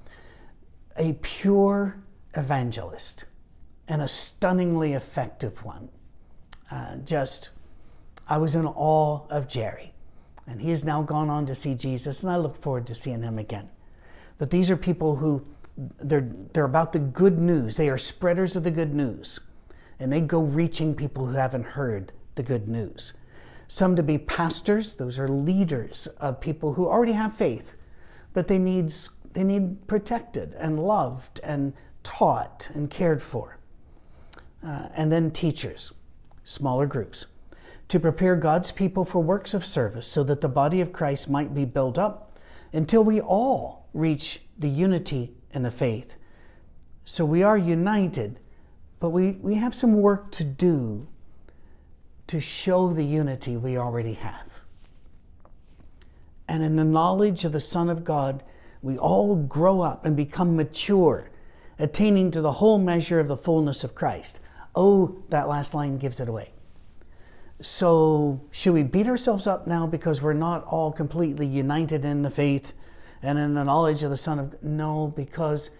A 0.96 1.12
pure 1.20 1.98
evangelist 2.34 3.26
and 3.88 4.00
a 4.00 4.08
stunningly 4.08 4.94
effective 4.94 5.62
one. 5.62 5.90
Uh, 6.70 6.96
just, 7.04 7.50
I 8.28 8.38
was 8.38 8.54
in 8.54 8.66
awe 8.66 9.20
of 9.28 9.48
Jerry. 9.48 9.92
And 10.46 10.60
he 10.60 10.70
has 10.70 10.84
now 10.84 11.02
gone 11.02 11.30
on 11.30 11.46
to 11.46 11.54
see 11.54 11.74
Jesus, 11.74 12.22
and 12.22 12.32
I 12.32 12.36
look 12.36 12.60
forward 12.60 12.86
to 12.88 12.94
seeing 12.94 13.22
him 13.22 13.38
again. 13.38 13.68
But 14.38 14.50
these 14.50 14.70
are 14.70 14.76
people 14.76 15.16
who 15.16 15.44
they're, 15.98 16.28
they're 16.52 16.64
about 16.64 16.92
the 16.92 16.98
good 16.98 17.38
news. 17.38 17.76
They 17.76 17.88
are 17.88 17.98
spreaders 17.98 18.56
of 18.56 18.64
the 18.64 18.70
good 18.70 18.94
news. 18.94 19.40
And 19.98 20.12
they 20.12 20.20
go 20.20 20.40
reaching 20.40 20.94
people 20.94 21.26
who 21.26 21.34
haven't 21.34 21.64
heard 21.64 22.12
the 22.34 22.42
good 22.42 22.68
news. 22.68 23.12
Some 23.68 23.94
to 23.96 24.02
be 24.02 24.18
pastors, 24.18 24.94
those 24.94 25.18
are 25.18 25.28
leaders 25.28 26.08
of 26.18 26.40
people 26.40 26.74
who 26.74 26.88
already 26.88 27.12
have 27.12 27.34
faith, 27.34 27.74
but 28.32 28.48
they 28.48 28.58
need, 28.58 28.92
they 29.32 29.44
need 29.44 29.86
protected 29.86 30.54
and 30.54 30.82
loved 30.82 31.40
and 31.44 31.72
taught 32.02 32.68
and 32.74 32.90
cared 32.90 33.22
for. 33.22 33.58
Uh, 34.66 34.88
and 34.94 35.12
then 35.12 35.30
teachers, 35.30 35.92
smaller 36.44 36.86
groups, 36.86 37.26
to 37.88 37.98
prepare 37.98 38.36
God's 38.36 38.70
people 38.70 39.04
for 39.04 39.22
works 39.22 39.54
of 39.54 39.64
service 39.64 40.06
so 40.06 40.22
that 40.24 40.40
the 40.40 40.48
body 40.48 40.80
of 40.80 40.92
Christ 40.92 41.28
might 41.28 41.54
be 41.54 41.64
built 41.64 41.98
up 41.98 42.38
until 42.72 43.02
we 43.02 43.20
all 43.20 43.88
reach 43.92 44.40
the 44.58 44.68
unity 44.68 45.34
in 45.52 45.62
the 45.62 45.70
faith. 45.70 46.14
So 47.04 47.24
we 47.24 47.42
are 47.42 47.58
united, 47.58 48.38
but 49.00 49.10
we, 49.10 49.32
we 49.32 49.56
have 49.56 49.74
some 49.74 49.94
work 49.94 50.30
to 50.32 50.44
do 50.44 51.08
to 52.28 52.38
show 52.38 52.92
the 52.92 53.04
unity 53.04 53.56
we 53.56 53.76
already 53.76 54.12
have. 54.12 54.60
And 56.46 56.62
in 56.62 56.76
the 56.76 56.84
knowledge 56.84 57.44
of 57.44 57.50
the 57.50 57.60
Son 57.60 57.88
of 57.88 58.04
God, 58.04 58.44
we 58.82 58.96
all 58.96 59.34
grow 59.34 59.80
up 59.80 60.06
and 60.06 60.16
become 60.16 60.54
mature, 60.54 61.28
attaining 61.78 62.30
to 62.30 62.40
the 62.40 62.52
whole 62.52 62.78
measure 62.78 63.18
of 63.18 63.28
the 63.28 63.36
fullness 63.36 63.82
of 63.82 63.94
Christ. 63.94 64.38
Oh, 64.74 65.22
that 65.30 65.48
last 65.48 65.74
line 65.74 65.98
gives 65.98 66.20
it 66.20 66.28
away. 66.28 66.52
So, 67.60 68.40
should 68.50 68.72
we 68.72 68.82
beat 68.82 69.06
ourselves 69.06 69.46
up 69.46 69.66
now 69.66 69.86
because 69.86 70.22
we're 70.22 70.32
not 70.32 70.64
all 70.64 70.92
completely 70.92 71.46
united 71.46 72.04
in 72.04 72.22
the 72.22 72.30
faith 72.30 72.72
and 73.22 73.38
in 73.38 73.52
the 73.54 73.64
knowledge 73.64 74.02
of 74.02 74.10
the 74.10 74.16
Son 74.16 74.38
of 74.38 74.50
God? 74.52 74.62
No, 74.62 75.12
because 75.14 75.70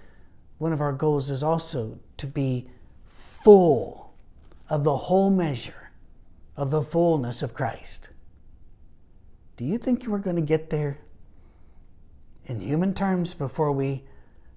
one 0.59 0.74
of 0.74 0.82
our 0.82 0.93
goals 0.93 1.30
is 1.30 1.43
also 1.43 1.99
to 2.18 2.26
be 2.26 2.68
full 3.07 4.12
of 4.68 4.84
the 4.84 4.97
whole 4.97 5.30
measure 5.30 5.91
of 6.57 6.70
the 6.70 6.82
fullness 6.82 7.43
of 7.43 7.55
Christ. 7.55 8.11
Do 9.57 9.64
you 9.64 9.78
think 9.78 10.07
are 10.07 10.18
going 10.18 10.36
to 10.36 10.43
get 10.43 10.68
there 10.68 10.99
in 12.45 12.61
human 12.61 12.93
terms 12.93 13.32
before 13.32 13.72
we, 13.72 14.05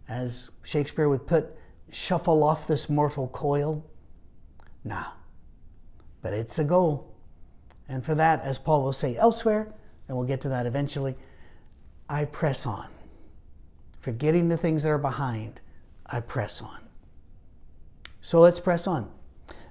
as 0.10 0.50
Shakespeare 0.64 1.08
would 1.08 1.26
put, 1.26 1.56
shuffle 1.90 2.44
off 2.44 2.68
this 2.68 2.90
mortal 2.90 3.30
coil? 3.30 3.86
Nah. 4.84 5.06
But 6.22 6.34
it's 6.34 6.60
a 6.60 6.64
goal. 6.64 7.14
And 7.88 8.04
for 8.04 8.16
that, 8.16 8.42
as 8.42 8.58
Paul 8.58 8.84
will 8.84 8.94
say 8.94 9.16
elsewhere, 9.18 9.74
and 10.08 10.18
we'll 10.18 10.28
get 10.28 10.42
to 10.42 10.50
that 10.50 10.66
eventually, 10.66 11.16
I 12.10 12.26
press 12.26 12.66
on. 12.66 12.88
Forgetting 14.00 14.50
the 14.50 14.58
things 14.58 14.84
that 14.84 14.90
are 14.90 14.98
behind, 14.98 15.62
I 16.06 16.20
press 16.20 16.62
on. 16.62 16.82
So 18.22 18.40
let's 18.40 18.60
press 18.60 18.88
on. 18.88 19.10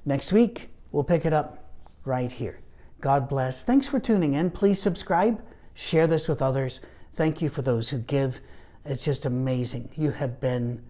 Next 0.05 0.33
week, 0.33 0.69
we'll 0.91 1.05
pick 1.05 1.25
it 1.25 1.33
up 1.33 1.71
right 2.05 2.31
here. 2.31 2.61
God 3.01 3.29
bless. 3.29 3.65
Thanks 3.65 3.89
for 3.89 3.99
tuning 3.99 4.35
in. 4.35 4.51
Please 4.51 4.81
subscribe, 4.81 5.43
share 5.75 6.07
this 6.07 6.29
with 6.29 6.43
others. 6.43 6.81
Thank 7.15 7.43
you 7.43 7.49
for 7.49 7.63
those 7.63 7.91
who 7.91 7.99
give. 7.99 8.41
It's 8.85 9.05
just 9.05 9.27
amazing. 9.27 9.91
You 9.97 10.11
have 10.11 10.41
been 10.41 10.83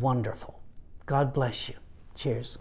wonderful. 0.00 0.60
God 1.06 1.32
bless 1.32 1.68
you. 1.68 1.74
Cheers. 2.14 2.58